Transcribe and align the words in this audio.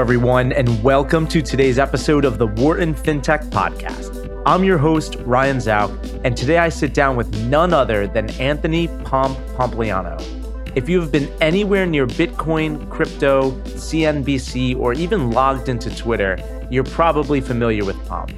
everyone, 0.00 0.50
and 0.52 0.82
welcome 0.82 1.26
to 1.26 1.42
today's 1.42 1.78
episode 1.78 2.24
of 2.24 2.38
the 2.38 2.46
Wharton 2.46 2.94
FinTech 2.94 3.50
Podcast. 3.50 4.42
I'm 4.46 4.64
your 4.64 4.78
host, 4.78 5.16
Ryan 5.26 5.58
Zauk, 5.58 6.22
and 6.24 6.34
today 6.34 6.56
I 6.56 6.70
sit 6.70 6.94
down 6.94 7.16
with 7.16 7.30
none 7.48 7.74
other 7.74 8.06
than 8.06 8.30
Anthony 8.40 8.88
Pomp 9.04 9.36
Pompliano. 9.58 10.18
If 10.74 10.88
you 10.88 11.02
have 11.02 11.12
been 11.12 11.30
anywhere 11.42 11.84
near 11.84 12.06
Bitcoin, 12.06 12.88
crypto, 12.88 13.50
CNBC, 13.64 14.78
or 14.78 14.94
even 14.94 15.32
logged 15.32 15.68
into 15.68 15.94
Twitter, 15.94 16.38
you're 16.70 16.82
probably 16.82 17.42
familiar 17.42 17.84
with 17.84 18.02
Pomp. 18.08 18.32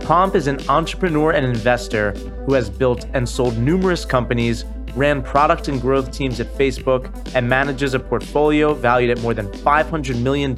Pomp 0.00 0.34
is 0.34 0.46
an 0.46 0.58
entrepreneur 0.70 1.32
and 1.32 1.44
investor 1.44 2.12
who 2.46 2.54
has 2.54 2.70
built 2.70 3.04
and 3.12 3.28
sold 3.28 3.58
numerous 3.58 4.06
companies 4.06 4.64
ran 4.98 5.22
product 5.22 5.68
and 5.68 5.80
growth 5.80 6.10
teams 6.10 6.40
at 6.40 6.52
Facebook, 6.54 7.10
and 7.34 7.48
manages 7.48 7.94
a 7.94 8.00
portfolio 8.00 8.74
valued 8.74 9.10
at 9.10 9.22
more 9.22 9.34
than 9.34 9.46
$500 9.46 10.20
million 10.20 10.50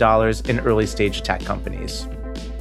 in 0.48 0.66
early 0.66 0.86
stage 0.86 1.22
tech 1.22 1.44
companies. 1.44 2.06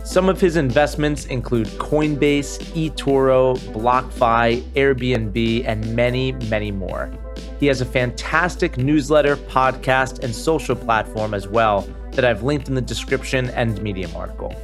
Some 0.04 0.28
of 0.28 0.42
his 0.42 0.58
investments 0.58 1.26
include 1.28 1.68
Coinbase, 1.68 2.60
eToro, 2.74 3.58
BlockFi, 3.74 4.62
Airbnb, 4.74 5.64
and 5.68 5.96
many, 5.96 6.32
many 6.50 6.72
more. 6.72 7.12
He 7.60 7.68
has 7.68 7.82
a 7.82 7.86
fantastic 7.86 8.78
newsletter, 8.78 9.36
podcast, 9.38 10.24
and 10.24 10.34
social 10.34 10.76
platform 10.76 11.34
as 11.34 11.48
well 11.48 11.88
that 12.14 12.26
I've 12.26 12.44
linked 12.44 12.70
in 12.70 12.76
the 12.76 12.82
description 12.82 13.50
and 13.52 13.82
Medium 13.82 14.16
article. 14.16 14.56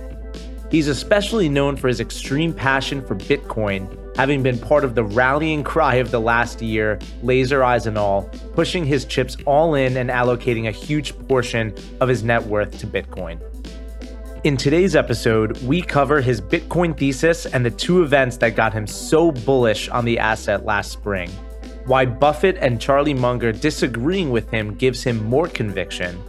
He's 0.71 0.87
especially 0.87 1.47
known 1.47 1.77
for 1.77 1.87
his 1.87 1.99
extreme 1.99 2.53
passion 2.53 3.05
for 3.05 3.15
Bitcoin 3.15 3.87
having 4.15 4.41
been 4.41 4.57
part 4.57 4.83
of 4.83 4.95
the 4.95 5.03
rallying 5.03 5.63
cry 5.63 5.95
of 5.95 6.11
the 6.11 6.19
last 6.19 6.61
year, 6.61 6.99
laser 7.21 7.63
eyes 7.63 7.85
and 7.85 7.97
all, 7.97 8.23
pushing 8.53 8.85
his 8.85 9.05
chips 9.05 9.35
all 9.45 9.75
in 9.75 9.97
and 9.97 10.09
allocating 10.09 10.67
a 10.67 10.71
huge 10.71 11.17
portion 11.27 11.73
of 11.99 12.07
his 12.07 12.23
net 12.23 12.43
worth 12.45 12.77
to 12.79 12.87
Bitcoin. 12.87 13.39
In 14.45 14.57
today's 14.57 14.95
episode, 14.95 15.57
we 15.63 15.81
cover 15.81 16.21
his 16.21 16.39
Bitcoin 16.39 16.95
thesis 16.95 17.45
and 17.47 17.65
the 17.65 17.71
two 17.71 18.03
events 18.03 18.37
that 18.37 18.55
got 18.55 18.73
him 18.73 18.85
so 18.85 19.31
bullish 19.31 19.89
on 19.89 20.05
the 20.05 20.19
asset 20.19 20.65
last 20.65 20.91
spring, 20.91 21.29
why 21.85 22.05
Buffett 22.05 22.57
and 22.57 22.79
Charlie 22.79 23.13
Munger 23.13 23.51
disagreeing 23.51 24.29
with 24.29 24.49
him 24.51 24.75
gives 24.75 25.03
him 25.03 25.25
more 25.25 25.47
conviction, 25.47 26.21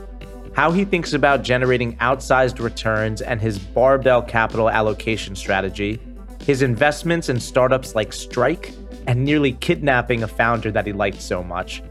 how 0.55 0.73
he 0.73 0.87
thinks 0.87 1.13
about 1.13 1.43
generating 1.43 1.97
outsized 1.99 2.59
returns 2.59 3.21
and 3.21 3.39
his 3.41 3.59
barbell 3.59 4.23
capital 4.23 4.71
allocation 4.71 5.37
strategy, 5.37 6.01
his 6.43 6.63
investments 6.63 7.29
in 7.29 7.41
startups 7.41 7.95
like 7.95 8.13
Strike, 8.13 8.73
and 9.07 9.25
nearly 9.25 9.53
kidnapping 9.53 10.23
a 10.23 10.29
founder 10.29 10.71
that 10.71 10.87
he 10.87 10.93
liked 10.93 11.21
so 11.21 11.43
much. 11.43 11.83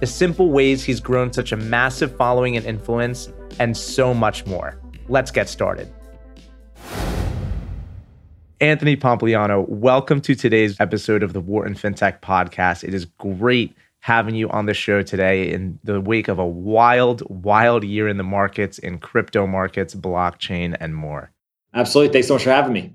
The 0.00 0.06
simple 0.06 0.50
ways 0.50 0.84
he's 0.84 1.00
grown 1.00 1.32
such 1.32 1.52
a 1.52 1.56
massive 1.56 2.16
following 2.16 2.56
and 2.56 2.64
influence, 2.64 3.30
and 3.58 3.76
so 3.76 4.14
much 4.14 4.46
more. 4.46 4.78
Let's 5.08 5.30
get 5.30 5.48
started. 5.48 5.92
Anthony 8.60 8.96
Pompliano, 8.96 9.68
welcome 9.68 10.20
to 10.22 10.34
today's 10.34 10.80
episode 10.80 11.22
of 11.22 11.32
the 11.32 11.40
Wharton 11.40 11.74
FinTech 11.74 12.20
Podcast. 12.20 12.82
It 12.82 12.92
is 12.92 13.04
great 13.04 13.76
having 14.00 14.34
you 14.34 14.48
on 14.50 14.66
the 14.66 14.74
show 14.74 15.02
today 15.02 15.52
in 15.52 15.78
the 15.84 16.00
wake 16.00 16.28
of 16.28 16.38
a 16.38 16.46
wild, 16.46 17.22
wild 17.28 17.84
year 17.84 18.08
in 18.08 18.16
the 18.16 18.24
markets, 18.24 18.78
in 18.78 18.98
crypto 18.98 19.46
markets, 19.46 19.94
blockchain, 19.94 20.76
and 20.80 20.96
more. 20.96 21.30
Absolutely. 21.74 22.12
Thanks 22.12 22.28
so 22.28 22.34
much 22.34 22.44
for 22.44 22.50
having 22.50 22.72
me. 22.72 22.94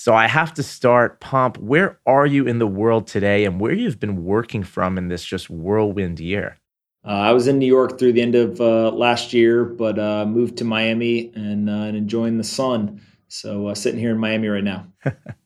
So 0.00 0.14
I 0.14 0.28
have 0.28 0.54
to 0.54 0.62
start, 0.62 1.20
Pomp. 1.20 1.58
Where 1.58 1.98
are 2.06 2.24
you 2.24 2.46
in 2.46 2.58
the 2.58 2.66
world 2.66 3.06
today, 3.06 3.44
and 3.44 3.60
where 3.60 3.74
you've 3.74 4.00
been 4.00 4.24
working 4.24 4.62
from 4.62 4.96
in 4.96 5.08
this 5.08 5.22
just 5.22 5.50
whirlwind 5.50 6.18
year? 6.20 6.56
Uh, 7.04 7.08
I 7.10 7.32
was 7.32 7.48
in 7.48 7.58
New 7.58 7.66
York 7.66 7.98
through 7.98 8.14
the 8.14 8.22
end 8.22 8.34
of 8.34 8.62
uh, 8.62 8.92
last 8.92 9.34
year, 9.34 9.62
but 9.62 9.98
uh, 9.98 10.24
moved 10.24 10.56
to 10.56 10.64
Miami 10.64 11.30
and, 11.34 11.68
uh, 11.68 11.72
and 11.72 11.98
enjoying 11.98 12.38
the 12.38 12.44
sun. 12.44 13.02
So 13.28 13.66
uh, 13.66 13.74
sitting 13.74 14.00
here 14.00 14.12
in 14.12 14.16
Miami 14.16 14.48
right 14.48 14.64
now. 14.64 14.86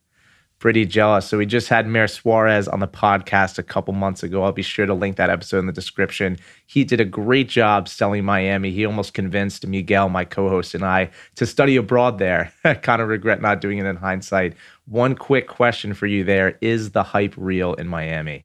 pretty 0.64 0.86
jealous. 0.86 1.26
So 1.26 1.36
we 1.36 1.44
just 1.44 1.68
had 1.68 1.86
Mayor 1.86 2.08
Suarez 2.08 2.68
on 2.68 2.80
the 2.80 2.88
podcast 2.88 3.58
a 3.58 3.62
couple 3.62 3.92
months 3.92 4.22
ago. 4.22 4.42
I'll 4.42 4.50
be 4.50 4.62
sure 4.62 4.86
to 4.86 4.94
link 4.94 5.16
that 5.16 5.28
episode 5.28 5.58
in 5.58 5.66
the 5.66 5.74
description. 5.74 6.38
He 6.64 6.84
did 6.84 7.02
a 7.02 7.04
great 7.04 7.50
job 7.50 7.86
selling 7.86 8.24
Miami. 8.24 8.70
He 8.70 8.86
almost 8.86 9.12
convinced 9.12 9.66
Miguel, 9.66 10.08
my 10.08 10.24
co-host, 10.24 10.74
and 10.74 10.82
I 10.82 11.10
to 11.34 11.44
study 11.44 11.76
abroad 11.76 12.18
there. 12.18 12.50
I 12.64 12.72
kind 12.72 13.02
of 13.02 13.08
regret 13.08 13.42
not 13.42 13.60
doing 13.60 13.76
it 13.76 13.84
in 13.84 13.96
hindsight. 13.96 14.54
One 14.86 15.14
quick 15.14 15.48
question 15.48 15.92
for 15.92 16.06
you 16.06 16.24
there. 16.24 16.56
Is 16.62 16.92
the 16.92 17.02
hype 17.02 17.34
real 17.36 17.74
in 17.74 17.86
Miami? 17.86 18.42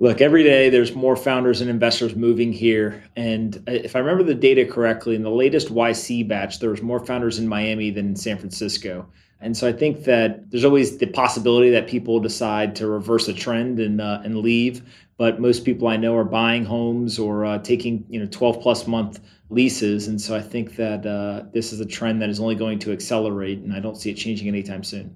Look, 0.00 0.20
every 0.20 0.42
day 0.42 0.68
there's 0.68 0.96
more 0.96 1.14
founders 1.14 1.60
and 1.60 1.70
investors 1.70 2.16
moving 2.16 2.52
here. 2.52 3.04
And 3.14 3.56
uh, 3.68 3.70
if 3.70 3.94
I 3.94 4.00
remember 4.00 4.24
the 4.24 4.34
data 4.34 4.66
correctly, 4.66 5.14
in 5.14 5.22
the 5.22 5.30
latest 5.30 5.68
YC 5.68 6.26
batch, 6.26 6.58
there 6.58 6.70
was 6.70 6.82
more 6.82 6.98
founders 6.98 7.38
in 7.38 7.46
Miami 7.46 7.90
than 7.90 8.08
in 8.08 8.16
San 8.16 8.36
Francisco. 8.36 9.06
And 9.40 9.56
so 9.56 9.68
I 9.68 9.72
think 9.72 10.04
that 10.04 10.50
there's 10.50 10.64
always 10.64 10.98
the 10.98 11.06
possibility 11.06 11.70
that 11.70 11.86
people 11.86 12.20
decide 12.20 12.74
to 12.76 12.86
reverse 12.86 13.28
a 13.28 13.34
trend 13.34 13.78
and 13.78 14.00
uh, 14.00 14.20
and 14.24 14.38
leave. 14.38 14.82
But 15.18 15.40
most 15.40 15.64
people 15.64 15.88
I 15.88 15.96
know 15.96 16.16
are 16.16 16.24
buying 16.24 16.64
homes 16.64 17.18
or 17.18 17.44
uh, 17.44 17.58
taking 17.58 18.04
you 18.08 18.20
know 18.20 18.26
12 18.26 18.60
plus 18.60 18.86
month 18.86 19.20
leases, 19.50 20.08
and 20.08 20.20
so 20.20 20.34
I 20.34 20.42
think 20.42 20.76
that 20.76 21.06
uh, 21.06 21.44
this 21.52 21.72
is 21.72 21.80
a 21.80 21.86
trend 21.86 22.20
that 22.22 22.28
is 22.28 22.40
only 22.40 22.54
going 22.54 22.78
to 22.80 22.92
accelerate, 22.92 23.58
and 23.58 23.72
I 23.72 23.80
don't 23.80 23.96
see 23.96 24.10
it 24.10 24.14
changing 24.14 24.48
anytime 24.48 24.82
soon. 24.82 25.14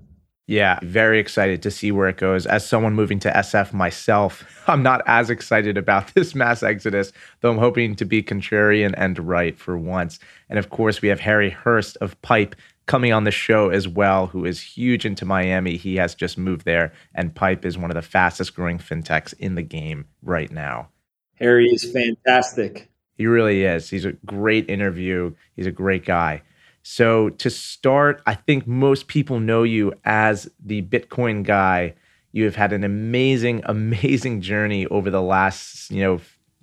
Yeah, 0.51 0.81
very 0.83 1.21
excited 1.21 1.63
to 1.63 1.71
see 1.71 1.93
where 1.93 2.09
it 2.09 2.17
goes. 2.17 2.45
As 2.45 2.67
someone 2.67 2.93
moving 2.93 3.21
to 3.21 3.31
SF 3.31 3.73
myself, 3.73 4.45
I'm 4.67 4.83
not 4.83 5.01
as 5.07 5.31
excited 5.31 5.79
about 5.79 6.09
this 6.15 6.35
mass 6.35 6.65
exodus, 6.65 7.13
though 7.41 7.53
I'm 7.53 7.59
hoping 7.59 7.95
to 7.95 8.05
be 8.05 8.21
contrarian 8.21 8.93
and 8.97 9.17
right 9.21 9.57
for 9.57 9.79
once. 9.79 10.19
And 10.49 10.59
of 10.59 10.71
course, 10.71 11.03
we 11.03 11.09
have 11.09 11.21
Harry 11.21 11.51
Hurst 11.51 11.99
of 11.99 12.21
Pipe 12.23 12.57
coming 12.87 13.13
on 13.13 13.25
the 13.25 13.31
show 13.31 13.71
as 13.71 13.87
well, 13.87 14.27
who 14.27 14.45
is 14.45 14.61
huge 14.61 15.05
into 15.05 15.25
Miami. 15.25 15.77
He 15.77 15.97
has 15.97 16.15
just 16.15 16.37
moved 16.37 16.65
there, 16.65 16.93
and 17.15 17.35
Pipe 17.35 17.65
is 17.65 17.79
one 17.79 17.91
of 17.91 17.95
the 17.95 18.03
fastest 18.03 18.55
growing 18.55 18.79
fintechs 18.79 19.35
in 19.39 19.55
the 19.55 19.63
game 19.63 20.07
right 20.23 20.51
now. 20.51 20.89
Harry 21.37 21.67
is 21.67 21.91
fantastic. 21.91 22.91
He 23.17 23.27
really 23.27 23.65
is. 23.65 23.91
He's 23.91 24.05
a 24.05 24.13
great 24.25 24.69
interview. 24.69 25.35
He's 25.55 25.67
a 25.67 25.73
great 25.73 26.05
guy. 26.05 26.43
So 26.83 27.31
to 27.31 27.51
start, 27.51 28.23
I 28.27 28.35
think 28.35 28.67
most 28.67 29.09
people 29.09 29.41
know 29.41 29.63
you 29.63 29.93
as 30.05 30.51
the 30.65 30.83
Bitcoin 30.83 31.45
guy. 31.45 31.95
You 32.33 32.45
have 32.45 32.57
had 32.57 32.73
an 32.73 32.85
amazing, 32.85 33.63
amazing 33.67 34.41
journey 34.41 34.87
over 34.87 35.11
the 35.11 35.23
last, 35.23 35.91
you 35.91 36.03
know, 36.03 36.21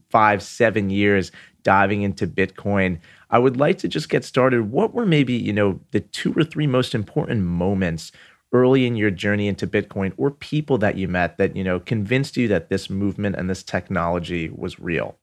five, 0.10 0.42
seven 0.42 0.90
years 0.90 1.32
diving 1.64 2.02
into 2.02 2.28
Bitcoin. 2.28 3.00
I 3.30 3.40
would 3.40 3.58
like 3.58 3.78
to 3.80 3.88
just 3.88 4.10
get 4.10 4.24
started. 4.24 4.72
What 4.72 4.94
were 4.94 5.06
maybe, 5.06 5.34
you 5.34 5.54
know, 5.54 5.80
the 5.92 6.00
two 6.00 6.34
or 6.34 6.44
three 6.44 6.68
most 6.68 6.96
important 6.96 7.44
moments 7.44 8.12
early 8.54 8.86
in 8.86 8.96
your 8.96 9.12
journey 9.12 9.48
into 9.48 9.68
Bitcoin 9.68 10.14
or 10.18 10.32
people 10.32 10.78
that 10.80 10.98
you 10.98 11.08
met 11.08 11.38
that, 11.38 11.56
you 11.56 11.64
know, 11.64 11.80
convinced 11.80 12.38
you 12.38 12.48
that 12.48 12.70
this 12.70 12.90
movement 12.90 13.36
and 13.36 13.50
this 13.50 13.64
technology 13.64 14.50
was 14.50 14.80
real? 14.80 15.18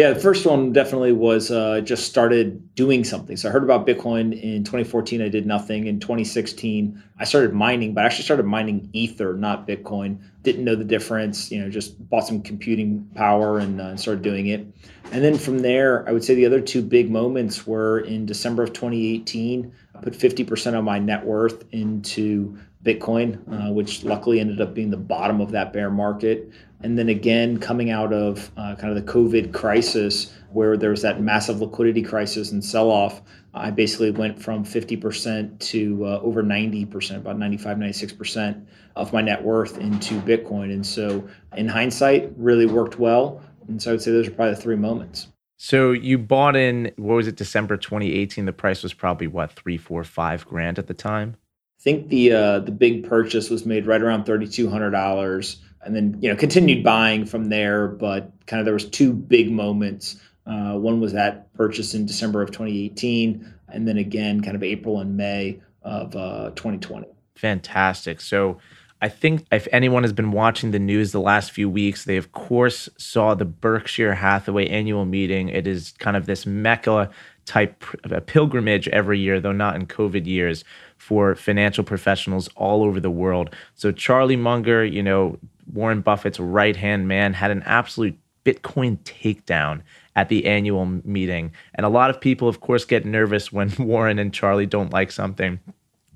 Yeah, 0.00 0.14
the 0.14 0.20
first 0.20 0.46
one 0.46 0.72
definitely 0.72 1.12
was 1.12 1.50
uh, 1.50 1.82
just 1.82 2.06
started 2.06 2.74
doing 2.74 3.04
something. 3.04 3.36
So 3.36 3.50
I 3.50 3.52
heard 3.52 3.62
about 3.62 3.86
Bitcoin 3.86 4.32
in 4.32 4.64
2014. 4.64 5.20
I 5.20 5.28
did 5.28 5.44
nothing. 5.44 5.88
In 5.88 6.00
2016, 6.00 7.02
I 7.18 7.24
started 7.24 7.52
mining, 7.52 7.92
but 7.92 8.04
I 8.04 8.06
actually 8.06 8.24
started 8.24 8.46
mining 8.46 8.88
Ether, 8.94 9.34
not 9.34 9.68
Bitcoin. 9.68 10.22
Didn't 10.42 10.64
know 10.64 10.74
the 10.74 10.84
difference. 10.84 11.50
You 11.50 11.60
know, 11.60 11.68
just 11.68 12.08
bought 12.08 12.26
some 12.26 12.40
computing 12.40 13.10
power 13.14 13.58
and 13.58 13.78
uh, 13.78 13.94
started 13.98 14.22
doing 14.22 14.46
it. 14.46 14.66
And 15.12 15.22
then 15.22 15.36
from 15.36 15.58
there, 15.58 16.08
I 16.08 16.12
would 16.12 16.24
say 16.24 16.34
the 16.34 16.46
other 16.46 16.62
two 16.62 16.80
big 16.80 17.10
moments 17.10 17.66
were 17.66 18.00
in 18.00 18.24
December 18.24 18.62
of 18.62 18.72
2018. 18.72 19.70
I 19.94 19.98
put 20.00 20.14
50% 20.14 20.78
of 20.78 20.82
my 20.82 20.98
net 20.98 21.26
worth 21.26 21.64
into 21.72 22.58
Bitcoin, 22.82 23.38
uh, 23.52 23.70
which 23.70 24.02
luckily 24.04 24.40
ended 24.40 24.62
up 24.62 24.72
being 24.72 24.90
the 24.90 24.96
bottom 24.96 25.42
of 25.42 25.50
that 25.50 25.74
bear 25.74 25.90
market. 25.90 26.50
And 26.82 26.98
then 26.98 27.08
again, 27.08 27.58
coming 27.58 27.90
out 27.90 28.12
of 28.12 28.50
uh, 28.56 28.74
kind 28.76 28.96
of 28.96 29.04
the 29.04 29.12
COVID 29.12 29.52
crisis, 29.52 30.32
where 30.52 30.76
there 30.76 30.90
was 30.90 31.02
that 31.02 31.20
massive 31.20 31.60
liquidity 31.60 32.02
crisis 32.02 32.52
and 32.52 32.64
sell 32.64 32.90
off, 32.90 33.20
I 33.52 33.70
basically 33.70 34.10
went 34.10 34.40
from 34.40 34.64
50% 34.64 35.58
to 35.58 36.06
uh, 36.06 36.20
over 36.20 36.42
90%, 36.42 37.16
about 37.16 37.38
95, 37.38 37.76
96% 37.76 38.64
of 38.96 39.12
my 39.12 39.20
net 39.20 39.42
worth 39.42 39.78
into 39.78 40.20
Bitcoin. 40.20 40.72
And 40.72 40.86
so, 40.86 41.28
in 41.56 41.68
hindsight, 41.68 42.32
really 42.36 42.66
worked 42.66 42.98
well. 42.98 43.42
And 43.68 43.80
so, 43.80 43.90
I 43.90 43.94
would 43.94 44.02
say 44.02 44.12
those 44.12 44.28
are 44.28 44.32
probably 44.32 44.54
the 44.54 44.60
three 44.60 44.76
moments. 44.76 45.28
So 45.62 45.92
you 45.92 46.16
bought 46.16 46.56
in 46.56 46.90
what 46.96 47.16
was 47.16 47.26
it 47.26 47.36
December 47.36 47.76
2018? 47.76 48.46
The 48.46 48.52
price 48.52 48.82
was 48.82 48.94
probably 48.94 49.26
what 49.26 49.52
three, 49.52 49.76
four, 49.76 50.02
five 50.04 50.46
grand 50.46 50.78
at 50.78 50.86
the 50.86 50.94
time. 50.94 51.36
I 51.78 51.82
think 51.82 52.08
the 52.08 52.32
uh, 52.32 52.58
the 52.60 52.72
big 52.72 53.06
purchase 53.06 53.50
was 53.50 53.66
made 53.66 53.86
right 53.86 54.00
around 54.00 54.24
thirty 54.24 54.46
two 54.48 54.70
hundred 54.70 54.92
dollars 54.92 55.58
and 55.84 55.94
then 55.94 56.18
you 56.20 56.28
know 56.28 56.36
continued 56.36 56.84
buying 56.84 57.24
from 57.24 57.46
there. 57.46 57.88
But 57.88 58.32
kind 58.46 58.60
of 58.60 58.64
there 58.64 58.74
was 58.74 58.84
two 58.84 59.12
big 59.12 59.50
moments. 59.50 60.20
Uh, 60.46 60.74
one 60.74 61.00
was 61.00 61.12
that 61.12 61.52
purchase 61.54 61.94
in 61.94 62.06
December 62.06 62.42
of 62.42 62.50
2018, 62.50 63.54
and 63.68 63.86
then 63.86 63.98
again 63.98 64.40
kind 64.42 64.56
of 64.56 64.62
April 64.62 65.00
and 65.00 65.16
May 65.16 65.60
of 65.82 66.14
uh, 66.16 66.50
2020. 66.50 67.06
Fantastic. 67.34 68.20
So. 68.20 68.58
I 69.02 69.08
think 69.08 69.46
if 69.50 69.66
anyone 69.72 70.02
has 70.02 70.12
been 70.12 70.30
watching 70.30 70.72
the 70.72 70.78
news 70.78 71.12
the 71.12 71.22
last 71.22 71.52
few 71.52 71.70
weeks, 71.70 72.04
they 72.04 72.18
of 72.18 72.32
course 72.32 72.86
saw 72.98 73.34
the 73.34 73.46
Berkshire 73.46 74.12
Hathaway 74.12 74.68
annual 74.68 75.06
meeting. 75.06 75.48
It 75.48 75.66
is 75.66 75.94
kind 75.98 76.18
of 76.18 76.26
this 76.26 76.44
mecca 76.44 77.08
type 77.46 77.82
of 78.04 78.12
a 78.12 78.20
pilgrimage 78.20 78.88
every 78.88 79.18
year, 79.18 79.40
though 79.40 79.52
not 79.52 79.74
in 79.74 79.86
COVID 79.86 80.26
years, 80.26 80.64
for 80.98 81.34
financial 81.34 81.82
professionals 81.82 82.48
all 82.56 82.84
over 82.84 83.00
the 83.00 83.10
world. 83.10 83.54
So 83.74 83.90
Charlie 83.90 84.36
Munger, 84.36 84.84
you 84.84 85.02
know, 85.02 85.38
Warren 85.72 86.00
Buffett's 86.00 86.40
right 86.40 86.76
hand 86.76 87.08
man, 87.08 87.32
had 87.34 87.50
an 87.50 87.62
absolute 87.64 88.18
Bitcoin 88.44 88.98
takedown 89.00 89.82
at 90.16 90.28
the 90.28 90.46
annual 90.46 90.86
meeting. 91.04 91.52
And 91.74 91.86
a 91.86 91.90
lot 91.90 92.10
of 92.10 92.20
people, 92.20 92.48
of 92.48 92.60
course, 92.60 92.84
get 92.84 93.04
nervous 93.04 93.52
when 93.52 93.72
Warren 93.78 94.18
and 94.18 94.32
Charlie 94.32 94.66
don't 94.66 94.92
like 94.92 95.12
something. 95.12 95.60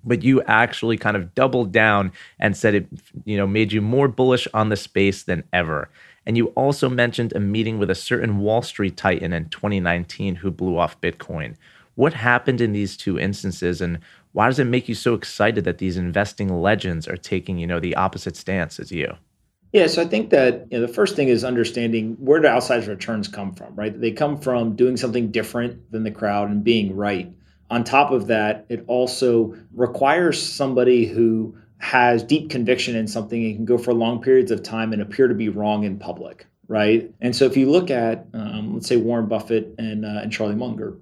But 0.05 0.23
you 0.23 0.43
actually 0.43 0.99
kind 0.99 1.17
of 1.17 1.35
doubled 1.35 1.73
down 1.73 2.13
and 2.39 2.57
said 2.57 2.75
it, 2.75 2.87
you 3.25 3.37
know, 3.37 3.47
made 3.47 3.73
you 3.73 3.81
more 3.81 4.09
bullish 4.09 4.47
on 4.53 4.69
the 4.69 4.77
space 4.77 5.23
than 5.23 5.45
ever. 5.53 5.89
And 6.27 6.37
you 6.37 6.49
also 6.49 6.89
mentioned 6.89 7.35
a 7.35 7.41
meeting 7.41 7.79
with 7.79 7.91
a 7.91 7.95
certain 7.95 8.39
Wall 8.39 8.63
Street 8.63 8.97
titan 8.97 9.33
in 9.33 9.49
2019 9.49 10.37
who 10.37 10.51
blew 10.51 10.79
off 10.79 11.01
Bitcoin. 11.01 11.55
What 11.95 12.13
happened 12.13 12.61
in 12.61 12.73
these 12.73 12.97
two 12.97 13.19
instances 13.19 13.81
and 13.81 13.99
why 14.33 14.49
does 14.49 14.59
it 14.59 14.65
make 14.65 14.89
you 14.89 14.97
so 14.97 15.15
excited 15.15 15.65
that 15.65 15.79
these 15.79 15.97
investing 15.97 16.49
legends 16.61 17.07
are 17.07 17.17
taking, 17.17 17.57
you 17.57 17.67
know, 17.67 17.79
the 17.79 17.95
opposite 17.95 18.37
stance 18.37 18.81
as 18.81 18.91
you? 18.91 19.15
Yeah, 19.75 19.89
so 19.89 20.03
I 20.03 20.05
think 20.05 20.31
that 20.31 20.69
you 20.71 20.79
know, 20.79 20.87
the 20.87 20.93
first 20.93 21.17
thing 21.17 21.27
is 21.27 21.43
understanding 21.43 22.15
where 22.21 22.39
do 22.39 22.47
outsized 22.47 22.87
returns 22.87 23.27
come 23.27 23.53
from, 23.53 23.75
right? 23.75 24.01
They 24.01 24.13
come 24.13 24.39
from 24.41 24.77
doing 24.77 24.97
something 24.97 25.33
different 25.33 25.91
than 25.91 26.05
the 26.05 26.13
crowd 26.13 26.49
and 26.49 26.63
being 26.63 26.95
right. 26.95 27.35
On 27.71 27.83
top 27.83 28.13
of 28.13 28.29
that, 28.29 28.67
it 28.69 28.85
also 28.87 29.57
requires 29.75 30.41
somebody 30.41 31.07
who 31.07 31.57
has 31.79 32.23
deep 32.23 32.51
conviction 32.51 32.95
in 32.95 33.09
something 33.09 33.45
and 33.45 33.57
can 33.57 33.65
go 33.65 33.77
for 33.77 33.93
long 33.93 34.23
periods 34.23 34.53
of 34.53 34.63
time 34.63 34.93
and 34.93 35.03
appear 35.03 35.27
to 35.27 35.35
be 35.35 35.49
wrong 35.49 35.83
in 35.83 35.99
public, 35.99 36.47
right? 36.69 37.13
And 37.21 37.35
so 37.35 37.45
if 37.45 37.57
you 37.57 37.69
look 37.69 37.91
at, 37.91 38.29
um, 38.33 38.75
let's 38.75 38.87
say, 38.87 38.97
Warren 38.97 39.27
Buffett 39.27 39.75
and, 39.77 40.05
uh, 40.05 40.21
and 40.23 40.31
Charlie 40.31 40.55
Munger, 40.55 40.99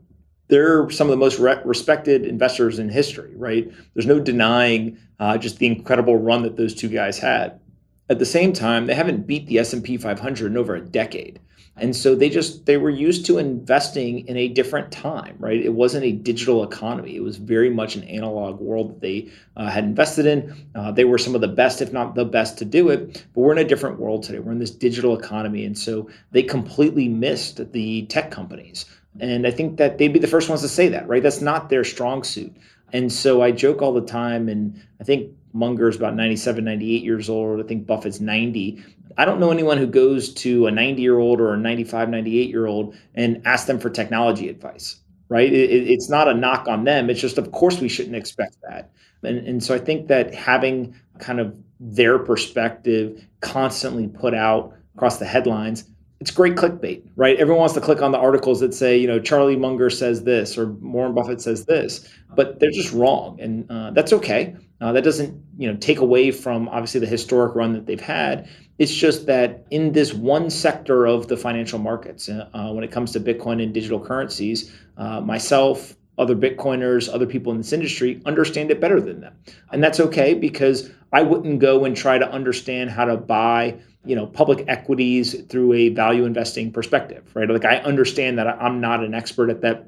they're 0.49 0.89
some 0.89 1.09
of 1.09 1.11
the 1.11 1.19
most 1.19 1.39
re- 1.39 1.61
respected 1.67 2.25
investors 2.25 2.79
in 2.79 2.89
history, 2.89 3.37
right? 3.37 3.71
There's 3.93 4.07
no 4.07 4.19
denying 4.19 4.97
uh, 5.21 5.37
just 5.37 5.59
the 5.59 5.67
incredible 5.67 6.17
run 6.17 6.43
that 6.45 6.57
those 6.57 6.75
two 6.75 6.89
guys 6.89 7.19
had. 7.19 7.61
At 8.09 8.19
the 8.19 8.27
same 8.27 8.53
time, 8.53 8.87
they 8.87 8.95
haven't 8.95 9.27
beat 9.27 9.47
the 9.47 9.59
S&P 9.59 9.97
500 9.97 10.47
in 10.47 10.57
over 10.57 10.75
a 10.75 10.81
decade. 10.81 11.41
And 11.77 11.97
so 11.97 12.15
they 12.15 12.29
just 12.29 12.67
they 12.67 12.77
were 12.77 12.91
used 12.91 13.25
to 13.27 13.39
investing 13.39 14.27
in 14.29 14.37
a 14.37 14.49
different 14.49 14.93
time, 14.93 15.37
right? 15.39 15.59
It 15.59 15.73
wasn't 15.73 16.05
a 16.05 16.13
digital 16.13 16.63
economy. 16.63 17.17
It 17.17 17.23
was 17.23 17.39
very 17.39 17.71
much 17.71 17.97
an 17.97 18.05
analog 18.05 18.61
world 18.61 18.91
that 18.91 19.01
they 19.01 19.31
uh, 19.57 19.71
had 19.71 19.85
invested 19.85 20.27
in. 20.27 20.55
Uh, 20.75 20.93
they 20.93 21.07
were 21.07 21.17
some 21.17 21.35
of 21.35 21.41
the 21.41 21.49
best, 21.49 21.81
if 21.81 21.91
not 21.91 22.15
the 22.15 22.27
best, 22.27 22.59
to 22.59 22.67
do 22.67 22.91
it. 22.91 23.25
But 23.33 23.41
we're 23.41 23.53
in 23.53 23.59
a 23.59 23.65
different 23.65 23.99
world 23.99 24.23
today. 24.23 24.39
We're 24.39 24.53
in 24.53 24.59
this 24.59 24.71
digital 24.71 25.19
economy, 25.19 25.65
and 25.65 25.79
so 25.79 26.11
they 26.31 26.43
completely 26.43 27.09
missed 27.09 27.73
the 27.73 28.03
tech 28.07 28.31
companies. 28.31 28.85
And 29.19 29.47
I 29.47 29.51
think 29.51 29.79
that 29.79 29.97
they'd 29.97 30.13
be 30.13 30.19
the 30.19 30.27
first 30.27 30.51
ones 30.51 30.61
to 30.63 30.69
say 30.69 30.89
that, 30.89 31.09
right? 31.09 31.23
That's 31.23 31.41
not 31.41 31.71
their 31.71 31.85
strong 31.85 32.23
suit. 32.23 32.55
And 32.93 33.11
so 33.11 33.41
I 33.41 33.51
joke 33.51 33.81
all 33.81 33.95
the 33.95 34.03
time, 34.03 34.51
and 34.51 34.79
I 35.01 35.05
think 35.05 35.31
Munger's 35.53 35.97
about 35.97 36.15
97, 36.15 36.65
98 36.65 37.03
years 37.03 37.29
old. 37.29 37.61
I 37.61 37.67
think 37.67 37.87
Buffett's 37.87 38.21
90. 38.21 38.83
I 39.17 39.25
don't 39.25 39.41
know 39.41 39.51
anyone 39.51 39.79
who 39.79 39.87
goes 39.87 40.33
to 40.35 40.67
a 40.67 40.71
90 40.71 41.03
year 41.03 41.19
old 41.19 41.41
or 41.41 41.55
a 41.55 41.57
95, 41.57 42.09
98 42.09 42.49
year 42.49 42.67
old 42.67 42.95
and 43.15 43.43
asks 43.47 43.67
them 43.67 43.79
for 43.79 43.91
technology 43.91 44.49
advice, 44.49 44.97
right? 45.29 45.53
It, 45.53 45.71
it's 45.89 46.09
not 46.09 46.29
a 46.29 46.35
knock 46.35 46.69
on 46.69 46.85
them. 46.85 47.11
It's 47.11 47.21
just, 47.21 47.39
of 47.39 47.53
course, 47.53 47.81
we 47.81 47.89
shouldn't 47.89 48.17
expect 48.17 48.57
that. 48.69 48.91
And, 49.23 49.47
and 49.47 49.63
so 49.63 49.75
I 49.75 49.79
think 49.79 50.09
that 50.09 50.35
having 50.35 50.95
kind 51.19 51.41
of 51.41 51.55
their 51.79 52.19
perspective 52.19 53.25
constantly 53.41 54.09
put 54.09 54.35
out 54.35 54.75
across 54.95 55.19
the 55.19 55.27
headlines 55.27 55.85
it's 56.23 56.31
great 56.31 56.55
clickbait, 56.55 57.03
right? 57.17 57.37
Everyone 57.37 57.59
wants 57.59 57.75
to 57.75 57.81
click 57.81 58.01
on 58.01 58.13
the 58.13 58.19
articles 58.19 58.61
that 58.61 58.73
say, 58.73 58.97
you 58.97 59.09
know, 59.09 59.19
Charlie 59.19 59.57
Munger 59.57 59.91
says 59.91 60.23
this 60.23 60.57
or 60.57 60.67
Warren 60.75 61.15
Buffett 61.15 61.41
says 61.41 61.65
this, 61.65 62.09
but 62.37 62.61
they're 62.61 62.71
just 62.71 62.93
wrong, 62.93 63.41
and 63.41 63.69
uh, 63.69 63.91
that's 63.91 64.13
okay. 64.13 64.55
Uh, 64.83 64.91
that 64.91 65.05
doesn't, 65.05 65.41
you 65.57 65.71
know, 65.71 65.79
take 65.79 66.01
away 66.01 66.33
from 66.33 66.69
obviously 66.69 66.99
the 66.99 67.07
historic 67.07 67.55
run 67.55 67.73
that 67.73 67.87
they've 67.87 68.01
had. 68.01 68.49
It's 68.79 68.93
just 68.93 69.27
that 69.27 69.65
in 69.71 69.93
this 69.93 70.13
one 70.13 70.51
sector 70.51 71.07
of 71.07 71.29
the 71.29 71.37
financial 71.37 71.79
markets, 71.79 72.29
uh, 72.29 72.49
uh 72.53 72.73
when 72.73 72.83
it 72.83 72.91
comes 72.91 73.13
to 73.13 73.21
Bitcoin 73.21 73.63
and 73.63 73.73
digital 73.73 74.01
currencies, 74.01 74.73
uh, 74.99 75.21
myself, 75.21 75.95
other 76.19 76.35
Bitcoiners, 76.35 77.09
other 77.13 77.27
people 77.27 77.53
in 77.53 77.59
this 77.59 77.73
industry 77.73 78.21
understand 78.27 78.73
it 78.73 78.81
better 78.81 79.01
than 79.01 79.21
them, 79.21 79.35
and 79.71 79.83
that's 79.83 80.01
okay 80.01 80.35
because 80.35 80.91
I 81.13 81.23
wouldn't 81.23 81.61
go 81.61 81.85
and 81.85 81.97
try 81.97 82.19
to 82.19 82.29
understand 82.31 82.91
how 82.91 83.05
to 83.05 83.17
buy 83.17 83.79
you 84.05 84.17
know 84.17 84.27
public 84.27 84.65
equities 84.67 85.41
through 85.43 85.75
a 85.75 85.89
value 85.91 86.25
investing 86.25 86.73
perspective 86.73 87.31
right 87.35 87.49
like 87.49 87.65
i 87.65 87.77
understand 87.77 88.37
that 88.37 88.49
i'm 88.49 88.81
not 88.81 89.05
an 89.05 89.15
expert 89.15 89.49
at 89.49 89.61
that 89.61 89.87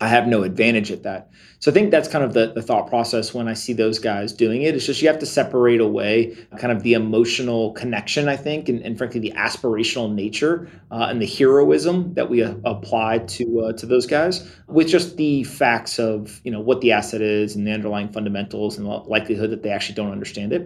i 0.00 0.08
have 0.08 0.26
no 0.26 0.42
advantage 0.42 0.90
at 0.90 1.02
that. 1.04 1.30
So 1.58 1.70
i 1.70 1.74
think 1.74 1.90
that's 1.90 2.08
kind 2.08 2.24
of 2.24 2.34
the, 2.34 2.52
the 2.52 2.62
thought 2.62 2.88
process 2.88 3.32
when 3.32 3.48
i 3.48 3.54
see 3.54 3.72
those 3.72 3.98
guys 3.98 4.32
doing 4.32 4.62
it. 4.62 4.74
It's 4.74 4.86
just 4.86 5.02
you 5.02 5.08
have 5.08 5.18
to 5.20 5.26
separate 5.26 5.80
away 5.80 6.36
kind 6.58 6.72
of 6.72 6.82
the 6.82 6.94
emotional 6.94 7.72
connection 7.72 8.28
i 8.28 8.36
think 8.36 8.68
and, 8.68 8.80
and 8.82 8.98
frankly 8.98 9.20
the 9.20 9.32
aspirational 9.32 10.12
nature 10.12 10.68
uh, 10.90 11.06
and 11.10 11.20
the 11.20 11.26
heroism 11.26 12.14
that 12.14 12.28
we 12.28 12.42
uh, 12.42 12.54
apply 12.64 13.18
to 13.18 13.60
uh, 13.60 13.72
to 13.74 13.86
those 13.86 14.06
guys 14.06 14.50
with 14.66 14.88
just 14.88 15.16
the 15.16 15.44
facts 15.44 15.98
of 15.98 16.40
you 16.44 16.50
know 16.50 16.60
what 16.60 16.80
the 16.80 16.92
asset 16.92 17.20
is 17.20 17.56
and 17.56 17.66
the 17.66 17.72
underlying 17.72 18.08
fundamentals 18.12 18.76
and 18.76 18.86
the 18.86 18.90
likelihood 18.90 19.50
that 19.50 19.62
they 19.62 19.70
actually 19.70 19.94
don't 19.94 20.12
understand 20.12 20.52
it. 20.52 20.62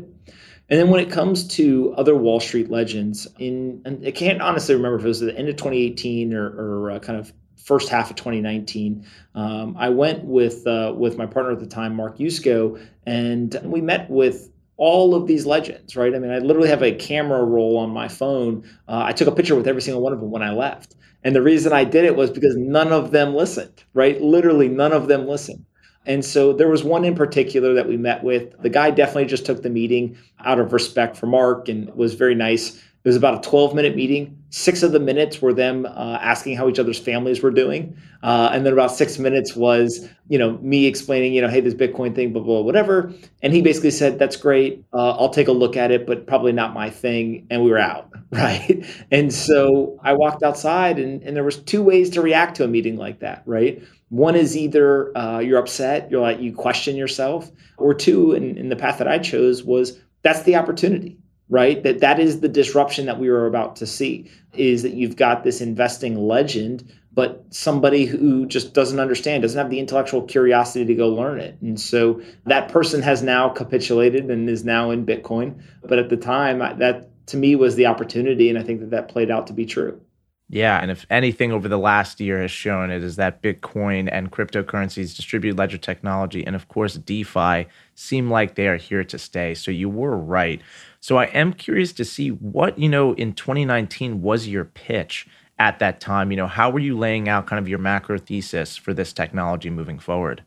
And 0.69 0.81
then 0.81 0.91
when 0.91 1.01
it 1.01 1.11
comes 1.11 1.47
to 1.49 1.95
other 1.97 2.17
Wall 2.17 2.41
Street 2.41 2.71
legends, 2.71 3.29
in 3.39 3.83
and 3.85 4.05
I 4.07 4.11
can't 4.11 4.43
honestly 4.43 4.75
remember 4.75 4.99
if 4.99 5.05
it 5.05 5.09
was 5.09 5.21
the 5.21 5.37
end 5.37 5.49
of 5.49 5.57
2018 5.57 6.35
or, 6.35 6.47
or 6.47 6.91
uh, 6.93 6.99
kind 6.99 7.19
of 7.19 7.33
first 7.67 7.89
half 7.89 8.11
of 8.11 8.17
2019. 8.17 9.05
Um, 9.35 9.77
I 9.77 9.89
went 9.89 10.25
with 10.25 10.67
uh, 10.67 10.95
with 10.97 11.19
my 11.19 11.27
partner 11.27 11.53
at 11.53 11.61
the 11.61 11.67
time, 11.67 11.95
Mark 11.95 12.19
Yusko, 12.19 12.81
and 13.05 13.61
we 13.65 13.81
met 13.81 14.09
with 14.09 14.51
all 14.79 15.15
of 15.15 15.27
these 15.27 15.45
legends. 15.45 15.97
Right? 15.97 16.15
I 16.15 16.19
mean, 16.19 16.31
I 16.31 16.39
literally 16.39 16.69
have 16.69 16.83
a 16.83 16.93
camera 16.93 17.45
roll 17.45 17.77
on 17.77 17.91
my 17.91 18.09
phone. 18.09 18.63
Uh, 18.89 19.03
I 19.05 19.13
took 19.13 19.29
a 19.29 19.33
picture 19.33 19.57
with 19.57 19.67
every 19.67 19.83
single 19.83 20.01
one 20.01 20.13
of 20.13 20.21
them 20.21 20.31
when 20.31 20.43
I 20.43 20.53
left. 20.53 20.95
And 21.25 21.35
the 21.35 21.43
reason 21.43 21.73
I 21.73 21.83
did 21.83 22.05
it 22.05 22.15
was 22.15 22.31
because 22.31 22.57
none 22.57 22.93
of 22.93 23.11
them 23.11 23.35
listened, 23.35 23.83
right? 23.95 24.21
Literally, 24.23 24.69
none 24.69 24.93
of 24.93 25.09
them 25.09 25.27
listened. 25.27 25.65
And 26.07 26.25
so 26.25 26.53
there 26.53 26.69
was 26.69 26.85
one 26.85 27.05
in 27.05 27.17
particular 27.17 27.75
that 27.75 27.89
we 27.89 27.97
met 27.97 28.23
with. 28.23 28.57
The 28.63 28.71
guy 28.71 28.93
definitely 28.93 29.27
just 29.27 29.45
took 29.45 29.63
the 29.63 29.71
meeting 29.71 30.17
out 30.45 30.61
of 30.61 30.73
respect 30.73 31.17
for 31.17 31.27
Mark 31.27 31.69
and 31.69 31.93
was 31.97 32.15
very 32.15 32.37
nice. 32.37 32.81
It 33.07 33.11
was 33.11 33.17
about 33.17 33.47
a 33.47 33.49
12 33.49 33.73
minute 33.73 33.95
meeting. 33.95 34.37
Six 34.51 34.83
of 34.83 34.91
the 34.91 34.99
minutes 34.99 35.41
were 35.41 35.53
them 35.53 35.87
uh, 35.87 36.19
asking 36.21 36.57
how 36.57 36.69
each 36.69 36.81
other's 36.81 36.99
families 36.99 37.41
were 37.41 37.53
doing. 37.53 37.97
Uh, 38.25 38.51
and 38.53 38.67
then 38.67 38.73
about 38.73 38.91
six 38.91 39.17
minutes 39.17 39.55
was, 39.55 40.09
you 40.27 40.37
know, 40.37 40.59
me 40.59 40.87
explaining, 40.87 41.33
you 41.33 41.41
know, 41.41 41.47
hey, 41.47 41.61
this 41.61 41.73
Bitcoin 41.73 42.17
thing, 42.17 42.33
blah, 42.33 42.43
blah, 42.43 42.63
whatever. 42.63 43.13
And 43.45 43.53
he 43.53 43.63
basically 43.63 43.93
said, 43.93 44.19
that's 44.19 44.35
great. 44.35 44.85
Uh, 44.93 45.13
I'll 45.13 45.29
take 45.29 45.47
a 45.47 45.53
look 45.53 45.77
at 45.77 45.93
it, 45.93 46.05
but 46.05 46.27
probably 46.27 46.51
not 46.51 46.75
my 46.75 46.91
thing. 46.91 47.47
And 47.49 47.63
we 47.63 47.71
were 47.71 47.79
out. 47.79 48.11
Right. 48.33 48.85
And 49.13 49.33
so 49.33 50.01
I 50.03 50.13
walked 50.13 50.43
outside 50.43 50.99
and, 50.99 51.23
and 51.23 51.37
there 51.37 51.45
was 51.45 51.59
two 51.59 51.81
ways 51.81 52.11
to 52.11 52.21
react 52.21 52.57
to 52.57 52.65
a 52.65 52.69
meeting 52.69 52.97
like 52.97 53.21
that. 53.21 53.45
Right. 53.47 53.81
One 54.09 54.35
is 54.35 54.57
either 54.57 55.17
uh, 55.17 55.39
you're 55.39 55.61
upset, 55.61 56.11
you're 56.11 56.21
like 56.21 56.41
you 56.41 56.53
question 56.53 56.97
yourself, 56.97 57.53
or 57.79 57.95
two, 57.95 58.33
and, 58.33 58.59
and 58.59 58.71
the 58.71 58.77
path 58.77 58.99
that 58.99 59.07
I 59.07 59.21
chose 59.21 59.63
was 59.63 60.01
that's 60.23 60.43
the 60.43 60.57
opportunity, 60.57 61.17
right? 61.49 61.83
That 61.83 62.01
that 62.01 62.19
is 62.19 62.41
the 62.41 62.49
disruption 62.49 63.07
that 63.07 63.19
we 63.19 63.31
were 63.31 63.47
about 63.47 63.77
to 63.77 63.87
see. 63.87 64.31
Is 64.55 64.83
that 64.83 64.95
you've 64.95 65.17
got 65.17 65.45
this 65.45 65.61
investing 65.61 66.17
legend, 66.17 66.91
but 67.13 67.45
somebody 67.51 68.07
who 68.07 68.47
just 68.47 68.73
doesn't 68.73 69.01
understand, 69.01 69.43
doesn't 69.43 69.59
have 69.59 69.71
the 69.71 69.79
intellectual 69.79 70.23
curiosity 70.23 70.85
to 70.85 70.95
go 70.95 71.09
learn 71.09 71.41
it, 71.41 71.57
and 71.61 71.81
so 71.81 72.21
that 72.47 72.69
person 72.69 73.03
has 73.03 73.23
now 73.23 73.49
capitulated 73.49 74.31
and 74.31 74.49
is 74.49 74.65
now 74.65 74.91
in 74.91 75.05
Bitcoin. 75.07 75.61
But 75.83 75.99
at 75.99 76.09
the 76.09 76.17
time, 76.17 76.59
that 76.59 77.27
to 77.27 77.37
me 77.37 77.57
was 77.57 77.75
the 77.75 77.87
opportunity, 77.87 78.49
and 78.49 78.59
I 78.59 78.63
think 78.63 78.81
that 78.81 78.91
that 78.91 79.09
played 79.09 79.31
out 79.31 79.47
to 79.49 79.53
be 79.53 79.67
true. 79.67 80.01
Yeah, 80.49 80.79
and 80.81 80.93
if 80.93 81.05
anything 81.11 81.51
over 81.51 81.67
the 81.67 81.79
last 81.79 82.21
year 82.21 82.41
has 82.41 82.53
shown 82.53 82.93
it 82.93 83.03
is 83.03 83.17
that 83.17 83.43
Bitcoin 83.43 84.09
and 84.13 84.31
cryptocurrencies, 84.31 85.17
distributed 85.17 85.59
ledger 85.59 85.79
technology, 85.79 86.47
and 86.47 86.55
of 86.55 86.69
course 86.69 86.95
DeFi 86.95 87.67
seem 87.97 88.31
like 88.31 88.55
they 88.55 88.69
are 88.69 88.77
here 88.77 89.03
to 89.03 89.19
stay. 89.19 89.55
So 89.55 89.73
you 89.73 89.89
were 89.89 90.17
right. 90.17 90.63
So 91.07 91.19
I 91.19 91.27
am 91.27 91.53
curious 91.53 91.93
to 91.93 92.05
see 92.05 92.31
what, 92.31 92.81
you 92.81 92.89
know, 92.89 93.13
in 93.13 93.33
2019 93.33 94.23
was 94.23 94.49
your 94.49 94.65
pitch 94.65 95.29
at 95.57 95.79
that 95.79 96.01
time? 96.01 96.33
You 96.33 96.37
know, 96.37 96.49
how 96.49 96.69
were 96.69 96.81
you 96.81 96.99
laying 96.99 97.29
out 97.29 97.47
kind 97.47 97.61
of 97.61 97.69
your 97.69 97.79
macro 97.79 98.19
thesis 98.19 98.77
for 98.77 98.93
this 98.93 99.13
technology 99.13 99.71
moving 99.71 100.01
forward? 100.01 100.43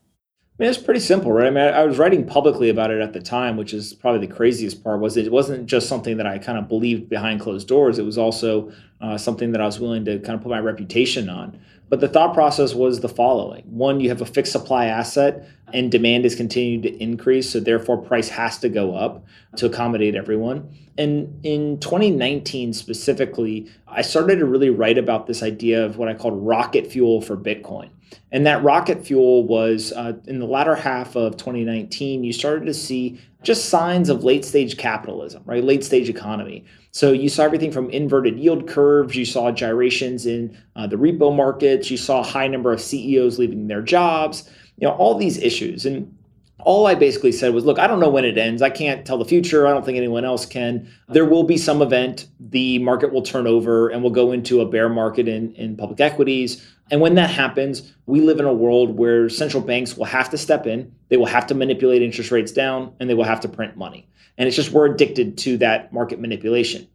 I 0.60 0.64
mean, 0.64 0.70
it's 0.70 0.78
pretty 0.78 1.00
simple, 1.00 1.32
right? 1.32 1.48
I 1.48 1.50
mean, 1.50 1.64
I 1.64 1.86
was 1.86 1.98
writing 1.98 2.26
publicly 2.26 2.68
about 2.68 2.92
it 2.92 3.00
at 3.00 3.14
the 3.14 3.22
time, 3.22 3.56
which 3.56 3.74
is 3.74 3.94
probably 3.94 4.28
the 4.28 4.34
craziest 4.34 4.84
part. 4.84 5.00
Was 5.00 5.16
it 5.16 5.32
wasn't 5.32 5.66
just 5.68 5.88
something 5.88 6.18
that 6.18 6.28
I 6.28 6.38
kind 6.40 6.58
of 6.58 6.68
believed 6.68 7.08
behind 7.08 7.40
closed 7.40 7.70
doors. 7.70 7.98
It 7.98 8.04
was 8.04 8.18
also 8.18 8.70
uh, 9.00 9.18
something 9.18 9.54
that 9.54 9.62
I 9.62 9.66
was 9.66 9.80
willing 9.80 10.04
to 10.04 10.20
kind 10.20 10.36
of 10.36 10.42
put 10.42 10.50
my 10.50 10.60
reputation 10.60 11.30
on. 11.30 11.58
But 11.90 12.02
the 12.02 12.08
thought 12.08 12.34
process 12.34 12.74
was 12.74 13.00
the 13.00 13.10
following: 13.10 13.64
one, 13.66 14.00
you 14.00 14.10
have 14.10 14.22
a 14.22 14.26
fixed 14.26 14.52
supply 14.52 14.86
asset, 14.86 15.48
and 15.74 15.92
demand 15.92 16.26
is 16.26 16.36
continuing 16.36 16.82
to 16.84 17.04
increase, 17.04 17.50
so 17.50 17.60
therefore 17.60 17.98
price 17.98 18.30
has 18.30 18.60
to 18.60 18.70
go 18.70 18.96
up 18.96 19.26
to 19.58 19.66
accommodate 19.66 20.16
everyone. 20.16 20.70
And 20.98 21.44
in 21.44 21.80
2019 21.80 22.74
specifically, 22.74 23.68
I 23.88 24.02
started 24.02 24.40
to 24.40 24.46
really 24.46 24.70
write 24.70 24.98
about 24.98 25.28
this 25.28 25.42
idea 25.42 25.84
of 25.84 25.98
what 25.98 26.10
I 26.10 26.14
called 26.14 26.46
rocket 26.46 26.88
fuel 26.88 27.22
for 27.22 27.36
Bitcoin 27.36 27.90
And 28.32 28.46
that 28.46 28.64
rocket 28.64 29.06
fuel 29.06 29.46
was 29.46 29.92
uh, 29.94 30.14
in 30.28 30.40
the 30.40 30.46
latter 30.46 30.76
half 30.76 31.16
of 31.16 31.38
2019, 31.38 32.24
you 32.24 32.34
started 32.34 32.66
to 32.66 32.74
see 32.74 33.20
just 33.42 33.70
signs 33.70 34.10
of 34.10 34.24
late 34.24 34.44
stage 34.44 34.78
capitalism, 34.78 35.42
right? 35.46 35.64
Late 35.64 35.84
stage 35.84 36.10
economy. 36.10 36.66
So 36.92 37.12
you 37.12 37.30
saw 37.30 37.44
everything 37.44 37.72
from 37.72 37.90
inverted 37.90 38.38
yield 38.38 38.68
curves, 38.68 39.16
you 39.16 39.26
saw 39.26 39.52
gyrations 39.52 40.26
in 40.26 40.58
uh, 40.76 40.88
the 40.88 40.98
repo 40.98 41.36
markets, 41.36 41.90
you 41.90 41.98
saw 41.98 42.20
a 42.20 42.24
high 42.24 42.48
number 42.48 42.72
of 42.74 42.82
CEOs 42.82 43.40
leaving 43.40 43.68
their 43.68 43.82
jobs, 43.82 44.50
you 44.78 44.88
know, 44.88 44.94
all 44.96 45.16
these 45.16 45.38
issues. 45.38 45.86
And 45.86 46.16
all 46.62 46.88
I 46.88 46.96
basically 46.96 47.32
said 47.32 47.54
was, 47.54 47.66
look, 47.66 47.80
I 47.80 47.88
don't 47.88 48.00
know 48.00 48.10
when 48.10 48.26
it 48.26 48.38
ends. 48.38 48.62
I 48.62 48.70
can't 48.70 49.06
tell 49.06 49.18
the 49.18 49.26
future. 49.26 49.66
I 49.66 49.72
don't 49.72 49.86
think 49.86 49.98
anyone 49.98 50.26
else 50.26 50.46
can. 50.46 50.90
There 51.08 51.26
will 51.26 51.44
be 51.44 51.58
some 51.58 51.82
event. 51.82 52.28
The 52.40 52.80
market 52.80 53.14
will 53.14 53.22
turn 53.22 53.48
over 53.48 53.90
and 53.90 54.02
we'll 54.02 54.12
go 54.12 54.32
into 54.32 54.62
a 54.62 54.66
bear 54.66 54.90
market 54.90 55.28
in, 55.28 55.54
in 55.56 55.78
public 55.78 56.00
equities. 56.02 56.66
And 56.92 57.02
when 57.02 57.16
that 57.16 57.30
happens, 57.30 57.94
we 58.08 58.22
live 58.22 58.40
in 58.40 58.46
a 58.46 58.54
world 58.54 58.98
where 58.98 59.30
central 59.30 59.64
banks 59.64 59.96
will 59.96 60.06
have 60.06 60.30
to 60.32 60.38
step 60.38 60.66
in, 60.66 60.94
they 61.10 61.18
will 61.18 61.28
have 61.28 61.48
to 61.48 61.56
manipulate 61.56 62.02
interest 62.02 62.32
rates 62.32 62.52
down, 62.52 62.94
and 63.00 63.10
they 63.10 63.14
will 63.14 63.24
have 63.24 63.42
to 63.42 63.48
print 63.48 63.78
money. 63.78 64.08
And 64.38 64.48
it's 64.48 64.56
just 64.56 64.72
we're 64.72 64.92
addicted 64.92 65.38
to 65.40 65.58
that 65.58 65.94
market 65.94 66.20
manipulation. 66.20 66.88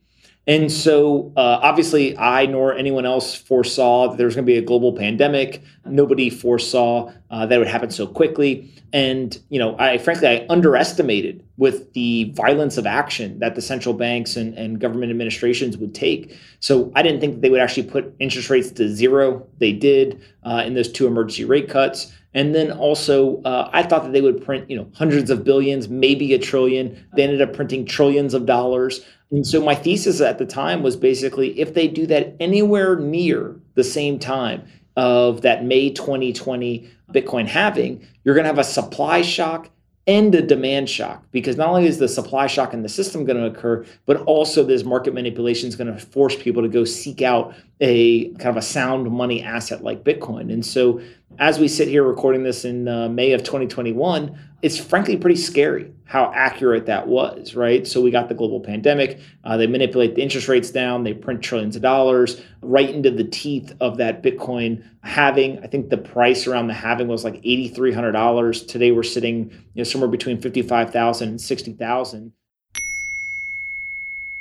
And 0.46 0.70
so, 0.70 1.32
uh, 1.36 1.58
obviously, 1.62 2.18
I 2.18 2.44
nor 2.46 2.74
anyone 2.74 3.06
else 3.06 3.34
foresaw 3.34 4.08
that 4.08 4.18
there 4.18 4.26
was 4.26 4.34
going 4.34 4.44
to 4.44 4.52
be 4.52 4.58
a 4.58 4.62
global 4.62 4.92
pandemic. 4.92 5.62
Nobody 5.86 6.28
foresaw 6.28 7.10
uh, 7.30 7.46
that 7.46 7.54
it 7.54 7.58
would 7.58 7.66
happen 7.66 7.90
so 7.90 8.06
quickly. 8.06 8.70
And 8.92 9.36
you 9.48 9.58
know, 9.58 9.76
I 9.78 9.98
frankly 9.98 10.28
I 10.28 10.46
underestimated 10.48 11.44
with 11.56 11.92
the 11.94 12.30
violence 12.36 12.76
of 12.76 12.86
action 12.86 13.38
that 13.40 13.54
the 13.54 13.62
central 13.62 13.94
banks 13.94 14.36
and, 14.36 14.56
and 14.56 14.78
government 14.78 15.10
administrations 15.10 15.76
would 15.78 15.94
take. 15.94 16.38
So 16.60 16.92
I 16.94 17.02
didn't 17.02 17.20
think 17.20 17.34
that 17.34 17.40
they 17.40 17.50
would 17.50 17.60
actually 17.60 17.84
put 17.84 18.14
interest 18.20 18.50
rates 18.50 18.70
to 18.72 18.88
zero. 18.88 19.46
They 19.58 19.72
did 19.72 20.22
uh, 20.44 20.62
in 20.66 20.74
those 20.74 20.92
two 20.92 21.06
emergency 21.06 21.44
rate 21.44 21.68
cuts. 21.68 22.12
And 22.34 22.54
then 22.54 22.72
also, 22.72 23.40
uh, 23.42 23.70
I 23.72 23.84
thought 23.84 24.02
that 24.02 24.12
they 24.12 24.20
would 24.20 24.44
print, 24.44 24.68
you 24.68 24.76
know, 24.76 24.90
hundreds 24.94 25.30
of 25.30 25.44
billions, 25.44 25.88
maybe 25.88 26.34
a 26.34 26.38
trillion. 26.38 27.04
They 27.14 27.22
ended 27.22 27.40
up 27.40 27.52
printing 27.52 27.86
trillions 27.86 28.34
of 28.34 28.44
dollars. 28.44 29.04
And 29.34 29.44
so 29.44 29.60
my 29.60 29.74
thesis 29.74 30.20
at 30.20 30.38
the 30.38 30.46
time 30.46 30.84
was 30.84 30.94
basically 30.94 31.58
if 31.58 31.74
they 31.74 31.88
do 31.88 32.06
that 32.06 32.36
anywhere 32.38 32.96
near 32.96 33.56
the 33.74 33.82
same 33.82 34.20
time 34.20 34.62
of 34.96 35.42
that 35.42 35.64
May 35.64 35.90
2020 35.90 36.88
Bitcoin 37.10 37.48
halving, 37.48 38.06
you're 38.22 38.36
going 38.36 38.44
to 38.44 38.48
have 38.48 38.60
a 38.60 38.64
supply 38.64 39.22
shock 39.22 39.70
and 40.06 40.32
a 40.36 40.42
demand 40.42 40.88
shock 40.88 41.24
because 41.32 41.56
not 41.56 41.68
only 41.68 41.86
is 41.86 41.98
the 41.98 42.06
supply 42.06 42.46
shock 42.46 42.74
in 42.74 42.82
the 42.82 42.88
system 42.88 43.24
going 43.24 43.38
to 43.38 43.46
occur, 43.46 43.84
but 44.06 44.18
also 44.18 44.62
this 44.62 44.84
market 44.84 45.14
manipulation 45.14 45.68
is 45.68 45.74
going 45.74 45.92
to 45.92 45.98
force 45.98 46.36
people 46.36 46.62
to 46.62 46.68
go 46.68 46.84
seek 46.84 47.20
out 47.20 47.56
a 47.80 48.28
kind 48.34 48.50
of 48.50 48.56
a 48.56 48.62
sound 48.62 49.10
money 49.10 49.42
asset 49.42 49.82
like 49.82 50.04
Bitcoin. 50.04 50.52
And 50.52 50.64
so, 50.64 51.00
as 51.40 51.58
we 51.58 51.66
sit 51.66 51.88
here 51.88 52.04
recording 52.04 52.44
this 52.44 52.64
in 52.64 52.86
uh, 52.86 53.08
May 53.08 53.32
of 53.32 53.42
2021, 53.42 54.38
it's 54.64 54.78
frankly 54.78 55.14
pretty 55.14 55.36
scary 55.36 55.92
how 56.06 56.32
accurate 56.34 56.86
that 56.86 57.06
was, 57.06 57.54
right? 57.54 57.86
So 57.86 58.00
we 58.00 58.10
got 58.10 58.30
the 58.30 58.34
global 58.34 58.60
pandemic. 58.60 59.20
Uh, 59.44 59.58
they 59.58 59.66
manipulate 59.66 60.14
the 60.14 60.22
interest 60.22 60.48
rates 60.48 60.70
down. 60.70 61.04
They 61.04 61.12
print 61.12 61.42
trillions 61.42 61.76
of 61.76 61.82
dollars 61.82 62.40
right 62.62 62.88
into 62.88 63.10
the 63.10 63.24
teeth 63.24 63.74
of 63.80 63.98
that 63.98 64.22
Bitcoin 64.22 64.82
halving. 65.02 65.58
I 65.62 65.66
think 65.66 65.90
the 65.90 65.98
price 65.98 66.46
around 66.46 66.68
the 66.68 66.74
halving 66.74 67.08
was 67.08 67.24
like 67.24 67.42
$8,300. 67.42 68.66
Today 68.66 68.90
we're 68.90 69.02
sitting 69.02 69.50
you 69.50 69.58
know, 69.74 69.84
somewhere 69.84 70.08
between 70.08 70.40
55,000 70.40 71.28
and 71.28 71.40
60,000. 71.40 72.32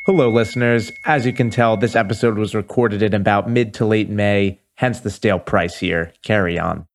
Hello, 0.06 0.30
listeners. 0.30 0.94
As 1.04 1.26
you 1.26 1.34
can 1.34 1.50
tell, 1.50 1.76
this 1.76 1.98
episode 1.98 2.38
was 2.38 2.56
recorded 2.56 3.04
in 3.04 3.14
about 3.14 3.50
mid 3.50 3.74
to 3.74 3.86
late 3.86 4.10
May, 4.10 4.62
hence 4.76 5.02
the 5.02 5.10
stale 5.10 5.40
price 5.40 5.80
here. 5.80 6.14
Carry 6.24 6.58
on. 6.58 6.88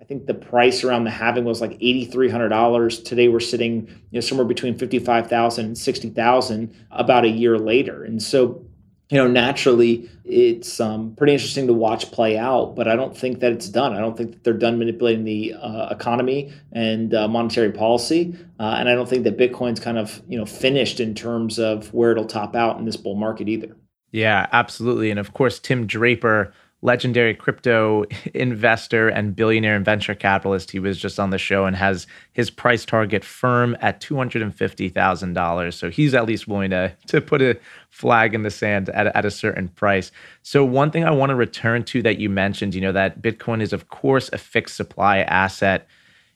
I 0.00 0.04
think 0.04 0.26
the 0.26 0.34
price 0.34 0.84
around 0.84 1.04
the 1.04 1.10
halving 1.10 1.44
was 1.44 1.60
like 1.60 1.78
$8,300. 1.78 3.04
Today 3.04 3.28
we're 3.28 3.40
sitting 3.40 3.86
you 3.88 3.96
know, 4.12 4.20
somewhere 4.20 4.46
between 4.46 4.76
55,000 4.76 5.64
and 5.64 5.78
60,000 5.78 6.74
about 6.90 7.24
a 7.24 7.28
year 7.28 7.58
later. 7.58 8.04
And 8.04 8.22
so 8.22 8.62
you 9.10 9.18
know, 9.18 9.26
naturally, 9.26 10.08
it's 10.24 10.78
um, 10.78 11.16
pretty 11.16 11.32
interesting 11.32 11.66
to 11.66 11.72
watch 11.72 12.12
play 12.12 12.38
out, 12.38 12.76
but 12.76 12.86
I 12.86 12.94
don't 12.94 13.16
think 13.16 13.40
that 13.40 13.50
it's 13.52 13.68
done. 13.68 13.92
I 13.92 13.98
don't 13.98 14.16
think 14.16 14.30
that 14.30 14.44
they're 14.44 14.54
done 14.54 14.78
manipulating 14.78 15.24
the 15.24 15.54
uh, 15.54 15.88
economy 15.90 16.52
and 16.70 17.12
uh, 17.12 17.26
monetary 17.26 17.72
policy, 17.72 18.36
uh, 18.60 18.76
and 18.78 18.88
I 18.88 18.94
don't 18.94 19.08
think 19.08 19.24
that 19.24 19.36
Bitcoin's 19.36 19.80
kind 19.80 19.98
of 19.98 20.22
you 20.28 20.38
know 20.38 20.46
finished 20.46 21.00
in 21.00 21.16
terms 21.16 21.58
of 21.58 21.92
where 21.92 22.12
it'll 22.12 22.24
top 22.24 22.54
out 22.54 22.78
in 22.78 22.84
this 22.84 22.96
bull 22.96 23.16
market 23.16 23.48
either. 23.48 23.76
Yeah, 24.12 24.46
absolutely, 24.52 25.10
and 25.10 25.18
of 25.18 25.32
course, 25.32 25.58
Tim 25.58 25.88
Draper 25.88 26.52
legendary 26.82 27.34
crypto 27.34 28.04
investor 28.34 29.08
and 29.08 29.36
billionaire 29.36 29.76
and 29.76 29.84
venture 29.84 30.14
capitalist. 30.14 30.70
He 30.70 30.78
was 30.78 30.98
just 30.98 31.20
on 31.20 31.30
the 31.30 31.38
show 31.38 31.66
and 31.66 31.76
has 31.76 32.06
his 32.32 32.50
price 32.50 32.84
target 32.84 33.24
firm 33.24 33.76
at 33.80 34.00
$250,000. 34.00 35.74
So 35.74 35.90
he's 35.90 36.14
at 36.14 36.26
least 36.26 36.48
willing 36.48 36.70
to, 36.70 36.94
to 37.08 37.20
put 37.20 37.42
a 37.42 37.58
flag 37.90 38.34
in 38.34 38.42
the 38.42 38.50
sand 38.50 38.88
at, 38.90 39.14
at 39.14 39.24
a 39.24 39.30
certain 39.30 39.68
price. 39.68 40.10
So, 40.42 40.64
one 40.64 40.90
thing 40.90 41.04
I 41.04 41.10
want 41.10 41.30
to 41.30 41.36
return 41.36 41.84
to 41.84 42.02
that 42.02 42.18
you 42.18 42.30
mentioned, 42.30 42.74
you 42.74 42.80
know, 42.80 42.92
that 42.92 43.20
Bitcoin 43.20 43.60
is, 43.60 43.72
of 43.72 43.88
course, 43.88 44.30
a 44.32 44.38
fixed 44.38 44.76
supply 44.76 45.18
asset. 45.18 45.86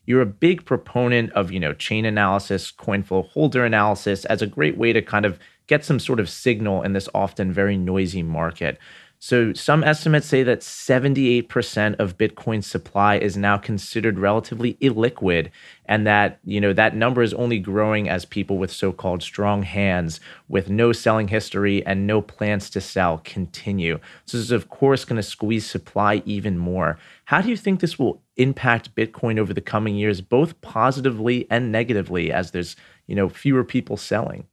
You're 0.06 0.20
a 0.20 0.26
big 0.26 0.66
proponent 0.66 1.32
of, 1.32 1.50
you 1.50 1.58
know, 1.58 1.72
chain 1.72 2.04
analysis, 2.04 2.70
CoinFlow 2.70 3.30
holder 3.30 3.64
analysis 3.64 4.26
as 4.26 4.42
a 4.42 4.46
great 4.46 4.76
way 4.76 4.92
to 4.92 5.00
kind 5.00 5.24
of 5.24 5.38
get 5.66 5.84
some 5.84 5.98
sort 5.98 6.20
of 6.20 6.28
signal 6.28 6.82
in 6.82 6.92
this 6.92 7.08
often 7.14 7.52
very 7.52 7.76
noisy 7.76 8.22
market. 8.22 8.78
So 9.26 9.54
some 9.54 9.82
estimates 9.82 10.26
say 10.26 10.42
that 10.42 10.60
78% 10.60 11.98
of 11.98 12.18
Bitcoin's 12.18 12.66
supply 12.66 13.16
is 13.16 13.38
now 13.38 13.56
considered 13.56 14.18
relatively 14.18 14.74
illiquid 14.82 15.48
and 15.86 16.06
that, 16.06 16.40
you 16.44 16.60
know, 16.60 16.74
that 16.74 16.94
number 16.94 17.22
is 17.22 17.32
only 17.32 17.58
growing 17.58 18.06
as 18.06 18.26
people 18.26 18.58
with 18.58 18.70
so-called 18.70 19.22
strong 19.22 19.62
hands 19.62 20.20
with 20.48 20.68
no 20.68 20.92
selling 20.92 21.28
history 21.28 21.82
and 21.86 22.06
no 22.06 22.20
plans 22.20 22.68
to 22.68 22.82
sell 22.82 23.22
continue. 23.24 23.98
So 24.26 24.36
this 24.36 24.44
is 24.44 24.52
of 24.52 24.68
course 24.68 25.06
going 25.06 25.16
to 25.16 25.22
squeeze 25.22 25.64
supply 25.64 26.22
even 26.26 26.58
more. 26.58 26.98
How 27.24 27.40
do 27.40 27.48
you 27.48 27.56
think 27.56 27.80
this 27.80 27.98
will 27.98 28.22
impact 28.36 28.94
Bitcoin 28.94 29.38
over 29.38 29.54
the 29.54 29.62
coming 29.62 29.96
years 29.96 30.20
both 30.20 30.60
positively 30.60 31.46
and 31.50 31.72
negatively 31.72 32.30
as 32.30 32.50
there's, 32.50 32.76
you 33.06 33.14
know, 33.14 33.30
fewer 33.30 33.64
people 33.64 33.96
selling? 33.96 34.46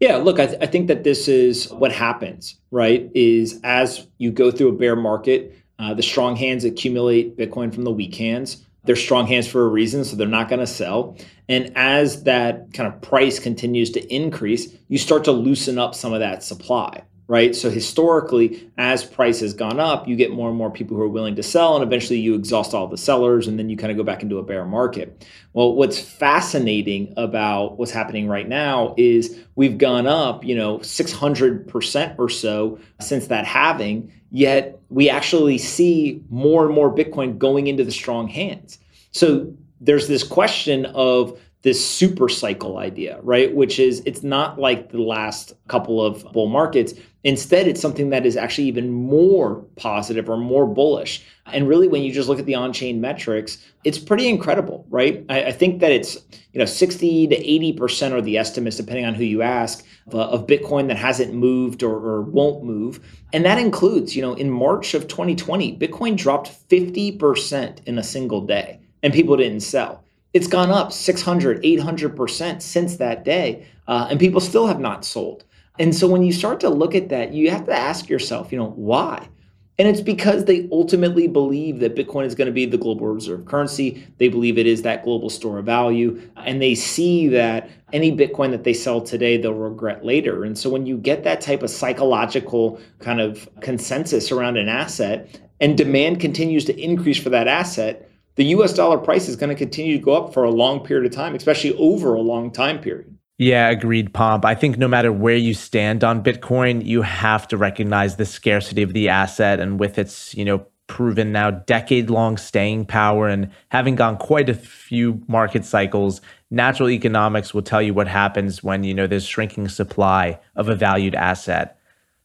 Yeah, 0.00 0.16
look, 0.16 0.38
I, 0.38 0.46
th- 0.46 0.58
I, 0.60 0.66
think 0.66 0.88
that 0.88 1.04
this 1.04 1.28
is 1.28 1.70
what 1.70 1.92
happens, 1.92 2.58
right? 2.70 3.10
Is 3.14 3.60
as 3.62 4.06
you 4.18 4.32
go 4.32 4.50
through 4.50 4.68
a 4.68 4.72
bear 4.72 4.96
market, 4.96 5.56
uh, 5.78 5.94
the 5.94 6.02
strong 6.02 6.36
hands 6.36 6.64
accumulate 6.64 7.36
Bitcoin 7.36 7.72
from 7.72 7.84
the 7.84 7.92
weak 7.92 8.14
hands. 8.14 8.64
They're 8.84 8.96
strong 8.96 9.26
hands 9.26 9.46
for 9.48 9.64
a 9.64 9.68
reason, 9.68 10.04
so 10.04 10.16
they're 10.16 10.26
not 10.26 10.48
going 10.48 10.60
to 10.60 10.66
sell. 10.66 11.16
And 11.48 11.72
as 11.76 12.24
that 12.24 12.72
kind 12.74 12.92
of 12.92 13.00
price 13.00 13.38
continues 13.38 13.90
to 13.92 14.14
increase, 14.14 14.74
you 14.88 14.98
start 14.98 15.24
to 15.24 15.32
loosen 15.32 15.78
up 15.78 15.94
some 15.94 16.12
of 16.12 16.20
that 16.20 16.42
supply 16.42 17.02
right? 17.26 17.56
So 17.56 17.70
historically, 17.70 18.70
as 18.76 19.02
price 19.02 19.40
has 19.40 19.54
gone 19.54 19.80
up, 19.80 20.06
you 20.06 20.14
get 20.14 20.30
more 20.30 20.48
and 20.48 20.58
more 20.58 20.70
people 20.70 20.96
who 20.96 21.02
are 21.02 21.08
willing 21.08 21.36
to 21.36 21.42
sell, 21.42 21.74
and 21.74 21.82
eventually 21.82 22.18
you 22.18 22.34
exhaust 22.34 22.74
all 22.74 22.86
the 22.86 22.98
sellers, 22.98 23.46
and 23.48 23.58
then 23.58 23.70
you 23.70 23.76
kind 23.76 23.90
of 23.90 23.96
go 23.96 24.02
back 24.02 24.22
into 24.22 24.38
a 24.38 24.42
bear 24.42 24.64
market. 24.66 25.26
Well, 25.54 25.74
what's 25.74 25.98
fascinating 25.98 27.14
about 27.16 27.78
what's 27.78 27.92
happening 27.92 28.28
right 28.28 28.48
now 28.48 28.94
is 28.98 29.38
we've 29.54 29.78
gone 29.78 30.06
up, 30.06 30.44
you 30.44 30.54
know, 30.54 30.78
600% 30.78 32.18
or 32.18 32.28
so 32.28 32.78
since 33.00 33.28
that 33.28 33.46
halving, 33.46 34.12
yet 34.30 34.78
we 34.90 35.08
actually 35.08 35.58
see 35.58 36.22
more 36.28 36.66
and 36.66 36.74
more 36.74 36.94
Bitcoin 36.94 37.38
going 37.38 37.68
into 37.68 37.84
the 37.84 37.92
strong 37.92 38.28
hands. 38.28 38.78
So 39.12 39.50
there's 39.80 40.08
this 40.08 40.24
question 40.24 40.86
of 40.86 41.40
this 41.64 41.84
super 41.84 42.28
cycle 42.28 42.76
idea, 42.76 43.18
right? 43.22 43.54
Which 43.54 43.78
is 43.78 44.02
it's 44.04 44.22
not 44.22 44.58
like 44.60 44.92
the 44.92 45.00
last 45.00 45.54
couple 45.66 46.04
of 46.04 46.22
bull 46.30 46.46
markets. 46.46 46.92
Instead, 47.24 47.66
it's 47.66 47.80
something 47.80 48.10
that 48.10 48.26
is 48.26 48.36
actually 48.36 48.68
even 48.68 48.92
more 48.92 49.64
positive 49.76 50.28
or 50.28 50.36
more 50.36 50.66
bullish. 50.66 51.24
And 51.46 51.66
really, 51.66 51.88
when 51.88 52.02
you 52.02 52.12
just 52.12 52.28
look 52.28 52.38
at 52.38 52.44
the 52.44 52.54
on-chain 52.54 53.00
metrics, 53.00 53.64
it's 53.82 53.98
pretty 53.98 54.28
incredible, 54.28 54.84
right? 54.90 55.24
I, 55.30 55.44
I 55.44 55.52
think 55.52 55.80
that 55.80 55.90
it's 55.90 56.16
you 56.52 56.58
know 56.58 56.66
60 56.66 57.28
to 57.28 57.34
80 57.34 57.72
percent 57.72 58.14
are 58.14 58.20
the 58.20 58.36
estimates, 58.36 58.76
depending 58.76 59.06
on 59.06 59.14
who 59.14 59.24
you 59.24 59.40
ask, 59.40 59.86
of, 60.08 60.14
of 60.16 60.46
Bitcoin 60.46 60.88
that 60.88 60.98
hasn't 60.98 61.32
moved 61.32 61.82
or, 61.82 61.96
or 61.96 62.20
won't 62.20 62.62
move, 62.62 63.00
and 63.32 63.42
that 63.46 63.58
includes 63.58 64.14
you 64.14 64.20
know 64.20 64.34
in 64.34 64.50
March 64.50 64.92
of 64.92 65.08
2020, 65.08 65.78
Bitcoin 65.78 66.14
dropped 66.14 66.48
50 66.48 67.12
percent 67.12 67.80
in 67.86 67.98
a 67.98 68.02
single 68.02 68.42
day, 68.42 68.80
and 69.02 69.14
people 69.14 69.38
didn't 69.38 69.60
sell 69.60 70.03
it's 70.34 70.48
gone 70.48 70.70
up 70.70 70.92
600, 70.92 71.62
800% 71.62 72.60
since 72.60 72.96
that 72.96 73.24
day, 73.24 73.66
uh, 73.86 74.08
and 74.10 74.20
people 74.20 74.40
still 74.40 74.66
have 74.66 74.80
not 74.80 75.04
sold. 75.04 75.44
And 75.78 75.94
so 75.94 76.08
when 76.08 76.22
you 76.22 76.32
start 76.32 76.60
to 76.60 76.68
look 76.68 76.94
at 76.94 77.08
that, 77.08 77.32
you 77.32 77.50
have 77.50 77.66
to 77.66 77.72
ask 77.72 78.08
yourself, 78.08 78.52
you 78.52 78.58
know, 78.58 78.70
why? 78.70 79.28
And 79.76 79.88
it's 79.88 80.00
because 80.00 80.44
they 80.44 80.68
ultimately 80.70 81.26
believe 81.26 81.80
that 81.80 81.96
Bitcoin 81.96 82.26
is 82.26 82.36
going 82.36 82.46
to 82.46 82.52
be 82.52 82.64
the 82.64 82.78
global 82.78 83.08
reserve 83.08 83.44
currency. 83.46 84.06
They 84.18 84.28
believe 84.28 84.56
it 84.56 84.68
is 84.68 84.82
that 84.82 85.02
global 85.02 85.30
store 85.30 85.58
of 85.58 85.66
value. 85.66 86.20
And 86.36 86.62
they 86.62 86.76
see 86.76 87.26
that 87.28 87.68
any 87.92 88.16
Bitcoin 88.16 88.52
that 88.52 88.62
they 88.62 88.72
sell 88.72 89.00
today, 89.00 89.36
they'll 89.36 89.52
regret 89.52 90.04
later. 90.04 90.44
And 90.44 90.56
so 90.56 90.70
when 90.70 90.86
you 90.86 90.96
get 90.96 91.24
that 91.24 91.40
type 91.40 91.64
of 91.64 91.70
psychological 91.70 92.80
kind 93.00 93.20
of 93.20 93.48
consensus 93.62 94.30
around 94.30 94.58
an 94.58 94.68
asset 94.68 95.40
and 95.60 95.76
demand 95.76 96.20
continues 96.20 96.64
to 96.66 96.80
increase 96.80 97.18
for 97.18 97.30
that 97.30 97.48
asset, 97.48 98.08
the 98.36 98.44
US 98.46 98.72
dollar 98.72 98.98
price 98.98 99.28
is 99.28 99.36
going 99.36 99.50
to 99.50 99.56
continue 99.56 99.96
to 99.96 100.02
go 100.02 100.14
up 100.14 100.34
for 100.34 100.44
a 100.44 100.50
long 100.50 100.80
period 100.80 101.06
of 101.06 101.12
time, 101.16 101.34
especially 101.34 101.74
over 101.76 102.14
a 102.14 102.20
long 102.20 102.50
time 102.50 102.80
period. 102.80 103.16
Yeah, 103.36 103.68
agreed, 103.70 104.14
Pomp. 104.14 104.44
I 104.44 104.54
think 104.54 104.78
no 104.78 104.86
matter 104.86 105.12
where 105.12 105.36
you 105.36 105.54
stand 105.54 106.04
on 106.04 106.22
Bitcoin, 106.22 106.84
you 106.84 107.02
have 107.02 107.48
to 107.48 107.56
recognize 107.56 108.16
the 108.16 108.26
scarcity 108.26 108.82
of 108.82 108.92
the 108.92 109.08
asset 109.08 109.58
and 109.58 109.80
with 109.80 109.98
its, 109.98 110.34
you 110.34 110.44
know, 110.44 110.66
proven 110.86 111.32
now 111.32 111.50
decade 111.50 112.10
long 112.10 112.36
staying 112.36 112.84
power 112.84 113.26
and 113.26 113.50
having 113.70 113.96
gone 113.96 114.16
quite 114.16 114.48
a 114.48 114.54
few 114.54 115.20
market 115.26 115.64
cycles, 115.64 116.20
natural 116.50 116.90
economics 116.90 117.54
will 117.54 117.62
tell 117.62 117.82
you 117.82 117.94
what 117.94 118.06
happens 118.06 118.62
when, 118.62 118.84
you 118.84 118.94
know, 118.94 119.06
there's 119.06 119.26
shrinking 119.26 119.68
supply 119.68 120.38
of 120.54 120.68
a 120.68 120.76
valued 120.76 121.14
asset. 121.14 121.78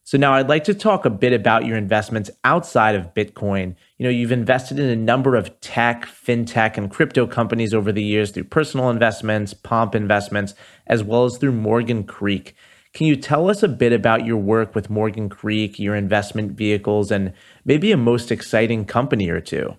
So 0.04 0.18
now 0.18 0.34
I'd 0.34 0.50
like 0.50 0.64
to 0.66 0.74
talk 0.74 1.06
a 1.06 1.10
bit 1.10 1.34
about 1.34 1.66
your 1.66 1.78
investments 1.78 2.30
outside 2.44 2.96
of 2.96 3.14
Bitcoin. 3.14 3.76
You 4.00 4.06
know, 4.06 4.12
you've 4.12 4.32
invested 4.32 4.80
in 4.80 4.88
a 4.88 4.96
number 4.96 5.36
of 5.36 5.60
tech, 5.60 6.06
fintech, 6.06 6.78
and 6.78 6.90
crypto 6.90 7.28
companies 7.28 7.74
over 7.74 7.92
the 7.92 8.02
years 8.02 8.32
through 8.32 8.46
personal 8.46 8.90
investments, 8.90 9.54
Pomp 9.54 9.94
investments, 9.94 10.54
as 10.88 11.04
well 11.04 11.26
as 11.26 11.38
through 11.38 11.52
Morgan 11.52 12.06
Creek. 12.06 12.56
Can 12.94 13.08
you 13.08 13.18
tell 13.18 13.50
us 13.50 13.62
a 13.62 13.68
bit 13.68 13.92
about 13.92 14.26
your 14.26 14.38
work 14.38 14.74
with 14.74 14.90
Morgan 14.90 15.28
Creek, 15.28 15.80
your 15.80 15.98
investment 15.98 16.54
vehicles, 16.54 17.12
and 17.12 17.34
maybe 17.66 17.92
a 17.92 17.98
most 17.98 18.32
exciting 18.32 18.86
company 18.86 19.30
or 19.30 19.42
two? 19.42 19.76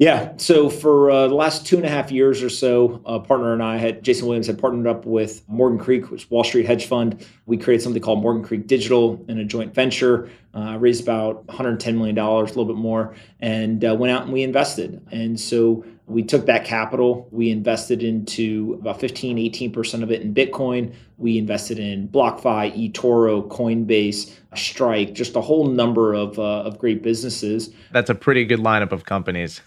Yeah. 0.00 0.32
So 0.38 0.70
for 0.70 1.08
uh, 1.08 1.28
the 1.28 1.36
last 1.36 1.66
two 1.66 1.76
and 1.76 1.86
a 1.86 1.88
half 1.88 2.10
years 2.10 2.42
or 2.42 2.50
so, 2.50 3.00
a 3.06 3.20
partner 3.20 3.52
and 3.52 3.62
I 3.62 3.76
had 3.76 4.02
Jason 4.02 4.26
Williams 4.26 4.48
had 4.48 4.58
partnered 4.58 4.88
up 4.88 5.06
with 5.06 5.48
Morgan 5.48 5.78
Creek, 5.78 6.10
which 6.10 6.28
Wall 6.30 6.42
Street 6.42 6.66
hedge 6.66 6.86
fund. 6.86 7.24
We 7.46 7.56
created 7.56 7.84
something 7.84 8.02
called 8.02 8.20
Morgan 8.20 8.42
Creek 8.42 8.66
Digital 8.66 9.24
in 9.28 9.38
a 9.38 9.44
joint 9.44 9.72
venture. 9.72 10.30
Uh, 10.52 10.76
raised 10.78 11.02
about 11.02 11.46
110 11.46 11.96
million 11.96 12.14
dollars, 12.14 12.50
a 12.50 12.54
little 12.54 12.72
bit 12.72 12.76
more, 12.76 13.14
and 13.40 13.84
uh, 13.84 13.94
went 13.94 14.12
out 14.12 14.22
and 14.22 14.32
we 14.32 14.42
invested. 14.42 15.00
And 15.12 15.38
so 15.38 15.84
we 16.06 16.22
took 16.22 16.46
that 16.46 16.64
capital, 16.64 17.28
we 17.30 17.50
invested 17.50 18.02
into 18.02 18.76
about 18.80 19.00
15, 19.00 19.36
18% 19.36 20.02
of 20.02 20.10
it 20.10 20.22
in 20.22 20.34
Bitcoin. 20.34 20.92
We 21.18 21.38
invested 21.38 21.78
in 21.78 22.08
BlockFi, 22.08 22.92
eToro, 22.92 23.48
Coinbase, 23.48 24.32
Strike, 24.54 25.12
just 25.12 25.34
a 25.34 25.40
whole 25.40 25.66
number 25.66 26.14
of, 26.14 26.38
uh, 26.38 26.62
of 26.62 26.78
great 26.78 27.02
businesses. 27.02 27.70
That's 27.92 28.10
a 28.10 28.14
pretty 28.14 28.44
good 28.44 28.60
lineup 28.60 28.92
of 28.92 29.06
companies 29.06 29.60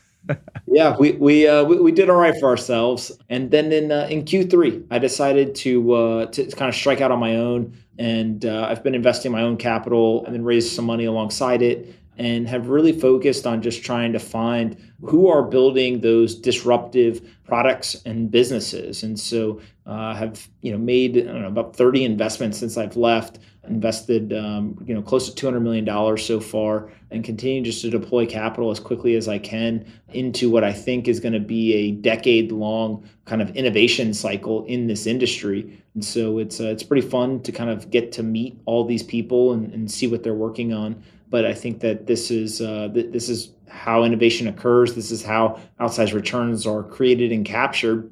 yeah, 0.67 0.95
we 0.97 1.13
we, 1.13 1.47
uh, 1.47 1.63
we, 1.63 1.79
we 1.79 1.91
did 1.91 2.09
all 2.09 2.17
right 2.17 2.35
for 2.39 2.49
ourselves, 2.49 3.11
and 3.29 3.51
then 3.51 3.71
in 3.71 3.91
uh, 3.91 4.07
in 4.09 4.25
Q 4.25 4.43
three, 4.43 4.83
I 4.91 4.99
decided 4.99 5.55
to 5.55 5.93
uh, 5.93 6.25
to 6.27 6.45
kind 6.51 6.69
of 6.69 6.75
strike 6.75 7.01
out 7.01 7.11
on 7.11 7.19
my 7.19 7.35
own, 7.35 7.77
and 7.97 8.45
uh, 8.45 8.67
I've 8.69 8.83
been 8.83 8.95
investing 8.95 9.31
my 9.31 9.41
own 9.41 9.57
capital 9.57 10.25
and 10.25 10.33
then 10.33 10.43
raised 10.43 10.73
some 10.73 10.85
money 10.85 11.05
alongside 11.05 11.61
it, 11.61 11.93
and 12.17 12.47
have 12.47 12.67
really 12.67 12.91
focused 12.91 13.47
on 13.47 13.61
just 13.61 13.83
trying 13.83 14.11
to 14.13 14.19
find 14.19 14.75
who 15.01 15.27
are 15.27 15.43
building 15.43 16.01
those 16.01 16.35
disruptive 16.35 17.21
products 17.45 18.01
and 18.05 18.31
businesses, 18.31 19.03
and 19.03 19.19
so 19.19 19.61
uh, 19.85 20.13
have 20.13 20.47
you 20.61 20.71
know 20.71 20.77
made 20.77 21.15
know, 21.15 21.47
about 21.47 21.75
thirty 21.75 22.03
investments 22.03 22.57
since 22.57 22.77
I've 22.77 22.97
left 22.97 23.39
invested 23.69 24.33
um, 24.33 24.77
you 24.85 24.93
know 24.93 25.01
close 25.01 25.29
to 25.29 25.35
200 25.35 25.59
million 25.59 25.85
dollars 25.85 26.25
so 26.25 26.39
far 26.39 26.89
and 27.11 27.23
continue 27.23 27.61
just 27.61 27.81
to 27.81 27.89
deploy 27.89 28.25
capital 28.25 28.71
as 28.71 28.79
quickly 28.79 29.15
as 29.15 29.27
I 29.27 29.37
can 29.37 29.85
into 30.09 30.49
what 30.49 30.63
I 30.63 30.73
think 30.73 31.07
is 31.07 31.19
going 31.19 31.33
to 31.33 31.39
be 31.39 31.73
a 31.73 31.91
decade 31.91 32.51
long 32.51 33.07
kind 33.25 33.41
of 33.41 33.55
innovation 33.55 34.13
cycle 34.13 34.65
in 34.65 34.87
this 34.87 35.05
industry. 35.05 35.81
And 35.93 36.03
so 36.03 36.37
it's 36.37 36.59
uh, 36.59 36.65
it's 36.65 36.83
pretty 36.83 37.07
fun 37.07 37.41
to 37.43 37.51
kind 37.51 37.69
of 37.69 37.89
get 37.89 38.11
to 38.13 38.23
meet 38.23 38.59
all 38.65 38.85
these 38.85 39.03
people 39.03 39.53
and, 39.53 39.73
and 39.73 39.89
see 39.89 40.07
what 40.07 40.23
they're 40.23 40.33
working 40.33 40.73
on 40.73 41.01
but 41.29 41.45
I 41.45 41.53
think 41.53 41.79
that 41.81 42.07
this 42.07 42.31
is 42.31 42.61
uh, 42.61 42.89
th- 42.93 43.11
this 43.11 43.29
is 43.29 43.51
how 43.69 44.03
innovation 44.03 44.47
occurs 44.47 44.95
this 44.95 45.11
is 45.11 45.23
how 45.23 45.59
outsized 45.79 46.13
returns 46.13 46.65
are 46.65 46.83
created 46.83 47.31
and 47.31 47.45
captured 47.45 48.11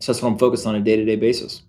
so 0.00 0.12
that's 0.12 0.22
what 0.22 0.30
I'm 0.30 0.38
focused 0.38 0.66
on 0.66 0.74
a 0.74 0.80
day-to-day 0.80 1.16
basis 1.16 1.62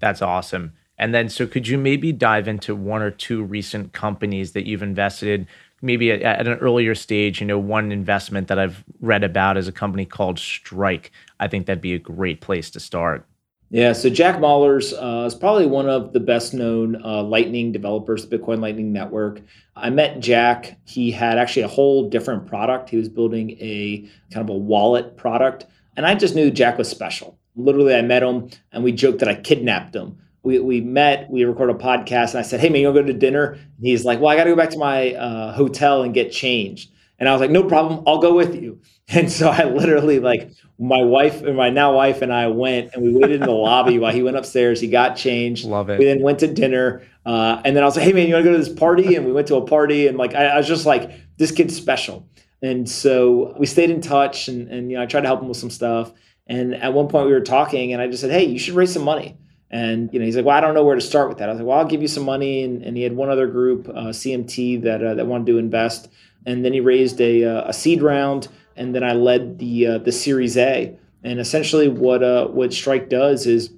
that's 0.00 0.22
awesome 0.22 0.72
and 0.98 1.14
then, 1.14 1.28
so 1.28 1.46
could 1.46 1.68
you 1.68 1.78
maybe 1.78 2.12
dive 2.12 2.48
into 2.48 2.74
one 2.74 3.02
or 3.02 3.10
two 3.10 3.42
recent 3.42 3.92
companies 3.92 4.52
that 4.52 4.66
you've 4.66 4.82
invested? 4.82 5.46
Maybe 5.80 6.10
at, 6.10 6.22
at, 6.22 6.48
an 6.48 6.58
earlier 6.58 6.96
stage, 6.96 7.40
you 7.40 7.46
know, 7.46 7.58
one 7.58 7.92
investment 7.92 8.48
that 8.48 8.58
I've 8.58 8.84
read 9.00 9.22
about 9.22 9.56
is 9.56 9.68
a 9.68 9.72
company 9.72 10.04
called 10.04 10.40
Strike. 10.40 11.12
I 11.38 11.46
think 11.46 11.66
that'd 11.66 11.80
be 11.80 11.94
a 11.94 12.00
great 12.00 12.40
place 12.40 12.68
to 12.70 12.80
start. 12.80 13.24
Yeah, 13.70 13.92
so 13.92 14.08
Jack 14.08 14.36
Mallers 14.36 14.94
uh, 14.94 15.26
is 15.26 15.34
probably 15.34 15.66
one 15.66 15.88
of 15.88 16.14
the 16.14 16.20
best 16.20 16.54
known 16.54 17.02
uh, 17.04 17.22
Lightning 17.22 17.70
developers, 17.70 18.26
Bitcoin 18.26 18.60
Lightning 18.60 18.92
Network. 18.92 19.42
I 19.76 19.90
met 19.90 20.20
Jack. 20.20 20.78
He 20.86 21.10
had 21.10 21.36
actually 21.36 21.62
a 21.62 21.68
whole 21.68 22.08
different 22.08 22.46
product. 22.46 22.88
He 22.88 22.96
was 22.96 23.08
building 23.08 23.50
a 23.60 24.08
kind 24.32 24.48
of 24.48 24.48
a 24.48 24.58
wallet 24.58 25.16
product. 25.18 25.66
And 25.96 26.06
I 26.06 26.14
just 26.14 26.34
knew 26.34 26.50
Jack 26.50 26.78
was 26.78 26.88
special. 26.88 27.38
Literally, 27.56 27.94
I 27.94 28.02
met 28.02 28.22
him 28.22 28.48
and 28.72 28.82
we 28.84 28.92
joked 28.92 29.18
that 29.18 29.28
I 29.28 29.34
kidnapped 29.34 29.94
him 29.94 30.18
we, 30.42 30.58
we 30.60 30.80
met, 30.80 31.28
we 31.30 31.44
recorded 31.44 31.76
a 31.76 31.78
podcast, 31.78 32.30
and 32.30 32.38
I 32.38 32.42
said, 32.42 32.60
Hey, 32.60 32.68
man, 32.68 32.80
you 32.80 32.86
want 32.86 32.96
to 32.96 33.02
go 33.02 33.06
to 33.12 33.18
dinner? 33.18 33.52
And 33.52 33.62
he's 33.82 34.04
like, 34.04 34.20
Well, 34.20 34.30
I 34.30 34.36
got 34.36 34.44
to 34.44 34.50
go 34.50 34.56
back 34.56 34.70
to 34.70 34.78
my 34.78 35.12
uh, 35.14 35.52
hotel 35.52 36.02
and 36.02 36.14
get 36.14 36.32
changed. 36.32 36.90
And 37.18 37.28
I 37.28 37.32
was 37.32 37.40
like, 37.40 37.50
No 37.50 37.64
problem, 37.64 38.02
I'll 38.06 38.18
go 38.18 38.34
with 38.34 38.54
you. 38.54 38.80
And 39.10 39.32
so 39.32 39.48
I 39.48 39.64
literally, 39.64 40.18
like, 40.18 40.50
my 40.78 41.02
wife 41.02 41.42
and 41.42 41.56
my 41.56 41.70
now 41.70 41.94
wife 41.94 42.20
and 42.20 42.32
I 42.32 42.48
went 42.48 42.92
and 42.92 43.02
we 43.02 43.12
waited 43.12 43.40
in 43.40 43.46
the 43.46 43.50
lobby 43.52 43.98
while 43.98 44.12
he 44.12 44.22
went 44.22 44.36
upstairs. 44.36 44.80
He 44.80 44.88
got 44.88 45.16
changed. 45.16 45.64
Love 45.64 45.88
it. 45.88 45.98
We 45.98 46.04
then 46.04 46.20
went 46.22 46.40
to 46.40 46.46
dinner. 46.46 47.02
Uh, 47.24 47.60
and 47.64 47.74
then 47.74 47.82
I 47.82 47.86
was 47.86 47.96
like, 47.96 48.04
Hey, 48.04 48.12
man, 48.12 48.28
you 48.28 48.34
want 48.34 48.44
to 48.44 48.50
go 48.50 48.56
to 48.56 48.62
this 48.62 48.72
party? 48.72 49.14
And 49.16 49.24
we 49.24 49.32
went 49.32 49.48
to 49.48 49.56
a 49.56 49.66
party. 49.66 50.06
And 50.06 50.18
like, 50.18 50.34
I, 50.34 50.48
I 50.48 50.56
was 50.58 50.68
just 50.68 50.84
like, 50.84 51.10
This 51.38 51.50
kid's 51.50 51.74
special. 51.74 52.28
And 52.62 52.88
so 52.88 53.56
we 53.58 53.66
stayed 53.66 53.90
in 53.90 54.00
touch 54.00 54.48
and, 54.48 54.68
and, 54.68 54.90
you 54.90 54.98
know, 54.98 55.02
I 55.02 55.06
tried 55.06 55.22
to 55.22 55.26
help 55.26 55.40
him 55.40 55.48
with 55.48 55.56
some 55.56 55.70
stuff. 55.70 56.12
And 56.46 56.74
at 56.74 56.92
one 56.92 57.08
point 57.08 57.26
we 57.26 57.32
were 57.32 57.40
talking 57.40 57.92
and 57.92 58.02
I 58.02 58.08
just 58.08 58.20
said, 58.20 58.30
Hey, 58.30 58.44
you 58.44 58.58
should 58.58 58.74
raise 58.74 58.92
some 58.92 59.04
money. 59.04 59.38
And 59.70 60.08
you 60.12 60.18
know, 60.18 60.24
he's 60.24 60.34
like, 60.34 60.46
"Well, 60.46 60.56
I 60.56 60.62
don't 60.62 60.72
know 60.72 60.82
where 60.82 60.94
to 60.94 61.00
start 61.02 61.28
with 61.28 61.36
that." 61.38 61.50
I 61.50 61.52
was 61.52 61.60
like, 61.60 61.68
"Well, 61.68 61.76
I'll 61.76 61.84
give 61.84 62.00
you 62.00 62.08
some 62.08 62.24
money." 62.24 62.62
And, 62.62 62.82
and 62.82 62.96
he 62.96 63.02
had 63.02 63.14
one 63.14 63.28
other 63.28 63.46
group, 63.46 63.86
uh, 63.86 64.12
CMT, 64.12 64.80
that 64.84 65.04
uh, 65.04 65.12
that 65.12 65.26
wanted 65.26 65.46
to 65.48 65.58
invest. 65.58 66.08
And 66.46 66.64
then 66.64 66.72
he 66.72 66.80
raised 66.80 67.20
a, 67.20 67.44
uh, 67.44 67.68
a 67.68 67.72
seed 67.74 68.00
round, 68.00 68.48
and 68.78 68.94
then 68.94 69.04
I 69.04 69.12
led 69.12 69.58
the 69.58 69.86
uh, 69.86 69.98
the 69.98 70.12
Series 70.12 70.56
A. 70.56 70.96
And 71.24 71.40
essentially, 71.40 71.88
what 71.88 72.22
uh, 72.22 72.46
what 72.48 72.72
Strike 72.72 73.08
does 73.08 73.46
is 73.46 73.70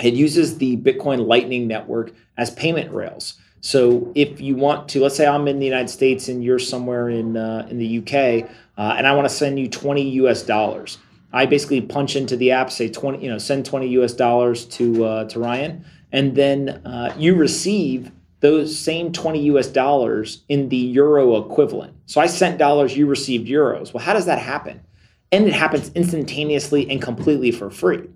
it 0.00 0.14
uses 0.14 0.58
the 0.58 0.76
Bitcoin 0.78 1.26
Lightning 1.26 1.68
Network 1.68 2.12
as 2.36 2.50
payment 2.50 2.92
rails. 2.92 3.34
So 3.60 4.12
if 4.14 4.40
you 4.40 4.56
want 4.56 4.88
to, 4.90 5.00
let's 5.00 5.16
say 5.16 5.26
I'm 5.26 5.48
in 5.48 5.58
the 5.58 5.66
United 5.66 5.90
States 5.90 6.28
and 6.28 6.42
you're 6.42 6.58
somewhere 6.58 7.08
in 7.08 7.36
uh, 7.36 7.66
in 7.70 7.78
the 7.78 7.98
UK, 7.98 8.48
and 8.76 9.06
I 9.06 9.14
want 9.14 9.28
to 9.28 9.34
send 9.34 9.58
you 9.58 9.68
20 9.68 10.02
US 10.10 10.42
dollars 10.42 10.98
I 11.32 11.46
basically 11.46 11.80
punch 11.80 12.16
into 12.16 12.36
the 12.36 12.52
app, 12.52 12.70
say 12.70 12.88
20, 12.88 13.22
you 13.22 13.30
know, 13.30 13.38
send 13.38 13.66
20 13.66 13.88
US 13.88 14.14
dollars 14.14 14.64
to 14.66 15.04
uh, 15.04 15.24
to 15.28 15.38
Ryan, 15.38 15.84
and 16.12 16.34
then 16.34 16.68
uh, 16.86 17.14
you 17.18 17.34
receive 17.34 18.10
those 18.40 18.78
same 18.78 19.12
20 19.12 19.42
US 19.54 19.68
dollars 19.68 20.44
in 20.48 20.68
the 20.68 20.76
euro 20.76 21.36
equivalent. 21.36 21.94
So 22.06 22.20
I 22.20 22.26
sent 22.26 22.58
dollars, 22.58 22.96
you 22.96 23.06
received 23.06 23.48
euros. 23.48 23.92
Well, 23.92 24.04
how 24.04 24.12
does 24.12 24.26
that 24.26 24.38
happen? 24.38 24.80
And 25.32 25.46
it 25.46 25.52
happens 25.52 25.90
instantaneously 25.94 26.88
and 26.90 27.02
completely 27.02 27.50
for 27.50 27.70
free. 27.70 28.08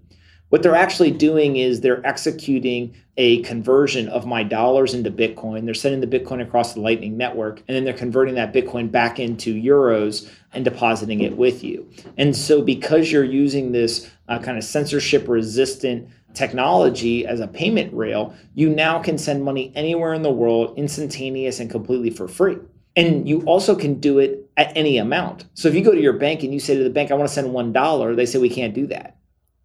What 0.52 0.62
they're 0.62 0.74
actually 0.74 1.12
doing 1.12 1.56
is 1.56 1.80
they're 1.80 2.06
executing 2.06 2.94
a 3.16 3.40
conversion 3.40 4.08
of 4.08 4.26
my 4.26 4.42
dollars 4.42 4.92
into 4.92 5.10
Bitcoin. 5.10 5.64
They're 5.64 5.72
sending 5.72 6.06
the 6.06 6.18
Bitcoin 6.18 6.42
across 6.42 6.74
the 6.74 6.80
Lightning 6.80 7.16
Network, 7.16 7.62
and 7.66 7.74
then 7.74 7.84
they're 7.84 7.94
converting 7.94 8.34
that 8.34 8.52
Bitcoin 8.52 8.90
back 8.90 9.18
into 9.18 9.54
euros 9.54 10.30
and 10.52 10.62
depositing 10.62 11.22
it 11.22 11.38
with 11.38 11.64
you. 11.64 11.88
And 12.18 12.36
so, 12.36 12.60
because 12.60 13.10
you're 13.10 13.24
using 13.24 13.72
this 13.72 14.10
uh, 14.28 14.40
kind 14.40 14.58
of 14.58 14.64
censorship 14.64 15.26
resistant 15.26 16.06
technology 16.34 17.26
as 17.26 17.40
a 17.40 17.48
payment 17.48 17.92
rail, 17.94 18.34
you 18.54 18.68
now 18.68 19.00
can 19.02 19.18
send 19.18 19.44
money 19.44 19.72
anywhere 19.74 20.14
in 20.14 20.22
the 20.22 20.30
world, 20.30 20.76
instantaneous 20.78 21.60
and 21.60 21.70
completely 21.70 22.10
for 22.10 22.28
free. 22.28 22.56
And 22.94 23.28
you 23.28 23.40
also 23.42 23.74
can 23.74 24.00
do 24.00 24.18
it 24.18 24.50
at 24.56 24.76
any 24.76 24.98
amount. 24.98 25.46
So 25.54 25.68
if 25.68 25.74
you 25.74 25.82
go 25.82 25.92
to 25.92 26.00
your 26.00 26.12
bank 26.12 26.42
and 26.42 26.52
you 26.52 26.60
say 26.60 26.76
to 26.76 26.84
the 26.84 26.90
bank, 26.90 27.10
I 27.10 27.14
want 27.14 27.28
to 27.28 27.34
send 27.34 27.48
$1, 27.48 28.16
they 28.16 28.26
say, 28.26 28.38
we 28.38 28.50
can't 28.50 28.74
do 28.74 28.86
that. 28.88 29.16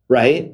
Right. 0.08 0.53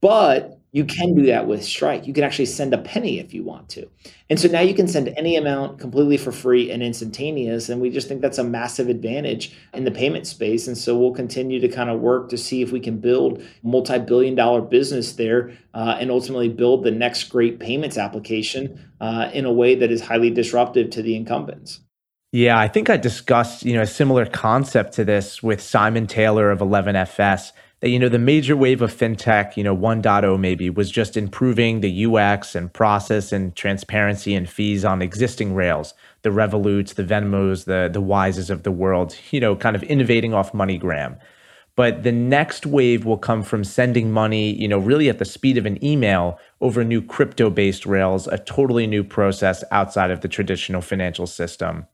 But 0.00 0.60
you 0.74 0.86
can 0.86 1.14
do 1.14 1.26
that 1.26 1.46
with 1.46 1.62
Strike. 1.62 2.06
You 2.06 2.14
can 2.14 2.24
actually 2.24 2.46
send 2.46 2.72
a 2.72 2.78
penny 2.78 3.18
if 3.18 3.34
you 3.34 3.44
want 3.44 3.68
to. 3.70 3.86
And 4.30 4.40
so 4.40 4.48
now 4.48 4.62
you 4.62 4.72
can 4.72 4.88
send 4.88 5.12
any 5.18 5.36
amount 5.36 5.78
completely 5.78 6.16
for 6.16 6.32
free 6.32 6.70
and 6.70 6.82
instantaneous. 6.82 7.68
And 7.68 7.78
we 7.78 7.90
just 7.90 8.08
think 8.08 8.22
that's 8.22 8.38
a 8.38 8.44
massive 8.44 8.88
advantage 8.88 9.54
in 9.74 9.84
the 9.84 9.90
payment 9.90 10.26
space. 10.26 10.66
And 10.66 10.76
so 10.76 10.96
we'll 10.96 11.12
continue 11.12 11.60
to 11.60 11.68
kind 11.68 11.90
of 11.90 12.00
work 12.00 12.30
to 12.30 12.38
see 12.38 12.62
if 12.62 12.72
we 12.72 12.80
can 12.80 12.98
build 12.98 13.40
a 13.40 13.44
multi 13.62 13.98
billion 13.98 14.34
dollar 14.34 14.62
business 14.62 15.12
there 15.12 15.52
uh, 15.74 15.98
and 16.00 16.10
ultimately 16.10 16.48
build 16.48 16.84
the 16.84 16.90
next 16.90 17.24
great 17.24 17.60
payments 17.60 17.98
application 17.98 18.80
uh, 19.02 19.30
in 19.34 19.44
a 19.44 19.52
way 19.52 19.74
that 19.74 19.92
is 19.92 20.00
highly 20.00 20.30
disruptive 20.30 20.88
to 20.90 21.02
the 21.02 21.14
incumbents. 21.14 21.80
Yeah, 22.34 22.58
I 22.58 22.66
think 22.66 22.88
I 22.88 22.96
discussed, 22.96 23.62
you 23.62 23.74
know, 23.74 23.82
a 23.82 23.86
similar 23.86 24.24
concept 24.24 24.94
to 24.94 25.04
this 25.04 25.42
with 25.42 25.60
Simon 25.60 26.06
Taylor 26.06 26.50
of 26.50 26.60
11FS 26.60 27.52
that 27.82 27.90
you 27.90 27.98
know 27.98 28.08
the 28.08 28.18
major 28.18 28.56
wave 28.56 28.80
of 28.80 28.94
fintech, 28.94 29.56
you 29.56 29.64
know, 29.64 29.76
1.0 29.76 30.38
maybe 30.38 30.70
was 30.70 30.88
just 30.88 31.16
improving 31.16 31.80
the 31.80 32.06
UX 32.06 32.54
and 32.54 32.72
process 32.72 33.32
and 33.32 33.54
transparency 33.56 34.36
and 34.36 34.48
fees 34.48 34.84
on 34.84 35.02
existing 35.02 35.52
rails, 35.52 35.92
the 36.22 36.30
Revoluts, 36.30 36.94
the 36.94 37.02
Venmos, 37.02 37.64
the 37.64 37.90
the 37.92 38.00
Wises 38.00 38.50
of 38.50 38.62
the 38.62 38.70
world, 38.70 39.16
you 39.32 39.40
know, 39.40 39.56
kind 39.56 39.74
of 39.74 39.82
innovating 39.82 40.32
off 40.32 40.52
MoneyGram. 40.52 41.18
But 41.74 42.04
the 42.04 42.12
next 42.12 42.66
wave 42.66 43.04
will 43.04 43.18
come 43.18 43.42
from 43.42 43.64
sending 43.64 44.12
money, 44.12 44.52
you 44.52 44.68
know, 44.68 44.78
really 44.78 45.08
at 45.08 45.18
the 45.18 45.24
speed 45.24 45.58
of 45.58 45.66
an 45.66 45.82
email 45.84 46.38
over 46.60 46.84
new 46.84 47.02
crypto-based 47.02 47.84
rails, 47.84 48.28
a 48.28 48.38
totally 48.38 48.86
new 48.86 49.02
process 49.02 49.64
outside 49.72 50.12
of 50.12 50.20
the 50.20 50.28
traditional 50.28 50.82
financial 50.82 51.26
system. 51.26 51.86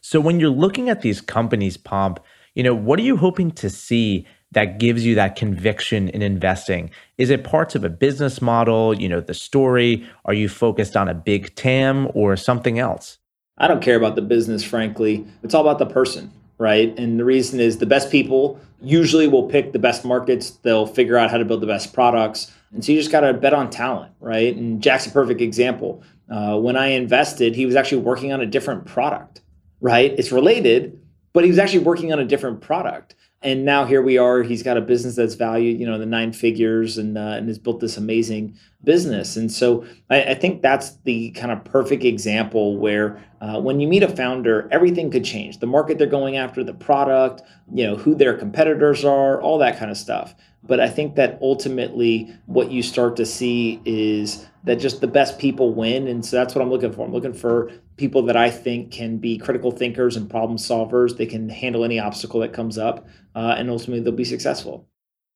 So 0.00 0.18
when 0.18 0.40
you're 0.40 0.50
looking 0.50 0.88
at 0.88 1.02
these 1.02 1.20
companies, 1.20 1.76
Pomp, 1.76 2.18
you 2.54 2.64
know, 2.64 2.74
what 2.74 2.98
are 2.98 3.02
you 3.02 3.18
hoping 3.18 3.52
to 3.52 3.70
see 3.70 4.26
that 4.52 4.78
gives 4.78 5.04
you 5.04 5.14
that 5.14 5.36
conviction 5.36 6.08
in 6.08 6.22
investing? 6.22 6.90
Is 7.18 7.30
it 7.30 7.44
parts 7.44 7.74
of 7.74 7.84
a 7.84 7.88
business 7.88 8.40
model, 8.40 8.94
you 8.94 9.08
know, 9.08 9.20
the 9.20 9.34
story? 9.34 10.06
Are 10.24 10.34
you 10.34 10.48
focused 10.48 10.96
on 10.96 11.08
a 11.08 11.14
big 11.14 11.54
TAM 11.54 12.08
or 12.14 12.36
something 12.36 12.78
else? 12.78 13.18
I 13.58 13.68
don't 13.68 13.82
care 13.82 13.96
about 13.96 14.14
the 14.14 14.22
business, 14.22 14.62
frankly. 14.62 15.26
It's 15.42 15.54
all 15.54 15.62
about 15.62 15.78
the 15.78 15.86
person, 15.86 16.32
right? 16.58 16.96
And 16.98 17.18
the 17.18 17.24
reason 17.24 17.60
is 17.60 17.78
the 17.78 17.86
best 17.86 18.10
people 18.10 18.60
usually 18.80 19.26
will 19.26 19.48
pick 19.48 19.72
the 19.72 19.78
best 19.78 20.04
markets. 20.04 20.50
They'll 20.50 20.86
figure 20.86 21.16
out 21.16 21.30
how 21.30 21.38
to 21.38 21.44
build 21.44 21.60
the 21.60 21.66
best 21.66 21.92
products. 21.92 22.52
And 22.72 22.84
so 22.84 22.92
you 22.92 22.98
just 22.98 23.10
got 23.10 23.20
to 23.20 23.34
bet 23.34 23.52
on 23.52 23.70
talent, 23.70 24.12
right? 24.20 24.54
And 24.54 24.80
Jack's 24.80 25.06
a 25.06 25.10
perfect 25.10 25.40
example. 25.40 26.02
Uh, 26.30 26.56
when 26.58 26.76
I 26.76 26.88
invested, 26.88 27.56
he 27.56 27.66
was 27.66 27.74
actually 27.74 28.02
working 28.02 28.32
on 28.32 28.40
a 28.40 28.46
different 28.46 28.86
product 28.86 29.40
right? 29.80 30.12
It's 30.18 30.32
related, 30.32 31.00
but 31.32 31.44
he 31.44 31.50
was 31.50 31.58
actually 31.58 31.80
working 31.80 32.12
on 32.12 32.18
a 32.18 32.24
different 32.24 32.60
product. 32.60 33.14
And 33.40 33.64
now 33.64 33.84
here 33.84 34.02
we 34.02 34.18
are. 34.18 34.42
He's 34.42 34.64
got 34.64 34.76
a 34.76 34.80
business 34.80 35.14
that's 35.14 35.34
valued, 35.34 35.78
you 35.78 35.86
know, 35.86 35.96
the 35.96 36.06
nine 36.06 36.32
figures, 36.32 36.98
and 36.98 37.16
uh, 37.16 37.36
and 37.36 37.46
has 37.46 37.58
built 37.58 37.78
this 37.78 37.96
amazing 37.96 38.56
business. 38.82 39.36
And 39.36 39.50
so 39.50 39.86
I, 40.10 40.22
I 40.24 40.34
think 40.34 40.60
that's 40.60 40.96
the 41.04 41.30
kind 41.30 41.52
of 41.52 41.64
perfect 41.64 42.02
example 42.02 42.76
where 42.78 43.22
uh, 43.40 43.60
when 43.60 43.78
you 43.78 43.86
meet 43.86 44.02
a 44.02 44.08
founder, 44.08 44.68
everything 44.72 45.10
could 45.10 45.24
change. 45.24 45.58
The 45.58 45.66
market 45.66 45.98
they're 45.98 46.08
going 46.08 46.36
after, 46.36 46.64
the 46.64 46.74
product, 46.74 47.42
you 47.72 47.86
know, 47.86 47.96
who 47.96 48.16
their 48.16 48.36
competitors 48.36 49.04
are, 49.04 49.40
all 49.40 49.58
that 49.58 49.78
kind 49.78 49.90
of 49.90 49.96
stuff. 49.96 50.34
But 50.62 50.80
I 50.80 50.88
think 50.88 51.14
that 51.14 51.38
ultimately, 51.40 52.34
what 52.46 52.70
you 52.70 52.82
start 52.82 53.16
to 53.16 53.26
see 53.26 53.80
is 53.84 54.46
that 54.64 54.76
just 54.76 55.00
the 55.00 55.06
best 55.06 55.38
people 55.38 55.72
win. 55.72 56.08
And 56.08 56.24
so 56.24 56.36
that's 56.36 56.54
what 56.54 56.62
I'm 56.62 56.70
looking 56.70 56.92
for. 56.92 57.06
I'm 57.06 57.12
looking 57.12 57.32
for 57.32 57.70
people 57.96 58.22
that 58.22 58.36
I 58.36 58.50
think 58.50 58.90
can 58.90 59.18
be 59.18 59.38
critical 59.38 59.70
thinkers 59.70 60.16
and 60.16 60.28
problem 60.28 60.58
solvers. 60.58 61.16
They 61.16 61.26
can 61.26 61.48
handle 61.48 61.84
any 61.84 61.98
obstacle 61.98 62.40
that 62.40 62.52
comes 62.52 62.78
up, 62.78 63.06
uh, 63.34 63.54
and 63.56 63.70
ultimately 63.70 64.00
they'll 64.00 64.12
be 64.12 64.24
successful. 64.24 64.88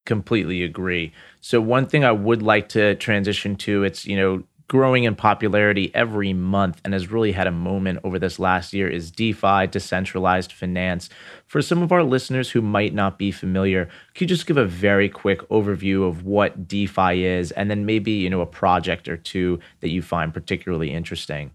Completely 0.04 0.64
agree. 0.64 1.12
So 1.40 1.60
one 1.60 1.86
thing 1.86 2.04
I 2.04 2.12
would 2.12 2.42
like 2.42 2.68
to 2.70 2.96
transition 2.96 3.54
to, 3.56 3.84
it's 3.84 4.04
you 4.04 4.16
know 4.16 4.42
growing 4.72 5.04
in 5.04 5.14
popularity 5.14 5.94
every 5.94 6.32
month 6.32 6.80
and 6.82 6.94
has 6.94 7.10
really 7.10 7.32
had 7.32 7.46
a 7.46 7.52
moment 7.52 7.98
over 8.04 8.18
this 8.18 8.38
last 8.38 8.72
year 8.72 8.88
is 8.88 9.10
DeFi, 9.10 9.66
decentralized 9.66 10.50
finance. 10.50 11.10
For 11.44 11.60
some 11.60 11.82
of 11.82 11.92
our 11.92 12.02
listeners 12.02 12.48
who 12.48 12.62
might 12.62 12.94
not 12.94 13.18
be 13.18 13.30
familiar, 13.30 13.90
could 14.14 14.22
you 14.22 14.26
just 14.28 14.46
give 14.46 14.56
a 14.56 14.64
very 14.64 15.10
quick 15.10 15.46
overview 15.50 16.08
of 16.08 16.24
what 16.24 16.66
DeFi 16.66 17.22
is 17.22 17.52
and 17.52 17.70
then 17.70 17.84
maybe, 17.84 18.12
you 18.12 18.30
know, 18.30 18.40
a 18.40 18.46
project 18.46 19.10
or 19.10 19.18
two 19.18 19.60
that 19.80 19.90
you 19.90 20.00
find 20.00 20.32
particularly 20.32 20.90
interesting? 20.90 21.50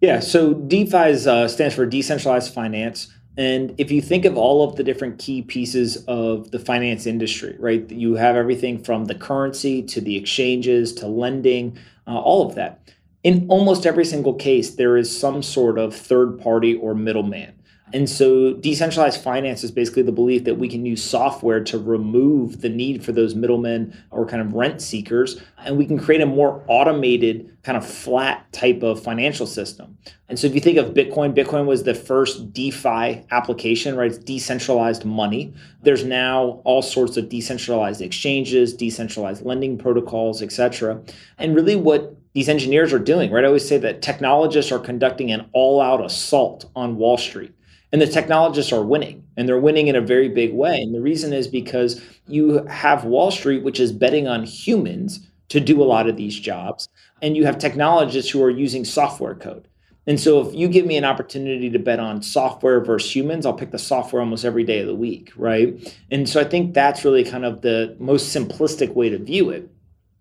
Yeah, 0.00 0.20
so 0.20 0.54
DeFi 0.54 1.08
is, 1.08 1.26
uh, 1.26 1.48
stands 1.48 1.74
for 1.74 1.86
decentralized 1.86 2.54
finance. 2.54 3.12
And 3.36 3.74
if 3.78 3.90
you 3.90 4.00
think 4.00 4.24
of 4.24 4.36
all 4.36 4.68
of 4.68 4.76
the 4.76 4.84
different 4.84 5.18
key 5.18 5.42
pieces 5.42 6.04
of 6.06 6.50
the 6.52 6.58
finance 6.58 7.06
industry, 7.06 7.56
right, 7.58 7.88
you 7.90 8.14
have 8.14 8.36
everything 8.36 8.82
from 8.82 9.06
the 9.06 9.14
currency 9.14 9.82
to 9.82 10.00
the 10.00 10.16
exchanges 10.16 10.92
to 10.94 11.08
lending, 11.08 11.76
uh, 12.06 12.18
all 12.18 12.46
of 12.46 12.54
that. 12.54 12.80
In 13.24 13.46
almost 13.48 13.86
every 13.86 14.04
single 14.04 14.34
case, 14.34 14.74
there 14.76 14.96
is 14.96 15.18
some 15.18 15.42
sort 15.42 15.78
of 15.78 15.96
third 15.96 16.38
party 16.40 16.76
or 16.76 16.94
middleman. 16.94 17.53
And 17.94 18.10
so 18.10 18.54
decentralized 18.54 19.22
finance 19.22 19.62
is 19.62 19.70
basically 19.70 20.02
the 20.02 20.10
belief 20.10 20.42
that 20.44 20.58
we 20.58 20.68
can 20.68 20.84
use 20.84 21.00
software 21.00 21.62
to 21.62 21.78
remove 21.78 22.60
the 22.60 22.68
need 22.68 23.04
for 23.04 23.12
those 23.12 23.36
middlemen 23.36 23.96
or 24.10 24.26
kind 24.26 24.42
of 24.42 24.52
rent 24.52 24.82
seekers, 24.82 25.40
and 25.58 25.78
we 25.78 25.86
can 25.86 26.00
create 26.00 26.20
a 26.20 26.26
more 26.26 26.64
automated, 26.66 27.56
kind 27.62 27.78
of 27.78 27.86
flat 27.86 28.52
type 28.52 28.82
of 28.82 29.00
financial 29.00 29.46
system. 29.46 29.96
And 30.28 30.36
so 30.36 30.48
if 30.48 30.56
you 30.56 30.60
think 30.60 30.76
of 30.76 30.92
Bitcoin, 30.92 31.36
Bitcoin 31.36 31.66
was 31.66 31.84
the 31.84 31.94
first 31.94 32.52
DeFi 32.52 33.24
application, 33.30 33.94
right? 33.94 34.10
It's 34.10 34.18
decentralized 34.18 35.04
money. 35.04 35.54
There's 35.84 36.04
now 36.04 36.62
all 36.64 36.82
sorts 36.82 37.16
of 37.16 37.28
decentralized 37.28 38.02
exchanges, 38.02 38.74
decentralized 38.74 39.46
lending 39.46 39.78
protocols, 39.78 40.42
etc. 40.42 41.00
And 41.38 41.54
really 41.54 41.76
what 41.76 42.16
these 42.32 42.48
engineers 42.48 42.92
are 42.92 42.98
doing, 42.98 43.30
right? 43.30 43.44
I 43.44 43.46
always 43.46 43.68
say 43.68 43.78
that 43.78 44.02
technologists 44.02 44.72
are 44.72 44.80
conducting 44.80 45.30
an 45.30 45.48
all-out 45.52 46.04
assault 46.04 46.68
on 46.74 46.96
Wall 46.96 47.16
Street 47.16 47.54
and 47.94 48.02
the 48.02 48.08
technologists 48.08 48.72
are 48.72 48.82
winning, 48.82 49.22
and 49.36 49.48
they're 49.48 49.56
winning 49.56 49.86
in 49.86 49.94
a 49.94 50.00
very 50.00 50.28
big 50.28 50.52
way. 50.52 50.82
And 50.82 50.92
the 50.92 51.00
reason 51.00 51.32
is 51.32 51.46
because 51.46 52.02
you 52.26 52.64
have 52.64 53.04
Wall 53.04 53.30
Street, 53.30 53.62
which 53.62 53.78
is 53.78 53.92
betting 53.92 54.26
on 54.26 54.42
humans 54.42 55.24
to 55.50 55.60
do 55.60 55.80
a 55.80 55.84
lot 55.84 56.08
of 56.08 56.16
these 56.16 56.40
jobs, 56.40 56.88
and 57.22 57.36
you 57.36 57.44
have 57.44 57.56
technologists 57.56 58.32
who 58.32 58.42
are 58.42 58.50
using 58.50 58.84
software 58.84 59.36
code. 59.36 59.68
And 60.08 60.18
so 60.18 60.44
if 60.44 60.52
you 60.52 60.66
give 60.66 60.86
me 60.86 60.96
an 60.96 61.04
opportunity 61.04 61.70
to 61.70 61.78
bet 61.78 62.00
on 62.00 62.20
software 62.20 62.84
versus 62.84 63.14
humans, 63.14 63.46
I'll 63.46 63.52
pick 63.52 63.70
the 63.70 63.78
software 63.78 64.20
almost 64.20 64.44
every 64.44 64.64
day 64.64 64.80
of 64.80 64.88
the 64.88 64.94
week, 64.96 65.30
right? 65.36 65.96
And 66.10 66.28
so 66.28 66.40
I 66.40 66.44
think 66.44 66.74
that's 66.74 67.04
really 67.04 67.22
kind 67.22 67.44
of 67.44 67.60
the 67.60 67.94
most 68.00 68.34
simplistic 68.34 68.94
way 68.94 69.08
to 69.08 69.18
view 69.18 69.50
it. 69.50 69.70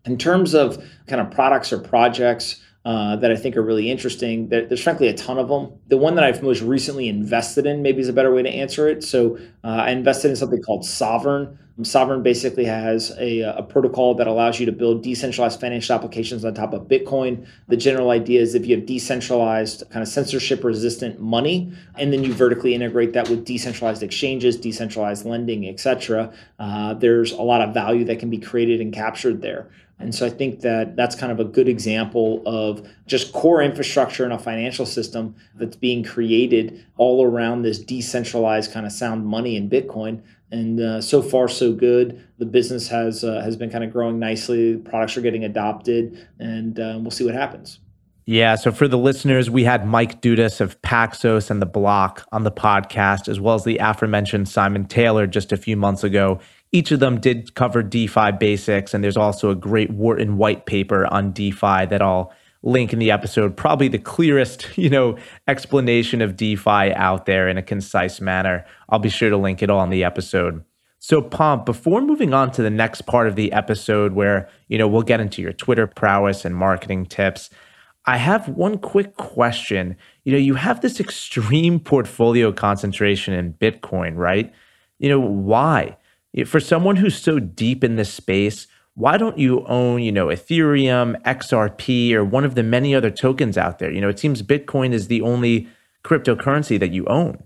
In 0.05 0.19
terms 0.19 0.53
of 0.53 0.77
kind 1.07 1.19
of 1.19 1.31
products 1.31 1.73
or 1.73 1.79
projects, 1.79 2.61
uh, 2.85 3.15
that 3.15 3.31
I 3.31 3.35
think 3.35 3.55
are 3.55 3.61
really 3.61 3.89
interesting. 3.89 4.49
There, 4.49 4.65
there's 4.65 4.83
frankly 4.83 5.07
a 5.07 5.13
ton 5.13 5.37
of 5.37 5.47
them. 5.47 5.71
The 5.87 5.97
one 5.97 6.15
that 6.15 6.23
I've 6.23 6.43
most 6.43 6.61
recently 6.61 7.07
invested 7.07 7.65
in, 7.65 7.81
maybe 7.81 8.01
is 8.01 8.09
a 8.09 8.13
better 8.13 8.33
way 8.33 8.43
to 8.43 8.49
answer 8.49 8.87
it. 8.89 9.03
So 9.03 9.37
uh, 9.63 9.67
I 9.67 9.91
invested 9.91 10.29
in 10.29 10.35
something 10.35 10.61
called 10.61 10.83
Sovryn. 10.83 11.57
Sovryn 11.81 12.21
basically 12.21 12.65
has 12.65 13.11
a, 13.17 13.39
a, 13.39 13.63
protocol 13.63 14.13
that 14.15 14.27
allows 14.27 14.59
you 14.59 14.65
to 14.67 14.71
build 14.71 15.01
decentralized 15.01 15.59
financial 15.59 15.95
applications 15.95 16.45
on 16.45 16.53
top 16.53 16.71
of 16.71 16.83
Bitcoin. 16.83 17.47
The 17.67 17.77
general 17.77 18.11
idea 18.11 18.41
is 18.41 18.53
if 18.53 18.67
you 18.67 18.75
have 18.75 18.85
decentralized, 18.85 19.83
kind 19.89 20.03
of 20.03 20.07
censorship 20.07 20.63
resistant 20.63 21.19
money, 21.19 21.73
and 21.95 22.13
then 22.13 22.23
you 22.23 22.31
vertically 22.31 22.75
integrate 22.75 23.13
that 23.13 23.27
with 23.27 23.43
decentralized 23.43 24.03
exchanges, 24.03 24.55
decentralized 24.55 25.25
lending, 25.25 25.67
etc., 25.67 26.31
uh, 26.59 26.93
there's 26.93 27.31
a 27.31 27.41
lot 27.41 27.61
of 27.61 27.73
value 27.73 28.05
that 28.05 28.19
can 28.19 28.29
be 28.29 28.37
created 28.37 28.79
and 28.79 28.93
captured 28.93 29.41
there. 29.41 29.71
And 29.99 30.13
so 30.13 30.25
I 30.25 30.29
think 30.29 30.61
that 30.61 30.95
that's 30.95 31.15
kind 31.15 31.31
of 31.31 31.39
a 31.39 31.45
good 31.45 31.69
example 31.69 32.43
of 32.45 32.87
just 33.07 33.31
core 33.31 33.61
infrastructure 33.61 34.25
in 34.25 34.31
a 34.31 34.39
financial 34.39 34.85
system 34.85 35.35
that's 35.55 35.75
being 35.75 36.03
created 36.03 36.85
all 36.97 37.25
around 37.25 37.61
this 37.61 37.79
decentralized 37.79 38.71
kind 38.71 38.85
of 38.85 38.91
sound 38.91 39.25
money 39.25 39.55
in 39.55 39.69
Bitcoin. 39.69 40.21
And 40.53 40.79
uh, 40.79 41.01
so 41.01 41.23
far, 41.23 41.47
so 41.47 41.73
good. 41.73 42.23
The 42.37 42.45
business 42.45 42.87
has 42.89 43.23
uh, 43.23 43.41
has 43.41 43.55
been 43.55 43.71
kind 43.71 43.83
of 43.83 43.91
growing 43.91 44.19
nicely. 44.19 44.77
Products 44.77 45.17
are 45.17 45.21
getting 45.21 45.43
adopted, 45.43 46.27
and 46.37 46.79
uh, 46.79 46.99
we'll 47.01 47.09
see 47.09 47.25
what 47.25 47.33
happens. 47.33 47.79
Yeah. 48.27 48.53
So 48.53 48.71
for 48.71 48.87
the 48.87 48.97
listeners, 48.99 49.49
we 49.49 49.63
had 49.63 49.87
Mike 49.87 50.21
Dudas 50.21 50.61
of 50.61 50.79
Paxos 50.83 51.49
and 51.49 51.59
the 51.59 51.65
Block 51.65 52.27
on 52.31 52.43
the 52.43 52.51
podcast, 52.51 53.27
as 53.27 53.39
well 53.39 53.55
as 53.55 53.63
the 53.63 53.79
aforementioned 53.79 54.47
Simon 54.47 54.85
Taylor 54.85 55.25
just 55.25 55.51
a 55.51 55.57
few 55.57 55.75
months 55.75 56.03
ago. 56.03 56.39
Each 56.71 56.91
of 56.91 56.99
them 56.99 57.19
did 57.19 57.55
cover 57.55 57.81
DeFi 57.81 58.33
basics, 58.33 58.93
and 58.93 59.03
there's 59.03 59.17
also 59.17 59.49
a 59.49 59.55
great 59.55 59.89
Wharton 59.89 60.37
white 60.37 60.67
paper 60.67 61.11
on 61.11 61.31
DeFi 61.31 61.87
that 61.87 62.03
I'll 62.03 62.31
link 62.63 62.93
in 62.93 62.99
the 62.99 63.11
episode. 63.11 63.55
Probably 63.55 63.87
the 63.87 63.99
clearest, 63.99 64.67
you 64.77 64.89
know, 64.89 65.17
explanation 65.47 66.21
of 66.21 66.35
DeFi 66.35 66.93
out 66.93 67.25
there 67.25 67.47
in 67.47 67.57
a 67.57 67.61
concise 67.61 68.19
manner. 68.19 68.65
I'll 68.89 68.99
be 68.99 69.09
sure 69.09 69.29
to 69.29 69.37
link 69.37 69.61
it 69.61 69.69
all 69.69 69.83
in 69.83 69.89
the 69.89 70.03
episode. 70.03 70.63
So, 70.99 71.21
Pomp, 71.21 71.65
before 71.65 71.99
moving 71.99 72.33
on 72.33 72.51
to 72.51 72.61
the 72.61 72.69
next 72.69 73.01
part 73.01 73.27
of 73.27 73.35
the 73.35 73.51
episode 73.51 74.13
where, 74.13 74.49
you 74.69 74.77
know, 74.77 74.87
we'll 74.87 75.01
get 75.01 75.19
into 75.19 75.41
your 75.41 75.51
Twitter 75.51 75.85
prowess 75.85 76.45
and 76.45 76.55
marketing 76.55 77.05
tips, 77.05 77.49
I 78.05 78.17
have 78.17 78.47
one 78.47 78.77
quick 78.77 79.17
question. 79.17 79.97
You 80.23 80.31
know, 80.31 80.37
you 80.37 80.55
have 80.55 80.79
this 80.79 81.01
extreme 81.01 81.81
portfolio 81.81 82.53
concentration 82.53 83.33
in 83.33 83.53
Bitcoin, 83.53 84.15
right? 84.15 84.53
You 84.97 85.09
know, 85.09 85.19
why? 85.19 85.97
for 86.47 86.59
someone 86.59 86.95
who's 86.95 87.15
so 87.15 87.37
deep 87.37 87.83
in 87.83 87.95
this 87.95 88.11
space, 88.11 88.65
why 88.95 89.17
don't 89.17 89.37
you 89.37 89.65
own, 89.65 90.01
you 90.01 90.11
know, 90.11 90.27
Ethereum, 90.27 91.19
XRP, 91.23 92.13
or 92.13 92.23
one 92.23 92.45
of 92.45 92.55
the 92.55 92.63
many 92.63 92.93
other 92.93 93.09
tokens 93.09 93.57
out 93.57 93.79
there? 93.79 93.91
You 93.91 94.01
know, 94.01 94.09
it 94.09 94.19
seems 94.19 94.43
Bitcoin 94.43 94.93
is 94.93 95.07
the 95.07 95.21
only 95.21 95.67
cryptocurrency 96.03 96.79
that 96.79 96.91
you 96.91 97.05
own. 97.07 97.43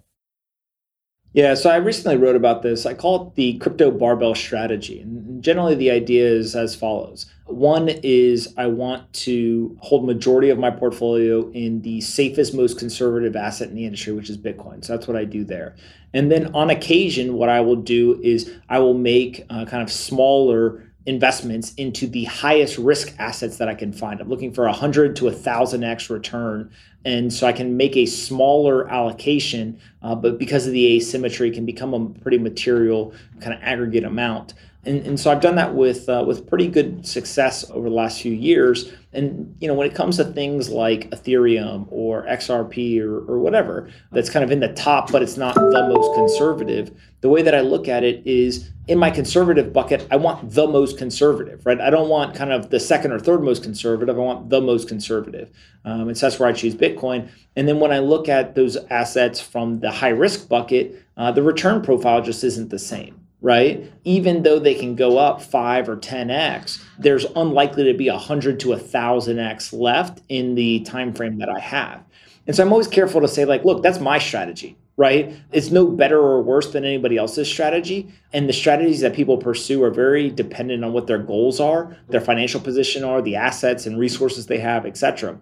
Yeah, 1.34 1.54
so 1.54 1.70
I 1.70 1.76
recently 1.76 2.18
wrote 2.18 2.36
about 2.36 2.64
this. 2.64 2.86
I 2.86 2.96
call 2.96 3.28
it 3.28 3.36
the 3.36 3.60
crypto 3.60 3.92
barbell 3.92 4.34
strategy. 4.34 5.02
And 5.02 5.44
generally 5.44 5.76
the 5.76 5.92
idea 5.92 6.28
is 6.28 6.56
as 6.56 6.76
follows. 6.76 7.28
One 7.46 7.90
is 8.02 8.54
I 8.58 8.66
want 8.68 9.14
to 9.14 9.78
hold 9.82 10.06
majority 10.06 10.50
of 10.50 10.58
my 10.58 10.72
portfolio 10.72 11.52
in 11.52 11.82
the 11.84 12.02
safest, 12.02 12.56
most 12.56 12.80
conservative 12.80 13.36
asset 13.36 13.70
in 13.70 13.76
the 13.76 13.86
industry, 13.86 14.14
which 14.14 14.32
is 14.32 14.38
Bitcoin. 14.38 14.84
So 14.84 14.94
that's 14.94 15.08
what 15.08 15.16
I 15.16 15.26
do 15.26 15.44
there. 15.44 15.76
And 16.12 16.32
then 16.32 16.56
on 16.56 16.72
occasion, 16.72 17.36
what 17.36 17.50
I 17.50 17.62
will 17.62 17.76
do 17.76 18.20
is 18.24 18.52
I 18.68 18.80
will 18.80 18.98
make 18.98 19.46
uh, 19.50 19.66
kind 19.66 19.84
of 19.84 19.92
smaller 19.92 20.87
investments 21.08 21.74
into 21.76 22.06
the 22.06 22.26
highest 22.26 22.78
risk 22.78 23.16
assets 23.18 23.58
that 23.58 23.70
I 23.70 23.74
can 23.74 23.94
find. 23.94 24.20
I'm 24.20 24.28
looking 24.28 24.54
for 24.54 24.66
a 24.66 24.72
100 24.72 25.16
to 25.16 25.30
a 25.30 25.32
1000x 25.32 26.10
return. 26.10 26.70
And 27.06 27.34
so 27.34 27.48
I 27.48 27.54
can 27.54 27.78
make 27.78 27.96
a 27.96 28.06
smaller 28.06 28.90
allocation, 28.92 29.80
uh, 30.02 30.16
but 30.16 30.38
because 30.38 30.68
of 30.68 30.74
the 30.74 30.98
asymmetry, 30.98 31.50
can 31.50 31.66
become 31.66 31.94
a 31.94 32.10
pretty 32.20 32.38
material 32.38 33.14
kind 33.40 33.54
of 33.54 33.60
aggregate 33.64 34.04
amount. 34.04 34.54
And, 34.88 35.06
and 35.06 35.20
so 35.20 35.30
I've 35.30 35.42
done 35.42 35.56
that 35.56 35.76
with 35.76 36.08
uh, 36.08 36.24
with 36.26 36.48
pretty 36.48 36.68
good 36.68 37.06
success 37.06 37.70
over 37.72 37.90
the 37.90 37.96
last 37.96 38.22
few 38.22 38.32
years. 38.32 38.94
And 39.12 39.56
you 39.60 39.68
know, 39.68 39.74
when 39.74 39.86
it 39.86 39.94
comes 39.94 40.16
to 40.18 40.24
things 40.24 40.70
like 40.70 41.10
Ethereum 41.10 41.88
or 41.90 42.24
XRP 42.26 43.02
or, 43.02 43.18
or 43.30 43.40
whatever, 43.40 43.90
that's 44.14 44.30
kind 44.30 44.46
of 44.46 44.52
in 44.52 44.62
the 44.62 44.72
top, 44.74 45.12
but 45.12 45.22
it's 45.22 45.36
not 45.36 45.56
the 45.56 45.90
most 45.94 46.16
conservative. 46.16 46.98
The 47.20 47.28
way 47.28 47.42
that 47.42 47.54
I 47.54 47.62
look 47.62 47.90
at 47.90 48.04
it 48.04 48.26
is 48.26 48.72
in 48.88 48.98
my 48.98 49.10
conservative 49.10 49.74
bucket, 49.74 50.08
I 50.10 50.16
want 50.16 50.52
the 50.52 50.68
most 50.68 50.98
conservative, 50.98 51.66
right? 51.66 51.82
I 51.82 51.90
don't 51.90 52.08
want 52.08 52.36
kind 52.36 52.54
of 52.54 52.70
the 52.70 52.80
second 52.80 53.12
or 53.12 53.20
third 53.20 53.44
most 53.44 53.64
conservative. 53.64 54.16
I 54.16 54.22
want 54.22 54.50
the 54.50 54.62
most 54.62 54.88
conservative. 54.88 55.50
Um, 55.84 56.08
and 56.08 56.18
so 56.18 56.28
that's 56.28 56.40
where 56.40 56.48
I 56.48 56.54
choose 56.54 56.76
Bitcoin. 56.76 57.30
And 57.58 57.68
then 57.68 57.80
when 57.80 57.92
I 57.92 58.00
look 58.00 58.30
at 58.30 58.56
those 58.56 58.78
assets 58.90 59.42
from 59.42 59.82
the 59.82 59.92
high 59.92 60.10
risk 60.10 60.48
bucket, 60.48 61.04
uh, 61.18 61.32
the 61.32 61.44
return 61.44 61.82
profile 61.82 62.22
just 62.22 62.44
isn't 62.44 62.70
the 62.70 62.80
same 62.80 63.17
right? 63.42 63.92
Even 64.04 64.44
though 64.44 64.60
they 64.60 64.74
can 64.74 64.96
go 64.96 65.18
up 65.18 65.42
five 65.42 65.88
or 65.88 65.98
10x, 65.98 66.84
there's 66.98 67.26
unlikely 67.36 67.84
to 67.86 67.94
be 67.94 68.08
a 68.08 68.18
hundred 68.18 68.60
to 68.62 68.74
a 68.74 68.80
thousand 68.80 69.40
x 69.40 69.72
left 69.72 70.22
in 70.30 70.56
the 70.56 70.80
time 70.82 71.14
frame 71.14 71.38
that 71.38 71.50
I 71.50 71.60
have. 71.60 72.04
And 72.48 72.56
so 72.56 72.64
I'm 72.64 72.72
always 72.72 72.88
careful 72.88 73.22
to 73.22 73.28
say, 73.28 73.46
like, 73.46 73.66
look, 73.66 73.84
that's 73.84 74.00
my 74.00 74.20
strategy, 74.20 74.78
right? 74.96 75.36
It's 75.52 75.70
no 75.70 75.86
better 75.86 76.20
or 76.20 76.42
worse 76.42 76.72
than 76.72 76.86
anybody 76.86 77.18
else's 77.18 77.50
strategy. 77.50 78.10
And 78.34 78.48
the 78.48 78.54
strategies 78.54 79.02
that 79.02 79.14
people 79.14 79.38
pursue 79.38 79.84
are 79.84 79.92
very 79.92 80.30
dependent 80.30 80.84
on 80.84 80.94
what 80.94 81.08
their 81.08 81.18
goals 81.20 81.60
are, 81.60 81.98
their 82.10 82.22
financial 82.22 82.62
position 82.62 83.04
are, 83.04 83.22
the 83.22 83.36
assets 83.36 83.86
and 83.86 84.00
resources 84.00 84.48
they 84.48 84.60
have, 84.60 84.86
et 84.86 84.98
cetera 84.98 85.38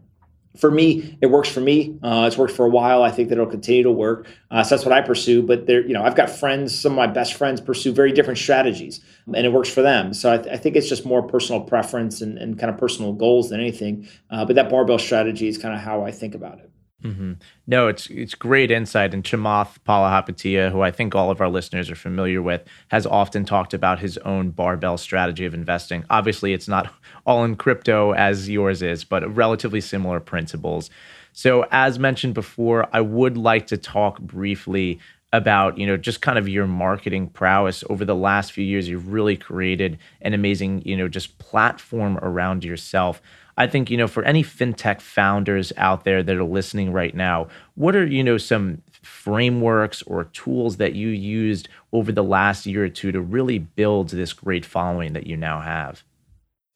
for 0.55 0.71
me, 0.71 1.17
it 1.21 1.27
works 1.27 1.49
for 1.49 1.61
me. 1.61 1.97
Uh, 2.01 2.25
it's 2.27 2.37
worked 2.37 2.53
for 2.53 2.65
a 2.65 2.69
while. 2.69 3.03
I 3.03 3.11
think 3.11 3.29
that 3.29 3.35
it'll 3.35 3.45
continue 3.49 3.83
to 3.83 3.91
work. 3.91 4.27
Uh, 4.51 4.63
so 4.63 4.75
that's 4.75 4.85
what 4.85 4.93
I 4.93 5.01
pursue. 5.01 5.41
But 5.41 5.67
there, 5.67 5.85
you 5.85 5.93
know, 5.93 6.03
I've 6.03 6.15
got 6.15 6.29
friends. 6.29 6.77
Some 6.77 6.93
of 6.93 6.95
my 6.97 7.07
best 7.07 7.33
friends 7.33 7.61
pursue 7.61 7.91
very 7.91 8.11
different 8.11 8.39
strategies, 8.39 9.01
and 9.27 9.45
it 9.45 9.51
works 9.51 9.69
for 9.69 9.81
them. 9.81 10.13
So 10.13 10.33
I, 10.33 10.37
th- 10.37 10.53
I 10.53 10.57
think 10.57 10.75
it's 10.75 10.89
just 10.89 11.05
more 11.05 11.23
personal 11.23 11.61
preference 11.61 12.21
and, 12.21 12.37
and, 12.37 12.59
kind 12.59 12.71
of 12.71 12.79
personal 12.79 13.13
goals 13.13 13.49
than 13.49 13.59
anything. 13.59 14.07
Uh, 14.29 14.45
but 14.45 14.55
that 14.55 14.69
barbell 14.69 14.99
strategy 14.99 15.47
is 15.47 15.57
kind 15.57 15.73
of 15.73 15.81
how 15.81 16.03
I 16.03 16.11
think 16.11 16.35
about 16.35 16.59
it. 16.59 16.71
Mm-hmm. 17.05 17.33
No, 17.67 17.87
it's 17.87 18.07
it's 18.07 18.33
great 18.33 18.71
insight. 18.71 19.13
And 19.13 19.23
Chamath 19.23 19.77
Palihapitiya, 19.87 20.71
who 20.71 20.81
I 20.81 20.89
think 20.89 21.13
all 21.13 21.29
of 21.29 21.39
our 21.39 21.49
listeners 21.49 21.91
are 21.91 21.95
familiar 21.95 22.41
with, 22.41 22.63
has 22.87 23.05
often 23.05 23.45
talked 23.45 23.73
about 23.73 23.99
his 23.99 24.17
own 24.19 24.49
barbell 24.49 24.97
strategy 24.97 25.45
of 25.45 25.53
investing. 25.53 26.03
Obviously, 26.09 26.53
it's 26.53 26.67
not 26.67 26.91
all 27.25 27.43
in 27.43 27.55
crypto 27.55 28.13
as 28.13 28.49
yours 28.49 28.81
is, 28.81 29.03
but 29.03 29.35
relatively 29.35 29.81
similar 29.81 30.19
principles. 30.19 30.89
So, 31.33 31.67
as 31.69 31.99
mentioned 31.99 32.33
before, 32.33 32.87
I 32.91 33.01
would 33.01 33.37
like 33.37 33.67
to 33.67 33.77
talk 33.77 34.19
briefly 34.19 34.99
about 35.33 35.77
you 35.77 35.85
know 35.85 35.97
just 35.97 36.21
kind 36.21 36.37
of 36.39 36.47
your 36.47 36.65
marketing 36.65 37.27
prowess 37.27 37.83
over 37.89 38.05
the 38.05 38.15
last 38.15 38.53
few 38.53 38.63
years 38.63 38.87
you've 38.87 39.11
really 39.11 39.35
created 39.35 39.97
an 40.21 40.33
amazing 40.33 40.81
you 40.85 40.95
know 40.95 41.09
just 41.09 41.37
platform 41.39 42.17
around 42.21 42.63
yourself 42.63 43.21
I 43.57 43.67
think, 43.67 43.89
you 43.89 43.97
know, 43.97 44.07
for 44.07 44.23
any 44.23 44.43
fintech 44.43 44.99
founders 44.99 45.71
out 45.77 46.03
there 46.03 46.21
that 46.21 46.35
are 46.35 46.43
listening 46.43 46.91
right 46.91 47.15
now, 47.15 47.47
what 47.75 47.95
are, 47.95 48.05
you 48.05 48.23
know, 48.23 48.37
some 48.37 48.81
frameworks 49.01 50.01
or 50.03 50.25
tools 50.25 50.77
that 50.77 50.93
you 50.93 51.09
used 51.09 51.69
over 51.93 52.11
the 52.11 52.23
last 52.23 52.65
year 52.65 52.85
or 52.85 52.89
two 52.89 53.11
to 53.11 53.21
really 53.21 53.59
build 53.59 54.09
this 54.09 54.33
great 54.33 54.65
following 54.65 55.13
that 55.13 55.27
you 55.27 55.37
now 55.37 55.61
have? 55.61 56.03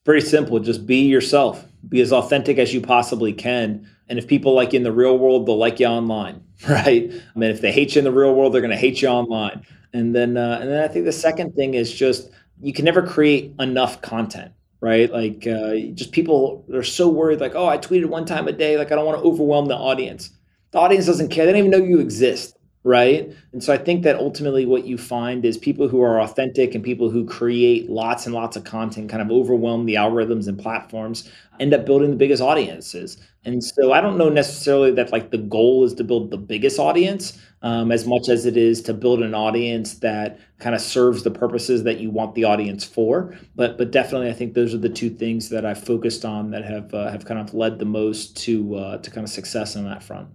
Pretty 0.05 0.25
simple. 0.25 0.59
Just 0.59 0.87
be 0.87 1.07
yourself. 1.07 1.65
Be 1.87 1.99
as 1.99 2.13
authentic 2.13 2.57
as 2.57 2.73
you 2.73 2.79
possibly 2.79 3.33
can. 3.33 3.87
And 4.07 4.17
if 4.17 4.27
people 4.27 4.53
like 4.53 4.71
you 4.73 4.77
in 4.77 4.83
the 4.83 4.91
real 4.91 5.17
world, 5.17 5.45
they'll 5.45 5.57
like 5.57 5.79
you 5.79 5.85
online, 5.85 6.41
right? 6.69 7.11
I 7.11 7.39
mean, 7.39 7.51
if 7.51 7.59
they 7.59 7.73
hate 7.73 7.95
you 7.95 7.99
in 7.99 8.05
the 8.05 8.11
real 8.11 8.33
world, 8.33 8.53
they're 8.53 8.61
going 8.61 8.71
to 8.71 8.77
hate 8.77 9.01
you 9.01 9.09
online. 9.09 9.65
And 9.91 10.15
then, 10.15 10.37
uh, 10.37 10.59
and 10.61 10.69
then 10.69 10.83
I 10.83 10.87
think 10.87 11.05
the 11.05 11.11
second 11.11 11.55
thing 11.55 11.73
is 11.73 11.93
just 11.93 12.29
you 12.61 12.71
can 12.71 12.85
never 12.85 13.05
create 13.05 13.53
enough 13.59 14.01
content 14.01 14.53
right? 14.81 15.11
Like 15.11 15.45
uh, 15.47 15.75
just 15.93 16.11
people 16.11 16.65
are 16.73 16.83
so 16.83 17.09
worried, 17.09 17.39
like, 17.39 17.55
oh, 17.55 17.67
I 17.67 17.77
tweeted 17.77 18.05
one 18.05 18.25
time 18.25 18.47
a 18.47 18.51
day, 18.51 18.77
like 18.77 18.91
I 18.91 18.95
don't 18.95 19.05
want 19.05 19.19
to 19.19 19.27
overwhelm 19.27 19.67
the 19.67 19.75
audience. 19.75 20.31
The 20.71 20.79
audience 20.79 21.05
doesn't 21.05 21.29
care; 21.29 21.45
they 21.45 21.51
don't 21.51 21.59
even 21.59 21.71
know 21.71 21.85
you 21.85 21.99
exist, 21.99 22.57
right? 22.83 23.33
And 23.51 23.63
so 23.63 23.73
I 23.73 23.77
think 23.77 24.03
that 24.03 24.15
ultimately 24.17 24.65
what 24.65 24.85
you 24.85 24.97
find 24.97 25.43
is 25.43 25.57
people 25.57 25.87
who 25.87 26.01
are 26.01 26.21
authentic 26.21 26.73
and 26.75 26.83
people 26.83 27.09
who 27.09 27.25
create 27.25 27.89
lots 27.89 28.25
and 28.25 28.33
lots 28.33 28.55
of 28.55 28.63
content 28.63 29.09
kind 29.09 29.21
of 29.21 29.29
overwhelm 29.31 29.85
the 29.85 29.95
algorithms 29.95 30.47
and 30.47 30.57
platforms, 30.57 31.29
end 31.59 31.73
up 31.73 31.85
building 31.85 32.11
the 32.11 32.15
biggest 32.15 32.41
audiences. 32.41 33.17
And 33.45 33.63
so 33.63 33.91
I 33.91 34.01
don't 34.01 34.17
know 34.17 34.29
necessarily 34.29 34.91
that 34.91 35.11
like 35.11 35.31
the 35.31 35.37
goal 35.37 35.83
is 35.83 35.93
to 35.95 36.03
build 36.03 36.31
the 36.31 36.37
biggest 36.37 36.79
audience 36.79 37.37
um, 37.61 37.91
as 37.91 38.05
much 38.05 38.29
as 38.29 38.45
it 38.45 38.55
is 38.55 38.81
to 38.83 38.93
build 38.93 39.21
an 39.21 39.33
audience 39.33 39.95
that 39.95 40.39
kind 40.59 40.75
of 40.75 40.81
serves 40.81 41.23
the 41.23 41.31
purposes 41.31 41.83
that 41.83 41.99
you 41.99 42.09
want 42.09 42.35
the 42.35 42.43
audience 42.45 42.85
for. 42.85 43.37
But 43.55 43.77
but 43.77 43.91
definitely, 43.91 44.29
I 44.29 44.33
think 44.33 44.53
those 44.53 44.73
are 44.73 44.77
the 44.77 44.89
two 44.89 45.09
things 45.09 45.49
that 45.49 45.65
I've 45.65 45.83
focused 45.83 46.23
on 46.25 46.51
that 46.51 46.63
have 46.65 46.93
uh, 46.93 47.11
have 47.11 47.25
kind 47.25 47.39
of 47.39 47.53
led 47.53 47.79
the 47.79 47.85
most 47.85 48.37
to 48.45 48.75
uh, 48.75 48.97
to 48.99 49.11
kind 49.11 49.25
of 49.25 49.31
success 49.31 49.75
on 49.75 49.85
that 49.85 50.03
front. 50.03 50.29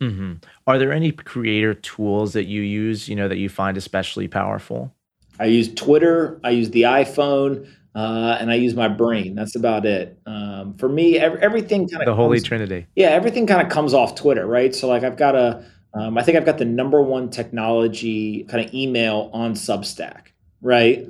Mm-hmm. 0.00 0.34
Are 0.66 0.78
there 0.78 0.92
any 0.92 1.12
creator 1.12 1.74
tools 1.74 2.32
that 2.32 2.44
you 2.44 2.62
use, 2.62 3.08
you 3.08 3.16
know, 3.16 3.28
that 3.28 3.38
you 3.38 3.48
find 3.48 3.76
especially 3.76 4.28
powerful? 4.28 4.94
I 5.38 5.46
use 5.46 5.72
Twitter. 5.74 6.40
I 6.44 6.50
use 6.50 6.70
the 6.70 6.82
iPhone. 6.82 7.68
Uh, 7.94 8.36
and 8.38 8.52
I 8.52 8.54
use 8.54 8.74
my 8.74 8.86
brain. 8.86 9.34
That's 9.34 9.56
about 9.56 9.84
it. 9.84 10.16
Um, 10.24 10.74
for 10.74 10.88
me, 10.88 11.18
every, 11.18 11.40
everything 11.40 11.88
kind 11.88 12.02
of 12.02 12.06
the 12.06 12.14
holy 12.14 12.40
trinity. 12.40 12.86
Yeah, 12.94 13.08
everything 13.08 13.48
kind 13.48 13.60
of 13.60 13.68
comes 13.68 13.94
off 13.94 14.14
Twitter, 14.14 14.46
right? 14.46 14.72
So 14.72 14.86
like 14.86 15.02
I've 15.02 15.16
got 15.16 15.34
a 15.34 15.64
um, 15.92 16.16
I 16.16 16.22
think 16.22 16.36
I've 16.36 16.44
got 16.44 16.58
the 16.58 16.64
number 16.64 17.02
one 17.02 17.30
technology 17.30 18.44
kind 18.44 18.64
of 18.64 18.72
email 18.72 19.28
on 19.32 19.54
Substack, 19.54 20.28
right? 20.62 21.08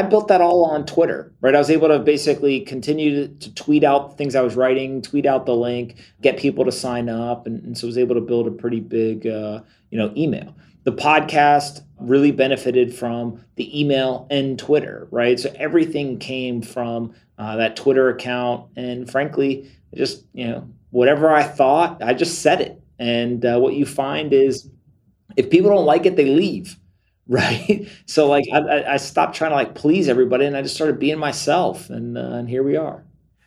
I 0.00 0.02
built 0.02 0.28
that 0.28 0.40
all 0.40 0.64
on 0.64 0.86
Twitter, 0.86 1.30
right? 1.42 1.54
I 1.54 1.58
was 1.58 1.68
able 1.68 1.88
to 1.88 1.98
basically 1.98 2.60
continue 2.60 3.28
to, 3.28 3.54
tweet 3.54 3.84
out 3.84 4.16
things 4.16 4.34
I 4.34 4.40
was 4.40 4.56
writing, 4.56 5.02
tweet 5.02 5.26
out 5.26 5.44
the 5.44 5.54
link, 5.54 5.96
get 6.22 6.38
people 6.38 6.64
to 6.64 6.72
sign 6.72 7.10
up, 7.10 7.46
and, 7.46 7.62
and 7.64 7.76
so 7.76 7.86
I 7.86 7.88
was 7.88 7.98
able 7.98 8.14
to 8.14 8.22
build 8.22 8.46
a 8.46 8.50
pretty 8.50 8.80
big, 8.80 9.26
uh, 9.26 9.60
you 9.90 9.98
know, 9.98 10.10
email. 10.16 10.56
The 10.84 10.92
podcast 10.92 11.82
really 11.98 12.30
benefited 12.30 12.94
from 12.94 13.44
the 13.56 13.78
email 13.78 14.26
and 14.30 14.58
Twitter, 14.58 15.06
right? 15.10 15.38
So 15.38 15.52
everything 15.56 16.18
came 16.18 16.62
from 16.62 17.12
uh, 17.36 17.56
that 17.56 17.76
Twitter 17.76 18.08
account, 18.08 18.70
and 18.76 19.10
frankly, 19.10 19.70
just 19.94 20.24
you 20.32 20.46
know, 20.46 20.66
whatever 20.92 21.30
I 21.30 21.42
thought, 21.42 22.02
I 22.02 22.14
just 22.14 22.38
said 22.38 22.62
it, 22.62 22.82
and 22.98 23.44
uh, 23.44 23.58
what 23.58 23.74
you 23.74 23.84
find 23.84 24.32
is 24.32 24.66
if 25.36 25.50
people 25.50 25.68
don't 25.68 25.84
like 25.84 26.06
it, 26.06 26.16
they 26.16 26.24
leave. 26.24 26.78
Right. 27.40 27.88
So 28.06 28.26
like 28.26 28.44
I, 28.52 28.94
I 28.94 28.96
stopped 28.96 29.36
trying 29.36 29.52
to 29.52 29.54
like 29.54 29.76
please 29.76 30.08
everybody 30.08 30.46
and 30.46 30.56
I 30.56 30.62
just 30.62 30.74
started 30.74 30.98
being 30.98 31.20
myself 31.20 31.88
and 31.88 32.18
uh, 32.18 32.22
and 32.22 32.48
here 32.48 32.64
we 32.64 32.74
are. 32.74 33.04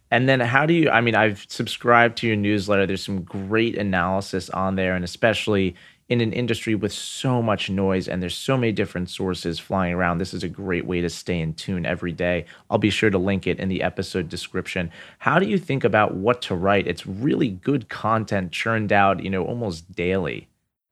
And 0.10 0.30
then 0.30 0.40
how 0.40 0.66
do 0.66 0.74
you 0.74 0.90
I 0.90 1.02
mean 1.02 1.16
I've 1.16 1.46
subscribed 1.50 2.18
to 2.20 2.28
your 2.28 2.38
newsletter. 2.38 2.86
There's 2.86 3.04
some 3.04 3.24
great 3.24 3.78
analysis 3.78 4.50
on 4.52 4.78
there 4.78 4.96
and 4.96 5.04
especially 5.04 5.76
in 6.08 6.22
an 6.22 6.32
industry 6.32 6.76
with 6.76 6.94
so 6.94 7.42
much 7.42 7.70
noise 7.70 8.08
and 8.08 8.22
there's 8.22 8.38
so 8.38 8.56
many 8.56 8.72
different 8.72 9.10
sources 9.10 9.60
flying 9.60 9.94
around, 9.94 10.18
this 10.18 10.34
is 10.34 10.44
a 10.44 10.50
great 10.50 10.86
way 10.86 11.02
to 11.02 11.10
stay 11.10 11.42
in 11.42 11.54
tune 11.54 11.86
every 11.86 12.14
day. 12.14 12.46
I'll 12.70 12.78
be 12.78 12.90
sure 12.90 13.10
to 13.10 13.18
link 13.18 13.48
it 13.48 13.60
in 13.60 13.68
the 13.68 13.84
episode 13.84 14.30
description. 14.30 14.92
How 15.20 15.40
do 15.40 15.46
you 15.46 15.58
think 15.58 15.84
about 15.84 16.14
what 16.14 16.42
to 16.44 16.56
write? 16.56 16.88
It's 16.88 17.06
really 17.06 17.50
good 17.50 17.90
content 17.90 18.54
churned 18.54 18.94
out, 18.94 19.24
you 19.24 19.30
know, 19.30 19.44
almost 19.44 19.92
daily. 19.94 20.48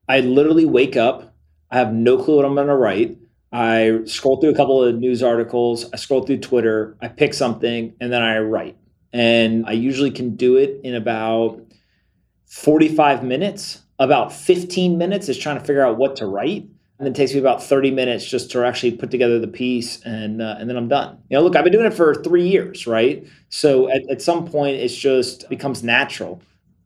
I 0.10 0.21
literally 0.21 0.65
wake 0.65 0.97
up, 0.97 1.31
I 1.71 1.77
have 1.77 1.93
no 1.93 2.21
clue 2.21 2.36
what 2.36 2.45
I'm 2.45 2.55
going 2.55 2.67
to 2.67 2.75
write. 2.75 3.17
I 3.51 4.01
scroll 4.05 4.39
through 4.39 4.51
a 4.51 4.55
couple 4.55 4.84
of 4.84 4.95
news 4.95 5.23
articles, 5.23 5.91
I 5.91 5.97
scroll 5.97 6.23
through 6.23 6.39
Twitter, 6.39 6.95
I 7.01 7.07
pick 7.07 7.34
something, 7.34 7.93
and 7.99 8.12
then 8.12 8.21
I 8.21 8.39
write. 8.39 8.77
And 9.12 9.65
I 9.65 9.73
usually 9.73 10.12
can 10.12 10.36
do 10.36 10.55
it 10.55 10.79
in 10.84 10.95
about 10.95 11.62
45 12.45 13.23
minutes 13.23 13.81
about 14.01 14.34
15 14.34 14.97
minutes 14.97 15.29
is 15.29 15.38
trying 15.38 15.60
to 15.60 15.63
figure 15.63 15.86
out 15.86 15.97
what 15.97 16.15
to 16.17 16.25
write. 16.25 16.67
And 16.97 17.07
it 17.07 17.15
takes 17.15 17.34
me 17.34 17.39
about 17.39 17.63
30 17.63 17.91
minutes 17.91 18.25
just 18.25 18.49
to 18.51 18.65
actually 18.65 18.93
put 18.93 19.12
together 19.12 19.39
the 19.39 19.47
piece 19.47 20.01
and 20.03 20.41
uh, 20.41 20.55
and 20.60 20.69
then 20.69 20.75
I'm 20.75 20.88
done. 20.88 21.19
You 21.29 21.38
know, 21.38 21.43
look, 21.43 21.55
I've 21.55 21.63
been 21.63 21.73
doing 21.73 21.86
it 21.86 21.93
for 21.93 22.15
three 22.15 22.47
years, 22.47 22.86
right? 22.86 23.25
So 23.49 23.91
at, 23.91 24.01
at 24.10 24.21
some 24.21 24.45
point 24.45 24.77
it's 24.77 24.95
just 24.95 25.49
becomes 25.49 25.84
natural 25.84 26.41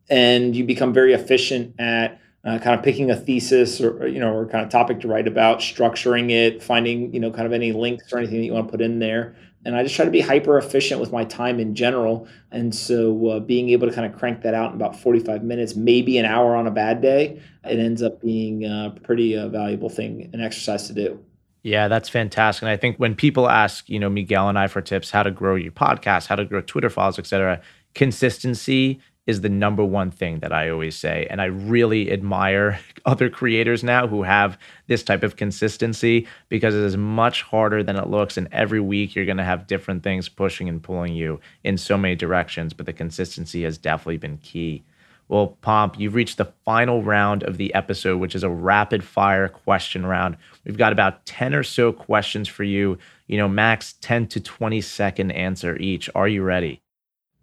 and 0.08 0.54
you 0.54 0.64
become 0.64 0.92
very 0.92 1.14
efficient 1.14 1.74
at 1.78 2.18
uh, 2.46 2.58
kind 2.58 2.78
of 2.78 2.84
picking 2.84 3.10
a 3.10 3.16
thesis 3.16 3.80
or 3.80 4.06
you 4.06 4.20
know 4.20 4.32
or 4.32 4.46
kind 4.46 4.64
of 4.64 4.70
topic 4.70 5.00
to 5.00 5.08
write 5.08 5.26
about, 5.26 5.58
structuring 5.58 6.30
it, 6.30 6.62
finding 6.62 7.12
you 7.12 7.20
know 7.20 7.30
kind 7.30 7.46
of 7.46 7.52
any 7.52 7.72
links 7.72 8.12
or 8.12 8.18
anything 8.18 8.38
that 8.38 8.46
you 8.46 8.52
want 8.52 8.68
to 8.68 8.70
put 8.70 8.80
in 8.80 9.00
there. 9.00 9.36
And 9.64 9.74
I 9.74 9.82
just 9.82 9.96
try 9.96 10.04
to 10.04 10.12
be 10.12 10.20
hyper 10.20 10.56
efficient 10.58 11.00
with 11.00 11.10
my 11.10 11.24
time 11.24 11.58
in 11.58 11.74
general. 11.74 12.28
And 12.52 12.72
so 12.72 13.26
uh, 13.26 13.40
being 13.40 13.70
able 13.70 13.88
to 13.88 13.92
kind 13.92 14.06
of 14.06 14.16
crank 14.16 14.42
that 14.42 14.54
out 14.54 14.70
in 14.70 14.76
about 14.76 14.94
45 14.94 15.42
minutes, 15.42 15.74
maybe 15.74 16.18
an 16.18 16.24
hour 16.24 16.54
on 16.54 16.68
a 16.68 16.70
bad 16.70 17.02
day, 17.02 17.42
it 17.64 17.80
ends 17.80 18.00
up 18.00 18.22
being 18.22 18.64
a 18.64 18.94
pretty 19.02 19.36
uh, 19.36 19.48
valuable 19.48 19.88
thing, 19.88 20.30
an 20.32 20.40
exercise 20.40 20.86
to 20.86 20.92
do. 20.92 21.18
Yeah, 21.64 21.88
that's 21.88 22.08
fantastic. 22.08 22.62
And 22.62 22.70
I 22.70 22.76
think 22.76 22.98
when 22.98 23.16
people 23.16 23.50
ask, 23.50 23.88
you 23.88 23.98
know, 23.98 24.08
Miguel 24.08 24.48
and 24.48 24.56
I 24.56 24.68
for 24.68 24.80
tips, 24.80 25.10
how 25.10 25.24
to 25.24 25.32
grow 25.32 25.56
your 25.56 25.72
podcast, 25.72 26.28
how 26.28 26.36
to 26.36 26.44
grow 26.44 26.60
Twitter 26.60 26.88
followers, 26.88 27.18
et 27.18 27.26
cetera, 27.26 27.60
consistency 27.92 29.00
is 29.26 29.40
the 29.40 29.48
number 29.48 29.84
one 29.84 30.10
thing 30.10 30.38
that 30.38 30.52
I 30.52 30.70
always 30.70 30.96
say. 30.96 31.26
And 31.28 31.40
I 31.40 31.46
really 31.46 32.12
admire 32.12 32.78
other 33.04 33.28
creators 33.28 33.82
now 33.82 34.06
who 34.06 34.22
have 34.22 34.58
this 34.86 35.02
type 35.02 35.22
of 35.22 35.36
consistency 35.36 36.26
because 36.48 36.74
it 36.74 36.82
is 36.82 36.96
much 36.96 37.42
harder 37.42 37.82
than 37.82 37.96
it 37.96 38.08
looks. 38.08 38.36
And 38.36 38.48
every 38.52 38.80
week 38.80 39.14
you're 39.14 39.26
going 39.26 39.36
to 39.36 39.44
have 39.44 39.66
different 39.66 40.02
things 40.02 40.28
pushing 40.28 40.68
and 40.68 40.82
pulling 40.82 41.14
you 41.14 41.40
in 41.64 41.76
so 41.76 41.98
many 41.98 42.14
directions. 42.14 42.72
But 42.72 42.86
the 42.86 42.92
consistency 42.92 43.62
has 43.64 43.78
definitely 43.78 44.18
been 44.18 44.38
key. 44.38 44.84
Well, 45.28 45.58
Pomp, 45.60 45.98
you've 45.98 46.14
reached 46.14 46.38
the 46.38 46.52
final 46.64 47.02
round 47.02 47.42
of 47.42 47.56
the 47.56 47.74
episode, 47.74 48.18
which 48.18 48.36
is 48.36 48.44
a 48.44 48.48
rapid 48.48 49.02
fire 49.02 49.48
question 49.48 50.06
round. 50.06 50.36
We've 50.64 50.78
got 50.78 50.92
about 50.92 51.26
10 51.26 51.52
or 51.52 51.64
so 51.64 51.92
questions 51.92 52.46
for 52.46 52.62
you, 52.62 52.98
you 53.26 53.36
know, 53.36 53.48
max 53.48 53.94
10 54.02 54.28
to 54.28 54.40
20 54.40 54.80
second 54.80 55.32
answer 55.32 55.76
each. 55.78 56.08
Are 56.14 56.28
you 56.28 56.44
ready? 56.44 56.80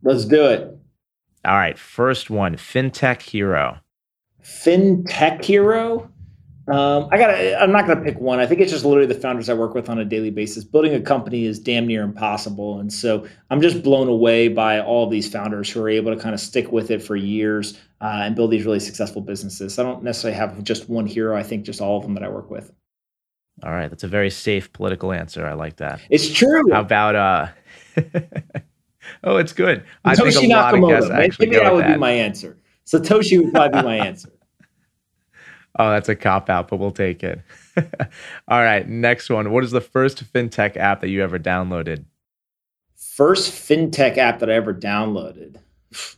Let's 0.01 0.23
do 0.23 0.45
it. 0.45 0.77
All 1.45 1.57
right, 1.57 1.77
first 1.77 2.29
one, 2.29 2.55
fintech 2.55 3.21
hero. 3.21 3.79
Fintech 4.41 5.43
hero. 5.43 6.09
Um, 6.67 7.09
I 7.11 7.17
got. 7.17 7.31
I'm 7.61 7.73
not 7.73 7.85
going 7.85 7.97
to 7.97 8.03
pick 8.03 8.17
one. 8.21 8.39
I 8.39 8.45
think 8.45 8.61
it's 8.61 8.71
just 8.71 8.85
literally 8.85 9.13
the 9.13 9.19
founders 9.19 9.49
I 9.49 9.53
work 9.53 9.73
with 9.73 9.89
on 9.89 9.99
a 9.99 10.05
daily 10.05 10.29
basis. 10.29 10.63
Building 10.63 10.93
a 10.93 11.01
company 11.01 11.45
is 11.45 11.59
damn 11.59 11.85
near 11.85 12.03
impossible, 12.03 12.79
and 12.79 12.91
so 12.91 13.27
I'm 13.49 13.59
just 13.59 13.83
blown 13.83 14.07
away 14.07 14.47
by 14.47 14.79
all 14.79 15.03
of 15.03 15.11
these 15.11 15.29
founders 15.29 15.69
who 15.69 15.81
are 15.81 15.89
able 15.89 16.15
to 16.15 16.21
kind 16.21 16.33
of 16.33 16.39
stick 16.39 16.71
with 16.71 16.89
it 16.89 17.03
for 17.03 17.17
years 17.17 17.77
uh, 17.99 18.21
and 18.23 18.35
build 18.35 18.51
these 18.51 18.65
really 18.65 18.79
successful 18.79 19.21
businesses. 19.21 19.77
I 19.77 19.83
don't 19.83 20.03
necessarily 20.03 20.37
have 20.37 20.63
just 20.63 20.87
one 20.87 21.05
hero. 21.05 21.35
I 21.35 21.43
think 21.43 21.65
just 21.65 21.81
all 21.81 21.97
of 21.97 22.03
them 22.03 22.13
that 22.13 22.23
I 22.23 22.29
work 22.29 22.49
with. 22.49 22.71
All 23.61 23.71
right, 23.71 23.89
that's 23.89 24.05
a 24.05 24.07
very 24.07 24.29
safe 24.29 24.71
political 24.71 25.11
answer. 25.11 25.45
I 25.45 25.53
like 25.53 25.75
that. 25.77 25.99
It's 26.09 26.31
true. 26.31 26.71
How 26.71 26.79
about 26.79 27.15
uh? 27.15 27.47
Oh, 29.23 29.37
it's 29.37 29.53
good. 29.53 29.83
I 30.05 30.15
think 30.15 30.35
a 30.35 30.47
lot 30.47 30.73
Nakamoto. 30.73 30.83
of 30.83 30.89
guests 30.89 31.09
actually 31.11 31.47
Maybe 31.47 31.59
that 31.63 31.73
would 31.73 31.83
that. 31.85 31.93
be 31.93 31.99
my 31.99 32.11
answer. 32.11 32.57
Satoshi 32.85 33.41
would 33.43 33.53
probably 33.53 33.81
be 33.81 33.85
my 33.85 33.97
answer. 33.97 34.29
Oh, 35.79 35.89
that's 35.89 36.07
a 36.07 36.15
cop 36.15 36.51
out, 36.51 36.67
but 36.67 36.77
we'll 36.77 36.91
take 36.91 37.23
it. 37.23 37.41
All 38.47 38.61
right, 38.61 38.87
next 38.87 39.31
one. 39.31 39.51
What 39.51 39.63
is 39.63 39.71
the 39.71 39.81
first 39.81 40.31
fintech 40.31 40.77
app 40.77 41.01
that 41.01 41.09
you 41.09 41.23
ever 41.23 41.39
downloaded? 41.39 42.05
First 42.95 43.51
fintech 43.51 44.19
app 44.19 44.37
that 44.39 44.51
I 44.51 44.53
ever 44.53 44.71
downloaded. 44.71 45.55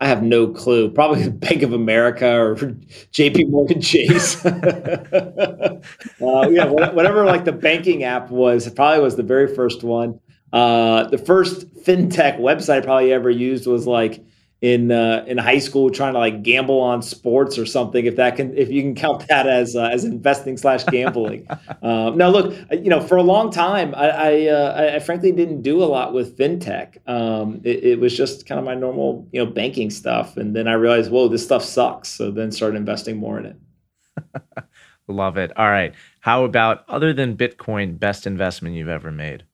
I 0.00 0.06
have 0.06 0.22
no 0.22 0.46
clue. 0.46 0.90
Probably 0.90 1.28
Bank 1.30 1.62
of 1.62 1.72
America 1.72 2.38
or 2.38 2.54
JP 2.56 3.48
Morgan 3.48 3.80
Chase. 3.80 4.44
uh, 4.44 5.80
yeah, 6.20 6.66
whatever 6.66 7.24
like 7.24 7.46
the 7.46 7.52
banking 7.52 8.04
app 8.04 8.30
was, 8.30 8.66
it 8.66 8.76
probably 8.76 9.02
was 9.02 9.16
the 9.16 9.22
very 9.22 9.52
first 9.54 9.82
one. 9.82 10.20
Uh, 10.52 11.04
the 11.08 11.18
first 11.18 11.68
fintech 11.84 12.38
website 12.38 12.78
I 12.78 12.80
probably 12.80 13.12
ever 13.12 13.30
used 13.30 13.66
was 13.66 13.86
like 13.86 14.24
in 14.60 14.90
uh, 14.90 15.24
in 15.28 15.38
high 15.38 15.58
school 15.58 15.88
trying 15.88 16.14
to 16.14 16.18
like 16.18 16.42
gamble 16.42 16.80
on 16.80 17.00
sports 17.00 17.58
or 17.58 17.66
something. 17.66 18.04
If 18.04 18.16
that 18.16 18.36
can, 18.36 18.56
if 18.56 18.70
you 18.70 18.82
can 18.82 18.94
count 18.94 19.28
that 19.28 19.46
as 19.46 19.76
uh, 19.76 19.84
as 19.92 20.04
investing 20.04 20.56
slash 20.56 20.84
gambling. 20.84 21.46
um, 21.82 22.16
now, 22.16 22.28
look, 22.28 22.54
you 22.72 22.90
know, 22.90 23.00
for 23.00 23.16
a 23.16 23.22
long 23.22 23.50
time, 23.50 23.94
I 23.94 24.08
I, 24.08 24.46
uh, 24.46 24.92
I 24.96 24.98
frankly 24.98 25.30
didn't 25.32 25.62
do 25.62 25.82
a 25.82 25.86
lot 25.86 26.12
with 26.12 26.36
fintech. 26.36 26.96
Um, 27.08 27.60
it, 27.62 27.84
it, 27.84 28.00
was 28.00 28.16
just 28.16 28.46
kind 28.46 28.58
of 28.58 28.64
my 28.64 28.74
normal 28.74 29.28
you 29.32 29.44
know 29.44 29.50
banking 29.50 29.90
stuff, 29.90 30.36
and 30.36 30.56
then 30.56 30.66
I 30.66 30.72
realized, 30.72 31.10
whoa, 31.10 31.28
this 31.28 31.44
stuff 31.44 31.62
sucks. 31.62 32.08
So 32.08 32.30
then 32.30 32.50
started 32.50 32.76
investing 32.76 33.16
more 33.16 33.38
in 33.38 33.46
it. 33.46 33.56
Love 35.08 35.38
it. 35.38 35.56
All 35.56 35.70
right. 35.70 35.94
How 36.20 36.44
about 36.44 36.84
other 36.88 37.12
than 37.12 37.36
Bitcoin, 37.36 37.98
best 37.98 38.26
investment 38.26 38.74
you've 38.74 38.88
ever 38.88 39.10
made? 39.10 39.44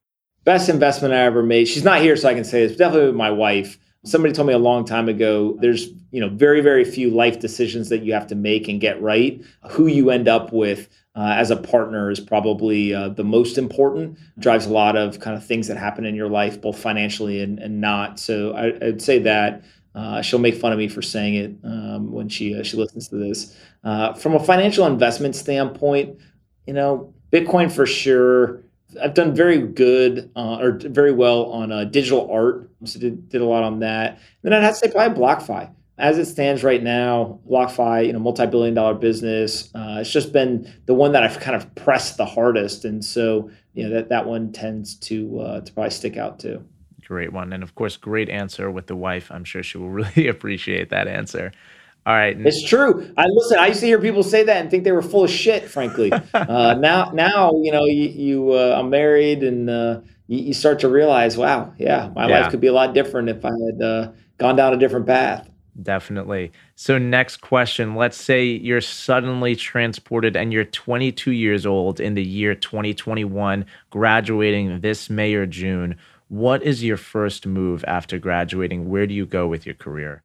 Best 0.45 0.69
investment 0.69 1.15
I 1.15 1.21
ever 1.21 1.43
made. 1.43 1.67
She's 1.67 1.85
not 1.85 2.01
here, 2.01 2.17
so 2.17 2.29
I 2.29 2.35
can 2.35 2.45
say 2.45 2.63
it's 2.63 2.77
definitely 2.77 3.13
my 3.13 3.31
wife. 3.31 3.79
Somebody 4.05 4.35
told 4.35 4.47
me 4.47 4.53
a 4.53 4.59
long 4.59 4.85
time 4.85 5.09
ago 5.09 5.57
there's, 5.61 5.89
you 6.11 6.21
know, 6.21 6.29
very, 6.29 6.61
very 6.61 6.85
few 6.85 7.09
life 7.11 7.41
decisions 7.41 7.89
that 7.89 8.03
you 8.03 8.13
have 8.13 8.27
to 8.27 8.35
make 8.35 8.69
and 8.69 8.79
get 8.79 9.01
right. 9.01 9.43
Who 9.71 9.87
you 9.87 10.11
end 10.11 10.29
up 10.29 10.53
with 10.53 10.89
uh, 11.17 11.35
as 11.37 11.51
a 11.51 11.57
partner 11.57 12.11
is 12.11 12.21
probably 12.21 12.93
uh, 12.93 13.09
the 13.09 13.25
most 13.25 13.57
important. 13.57 14.19
Drives 14.39 14.67
a 14.67 14.71
lot 14.71 14.97
of 14.97 15.21
kind 15.21 15.35
of 15.35 15.47
things 15.47 15.69
that 15.69 15.79
happen 15.79 16.05
in 16.05 16.15
your 16.15 16.29
life, 16.29 16.61
both 16.61 16.79
financially 16.79 17.41
and, 17.41 17.59
and 17.59 17.81
not. 17.81 18.19
So 18.19 18.53
I, 18.53 18.73
would 18.85 19.03
say 19.03 19.21
that. 19.21 19.65
Uh, 19.95 20.21
she'll 20.21 20.41
make 20.41 20.57
fun 20.57 20.73
of 20.73 20.79
me 20.79 20.89
for 20.89 21.01
saying 21.03 21.35
it 21.37 21.57
um, 21.63 22.11
when 22.11 22.29
she 22.29 22.59
uh, 22.59 22.65
she 22.65 22.77
listens 22.77 23.09
to 23.09 23.17
this. 23.17 23.57
Uh, 23.85 24.13
from 24.13 24.35
a 24.35 24.41
financial 24.41 24.87
investment 24.87 25.37
standpoint, 25.37 26.19
you 26.67 26.73
know, 26.73 27.15
Bitcoin 27.31 27.71
for 27.71 27.87
sure. 27.87 28.64
I've 29.03 29.15
done 29.15 29.35
very 29.35 29.59
good 29.59 30.31
uh, 30.37 30.59
or 30.61 30.73
very 30.73 31.13
well 31.13 31.47
on 31.47 31.73
uh, 31.73 31.85
digital 31.85 32.31
art. 32.31 32.71
So 32.85 32.99
did, 32.99 33.29
did 33.29 33.41
a 33.41 33.45
lot 33.45 33.63
on 33.63 33.81
that. 33.81 34.19
then 34.43 34.53
I'd 34.53 34.63
have 34.63 34.75
to 34.75 34.81
say 34.81 34.93
probably 34.93 35.21
BlockFi. 35.21 35.71
As 35.97 36.19
it 36.19 36.27
stands 36.27 36.65
right 36.65 36.83
now, 36.83 37.39
BlockFi, 37.49 38.07
you 38.07 38.13
know, 38.13 38.19
multi-billion 38.19 38.75
dollar 38.75 38.95
business. 38.95 39.71
Uh, 39.75 39.99
it's 40.01 40.11
just 40.11 40.33
been 40.33 40.73
the 40.87 40.95
one 40.95 41.13
that 41.13 41.23
I've 41.23 41.39
kind 41.39 41.55
of 41.55 41.73
pressed 41.77 42.17
the 42.17 42.27
hardest, 42.27 42.85
and 42.85 43.05
so 43.05 43.49
you 43.75 43.85
know 43.85 43.95
that 43.95 44.09
that 44.09 44.27
one 44.27 44.51
tends 44.51 44.97
to 44.97 45.39
uh, 45.39 45.61
to 45.61 45.73
probably 45.73 45.91
stick 45.91 46.17
out 46.17 46.41
too. 46.41 46.65
Great 47.07 47.33
one, 47.33 47.53
and 47.53 47.63
of 47.63 47.77
course, 47.77 47.97
great 47.97 48.29
answer 48.29 48.73
with 48.73 48.89
the 48.89 48.97
wife. 48.97 49.31
I'm 49.31 49.45
sure 49.45 49.63
she 49.63 49.79
will 49.79 49.91
really 50.03 50.27
appreciate 50.27 50.91
that 50.91 51.07
answer. 51.07 51.53
All 52.07 52.15
right. 52.15 52.39
It's 52.39 52.63
true. 52.63 53.11
I 53.17 53.25
listen. 53.27 53.59
I 53.59 53.69
used 53.69 53.81
to 53.81 53.87
hear 53.87 53.99
people 53.99 54.23
say 54.23 54.43
that 54.43 54.61
and 54.61 54.71
think 54.71 54.85
they 54.85 54.93
were 54.93 55.03
full 55.03 55.25
of 55.25 55.31
shit. 55.31 55.65
Frankly, 55.65 56.13
uh, 56.35 56.75
now 56.75 57.11
now 57.15 57.53
you 57.63 57.73
know 57.73 57.87
you, 57.87 58.09
you 58.09 58.53
uh, 58.53 58.77
I'm 58.79 58.91
married 58.91 59.43
and 59.43 59.71
uh, 59.71 60.01
you, 60.27 60.39
you, 60.39 60.55
start 60.55 60.81
to 60.81 60.89
realize, 60.89 61.39
wow, 61.39 61.73
yeah, 61.79 62.11
my 62.15 62.29
yeah. 62.29 62.41
life 62.41 62.51
could 62.51 62.61
be 62.61 62.67
a 62.67 62.75
lot 62.75 62.93
different 62.93 63.31
if 63.31 63.43
I 63.45 63.53
had 63.53 63.83
uh, 63.83 64.13
gone 64.37 64.55
down 64.55 64.75
a 64.75 64.77
different 64.77 65.07
path. 65.07 65.49
Definitely. 65.83 66.53
So 66.77 66.99
next 66.99 67.39
question. 67.39 67.97
Let's 67.97 68.17
say 68.17 68.45
you're 68.45 68.81
suddenly 68.81 69.57
transported 69.57 70.37
and 70.37 70.53
you're 70.53 70.65
22 70.65 71.33
years 71.33 71.67
old 71.67 72.01
in 72.01 72.15
the 72.15 72.23
year 72.23 72.55
2021, 72.55 73.67
graduating 73.91 74.81
this 74.81 75.11
May 75.11 75.35
or 75.35 75.47
June. 75.47 75.97
What 76.29 76.63
is 76.63 76.85
your 76.85 76.97
first 76.97 77.47
move 77.47 77.85
after 77.89 78.19
graduating? 78.19 78.89
Where 78.89 79.07
do 79.07 79.15
you 79.15 79.27
go 79.27 79.49
with 79.49 79.67
your 79.67 79.75
career? 79.75 80.23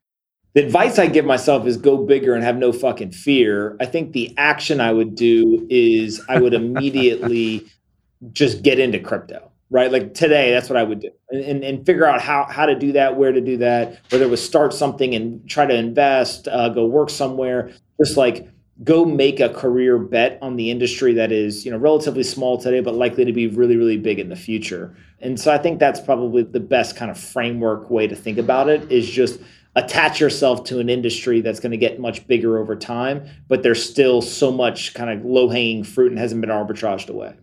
The 0.54 0.66
advice 0.66 0.98
I 0.98 1.08
give 1.08 1.26
myself 1.26 1.68
is 1.68 1.78
go 1.78 1.98
bigger 1.98 2.34
and 2.34 2.44
have 2.44 2.58
no 2.58 2.72
fucking 2.72 3.12
fear. 3.12 3.78
I 3.80 3.86
think 3.86 4.14
the 4.14 4.34
action 4.38 4.82
I 4.82 4.92
would 4.92 5.16
do 5.16 5.68
is 5.70 6.22
I 6.28 6.40
would 6.40 6.54
immediately 6.54 7.68
just 8.34 8.64
get 8.64 8.80
into 8.80 9.00
crypto, 9.00 9.52
right? 9.70 9.92
Like 9.92 10.14
today, 10.14 10.52
that's 10.52 10.70
what 10.70 10.78
I 10.78 10.84
would 10.84 11.00
do 11.00 11.12
and, 11.32 11.64
and, 11.64 11.86
figure 11.86 12.06
out 12.06 12.22
how, 12.22 12.46
how 12.46 12.66
to 12.66 12.76
do 12.78 12.92
that, 12.94 13.16
where 13.16 13.32
to 13.32 13.42
do 13.42 13.58
that, 13.58 14.00
whether 14.10 14.26
it 14.26 14.30
was 14.30 14.44
start 14.44 14.74
something 14.74 15.14
and 15.16 15.48
try 15.48 15.66
to 15.66 15.74
invest, 15.74 16.48
uh, 16.48 16.70
go 16.70 16.86
work 16.86 17.10
somewhere, 17.10 17.72
just 18.00 18.18
like 18.18 18.50
go 18.84 19.06
make 19.06 19.40
a 19.40 19.50
career 19.50 19.98
bet 19.98 20.40
on 20.42 20.56
the 20.56 20.72
industry 20.72 21.14
that 21.14 21.32
is, 21.32 21.66
you 21.66 21.72
know, 21.72 21.78
relatively 21.78 22.24
small 22.24 22.58
today, 22.58 22.80
but 22.80 22.96
likely 22.96 23.26
to 23.26 23.34
be 23.34 23.48
really, 23.48 23.76
really 23.76 23.98
big 23.98 24.20
in 24.20 24.30
the 24.30 24.36
future. 24.36 24.96
And 25.20 25.40
so 25.40 25.54
I 25.54 25.58
think 25.58 25.80
that's 25.80 26.00
probably 26.00 26.44
the 26.44 26.62
best 26.62 26.96
kind 26.96 27.12
of 27.12 27.20
framework 27.20 27.90
way 27.90 28.08
to 28.08 28.16
think 28.16 28.38
about 28.38 28.70
it 28.70 28.90
is 28.92 29.10
just 29.10 29.40
attach 29.84 30.20
yourself 30.20 30.64
to 30.66 30.80
an 30.80 30.90
industry 30.90 31.42
that's 31.42 31.60
going 31.60 31.72
to 31.72 31.78
get 31.78 32.00
much 32.00 32.28
bigger 32.28 32.58
over 32.58 32.76
time, 32.76 33.28
but 33.48 33.64
there's 33.64 33.84
still 33.84 34.22
so 34.22 34.52
much 34.52 34.94
kind 34.94 35.10
of 35.10 35.26
low 35.26 35.50
hanging 35.50 35.84
fruit 35.84 36.12
and 36.12 36.20
hasn't 36.20 36.42
been 36.42 36.50
arbitraged 36.50 37.10
away. 37.10 37.34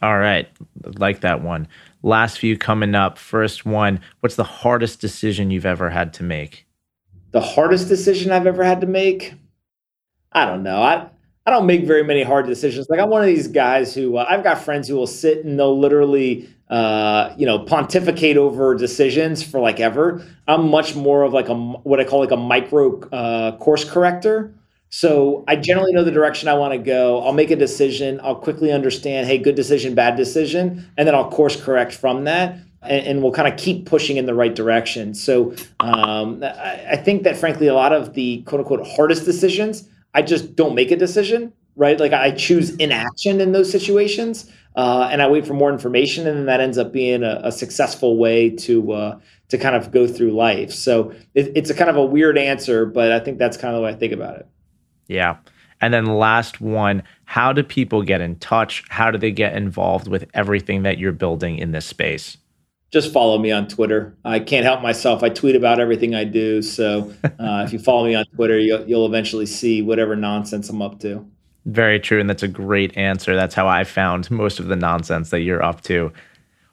All 0.00 0.18
right. 0.18 0.48
Like 0.98 1.20
that 1.20 1.42
one. 1.42 1.68
Last 2.02 2.38
few 2.38 2.58
coming 2.58 2.94
up. 2.94 3.18
First 3.18 3.64
one 3.64 4.00
What's 4.20 4.36
the 4.36 4.44
hardest 4.44 5.00
decision 5.00 5.50
you've 5.50 5.66
ever 5.66 5.90
had 5.90 6.12
to 6.14 6.24
make? 6.24 6.66
The 7.30 7.40
hardest 7.40 7.88
decision 7.88 8.32
I've 8.32 8.46
ever 8.46 8.64
had 8.64 8.80
to 8.80 8.86
make? 8.86 9.34
I 10.32 10.44
don't 10.46 10.62
know. 10.62 10.82
I, 10.82 11.08
I 11.44 11.50
don't 11.50 11.66
make 11.66 11.84
very 11.84 12.04
many 12.04 12.22
hard 12.22 12.46
decisions. 12.46 12.88
Like 12.88 13.00
I'm 13.00 13.10
one 13.10 13.20
of 13.20 13.26
these 13.26 13.48
guys 13.48 13.94
who 13.94 14.16
uh, 14.16 14.26
I've 14.28 14.44
got 14.44 14.62
friends 14.62 14.86
who 14.88 14.94
will 14.94 15.08
sit 15.08 15.44
and 15.44 15.58
they'll 15.58 15.78
literally 15.78 16.48
uh, 16.72 17.34
you 17.36 17.44
know, 17.44 17.58
pontificate 17.58 18.38
over 18.38 18.74
decisions 18.74 19.42
for 19.42 19.60
like 19.60 19.78
ever. 19.78 20.24
I'm 20.48 20.70
much 20.70 20.96
more 20.96 21.22
of 21.22 21.34
like 21.34 21.50
a 21.50 21.54
what 21.54 22.00
I 22.00 22.04
call 22.04 22.20
like 22.20 22.30
a 22.30 22.36
micro 22.36 22.98
uh, 23.10 23.58
course 23.58 23.84
corrector. 23.84 24.54
So 24.88 25.44
I 25.46 25.56
generally 25.56 25.92
know 25.92 26.02
the 26.02 26.10
direction 26.10 26.48
I 26.48 26.54
want 26.54 26.72
to 26.72 26.78
go. 26.78 27.22
I'll 27.22 27.34
make 27.34 27.50
a 27.50 27.56
decision. 27.56 28.20
I'll 28.22 28.36
quickly 28.36 28.72
understand, 28.72 29.26
hey, 29.26 29.36
good 29.36 29.54
decision, 29.54 29.94
bad 29.94 30.16
decision, 30.16 30.90
and 30.96 31.06
then 31.06 31.14
I'll 31.14 31.30
course 31.30 31.60
correct 31.60 31.92
from 31.92 32.24
that. 32.24 32.56
And, 32.80 33.06
and 33.06 33.22
we'll 33.22 33.32
kind 33.32 33.52
of 33.52 33.58
keep 33.58 33.84
pushing 33.84 34.16
in 34.16 34.24
the 34.24 34.34
right 34.34 34.54
direction. 34.54 35.12
So 35.12 35.54
um, 35.80 36.42
I, 36.42 36.92
I 36.92 36.96
think 36.96 37.24
that, 37.24 37.36
frankly, 37.36 37.66
a 37.66 37.74
lot 37.74 37.92
of 37.92 38.14
the 38.14 38.42
quote 38.44 38.60
unquote 38.60 38.86
hardest 38.86 39.26
decisions 39.26 39.90
I 40.14 40.22
just 40.22 40.56
don't 40.56 40.74
make 40.74 40.90
a 40.90 40.96
decision, 40.96 41.52
right? 41.76 41.98
Like 41.98 42.12
I 42.12 42.30
choose 42.32 42.70
inaction 42.76 43.40
in 43.40 43.52
those 43.52 43.70
situations, 43.70 44.50
uh, 44.76 45.08
and 45.10 45.22
I 45.22 45.28
wait 45.28 45.46
for 45.46 45.54
more 45.54 45.72
information, 45.72 46.26
and 46.26 46.38
then 46.38 46.46
that 46.46 46.60
ends 46.60 46.78
up 46.78 46.92
being 46.92 47.22
a, 47.22 47.40
a 47.44 47.52
successful 47.52 48.16
way 48.16 48.50
to 48.50 48.92
uh, 48.92 49.18
to 49.48 49.58
kind 49.58 49.76
of 49.76 49.90
go 49.90 50.06
through 50.06 50.32
life. 50.32 50.72
So 50.72 51.12
it, 51.34 51.52
it's 51.54 51.70
a 51.70 51.74
kind 51.74 51.90
of 51.90 51.96
a 51.96 52.04
weird 52.04 52.38
answer, 52.38 52.86
but 52.86 53.12
I 53.12 53.20
think 53.20 53.38
that's 53.38 53.56
kind 53.56 53.74
of 53.74 53.80
the 53.80 53.84
way 53.84 53.90
I 53.90 53.94
think 53.94 54.12
about 54.12 54.36
it. 54.36 54.46
Yeah. 55.08 55.36
And 55.82 55.92
then 55.92 56.06
last 56.06 56.60
one, 56.60 57.02
how 57.24 57.52
do 57.52 57.62
people 57.62 58.02
get 58.02 58.20
in 58.20 58.36
touch? 58.36 58.84
How 58.88 59.10
do 59.10 59.18
they 59.18 59.32
get 59.32 59.56
involved 59.56 60.06
with 60.06 60.30
everything 60.32 60.84
that 60.84 60.98
you're 60.98 61.12
building 61.12 61.58
in 61.58 61.72
this 61.72 61.84
space? 61.84 62.38
Just 62.92 63.12
follow 63.12 63.38
me 63.38 63.50
on 63.50 63.68
Twitter. 63.68 64.14
I 64.24 64.38
can't 64.38 64.64
help 64.64 64.82
myself. 64.82 65.22
I 65.22 65.30
tweet 65.30 65.56
about 65.56 65.80
everything 65.80 66.14
I 66.14 66.24
do. 66.24 66.60
So 66.60 67.12
uh, 67.24 67.64
if 67.66 67.72
you 67.72 67.78
follow 67.78 68.06
me 68.06 68.14
on 68.14 68.26
Twitter, 68.36 68.58
you'll, 68.58 68.86
you'll 68.86 69.06
eventually 69.06 69.46
see 69.46 69.82
whatever 69.82 70.14
nonsense 70.14 70.68
I'm 70.68 70.82
up 70.82 71.00
to. 71.00 71.26
Very 71.64 71.98
true. 71.98 72.20
And 72.20 72.28
that's 72.28 72.42
a 72.42 72.48
great 72.48 72.96
answer. 72.96 73.34
That's 73.34 73.54
how 73.54 73.66
I 73.66 73.84
found 73.84 74.30
most 74.30 74.60
of 74.60 74.66
the 74.66 74.76
nonsense 74.76 75.30
that 75.30 75.40
you're 75.40 75.62
up 75.62 75.80
to. 75.82 76.12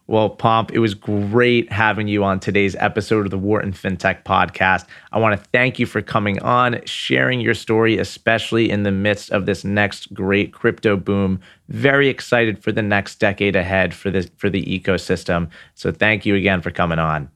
Well, 0.10 0.32
Pomp, 0.32 0.72
it 0.72 0.80
was 0.80 0.96
great 0.96 1.72
having 1.72 2.08
you 2.08 2.24
on 2.24 2.40
today's 2.40 2.76
episode 2.78 3.28
of 3.28 3.30
the 3.30 3.38
Wharton 3.38 3.74
FinTech 3.74 4.24
podcast. 4.24 4.88
I 5.12 5.20
want 5.20 5.40
to 5.40 5.50
thank 5.52 5.78
you 5.78 5.86
for 5.86 6.02
coming 6.02 6.42
on, 6.42 6.84
sharing 6.86 7.40
your 7.40 7.54
story, 7.54 8.00
especially 8.00 8.72
in 8.72 8.82
the 8.82 8.92
midst 8.92 9.30
of 9.30 9.46
this 9.46 9.64
next 9.64 10.12
great 10.12 10.52
crypto 10.52 10.98
boom. 10.98 11.40
Very 11.68 12.10
excited 12.10 12.58
for 12.58 12.72
the 12.72 12.82
next 12.82 13.20
decade 13.20 13.56
ahead 13.56 13.94
for 13.94 14.10
this 14.10 14.32
for 14.38 14.50
the 14.50 14.66
ecosystem. 14.66 15.48
So 15.76 15.92
thank 15.92 16.26
you 16.26 16.34
again 16.34 16.62
for 16.62 16.72
coming 16.72 16.98
on. 16.98 17.30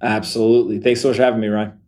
Absolutely. 0.00 0.78
Thanks 0.78 1.02
so 1.02 1.08
much 1.08 1.18
for 1.18 1.22
having 1.22 1.40
me, 1.40 1.48
Ryan. 1.48 1.78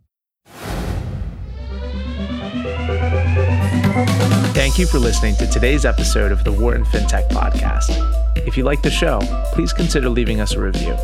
Thank 4.53 4.77
you 4.77 4.85
for 4.85 4.99
listening 4.99 5.35
to 5.37 5.47
today's 5.47 5.85
episode 5.85 6.31
of 6.31 6.43
the 6.43 6.51
Wharton 6.51 6.85
FinTech 6.85 7.27
podcast. 7.29 8.18
If 8.35 8.57
you 8.57 8.63
like 8.63 8.81
the 8.81 8.91
show, 8.91 9.19
please 9.53 9.73
consider 9.73 10.09
leaving 10.09 10.39
us 10.41 10.53
a 10.53 10.61
review. 10.61 10.95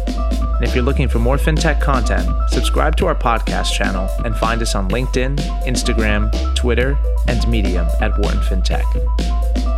And 0.56 0.64
if 0.64 0.74
you're 0.74 0.84
looking 0.84 1.08
for 1.08 1.20
more 1.20 1.38
FinTech 1.38 1.82
content, 1.82 2.28
subscribe 2.50 2.96
to 2.98 3.08
our 3.08 3.16
podcast 3.16 3.74
channel 3.74 4.10
and 4.24 4.36
find 4.38 4.62
us 4.62 4.74
on 4.74 4.90
LinkedIn, 4.90 5.38
Instagram, 5.66 6.32
Twitter, 6.56 6.98
and 7.28 7.46
Medium 7.48 7.88
at 8.02 8.18
Wharton 8.20 8.40
FinTech. 8.40 8.86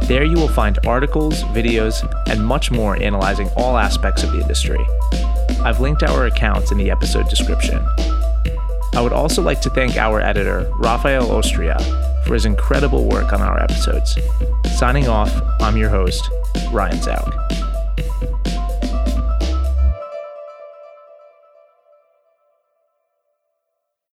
There 0.08 0.24
you 0.24 0.36
will 0.36 0.48
find 0.48 0.80
articles, 0.86 1.44
videos, 1.46 2.08
and 2.30 2.46
much 2.46 2.72
more 2.72 3.02
analyzing 3.02 3.50
all 3.58 3.78
aspects 3.78 4.24
of 4.24 4.32
the 4.32 4.42
industry. 4.42 4.80
I've 5.64 5.80
linked 5.80 6.04
our 6.04 6.28
accounts 6.28 6.72
in 6.72 6.78
the 6.78 6.92
episode 6.92 7.28
description. 7.28 7.86
I 8.94 9.02
would 9.02 9.14
also 9.14 9.42
like 9.42 9.62
to 9.62 9.70
thank 9.70 9.98
our 9.98 10.22
editor, 10.22 10.72
Rafael 10.78 11.28
Ostria, 11.28 11.78
for 12.28 12.34
his 12.34 12.46
incredible 12.46 13.06
work 13.06 13.32
on 13.32 13.42
our 13.42 13.62
episodes. 13.62 14.18
Signing 14.78 15.08
off, 15.08 15.32
I'm 15.62 15.78
your 15.78 15.90
host, 15.90 16.30
Ryan 16.72 16.98
Zauk. 16.98 17.67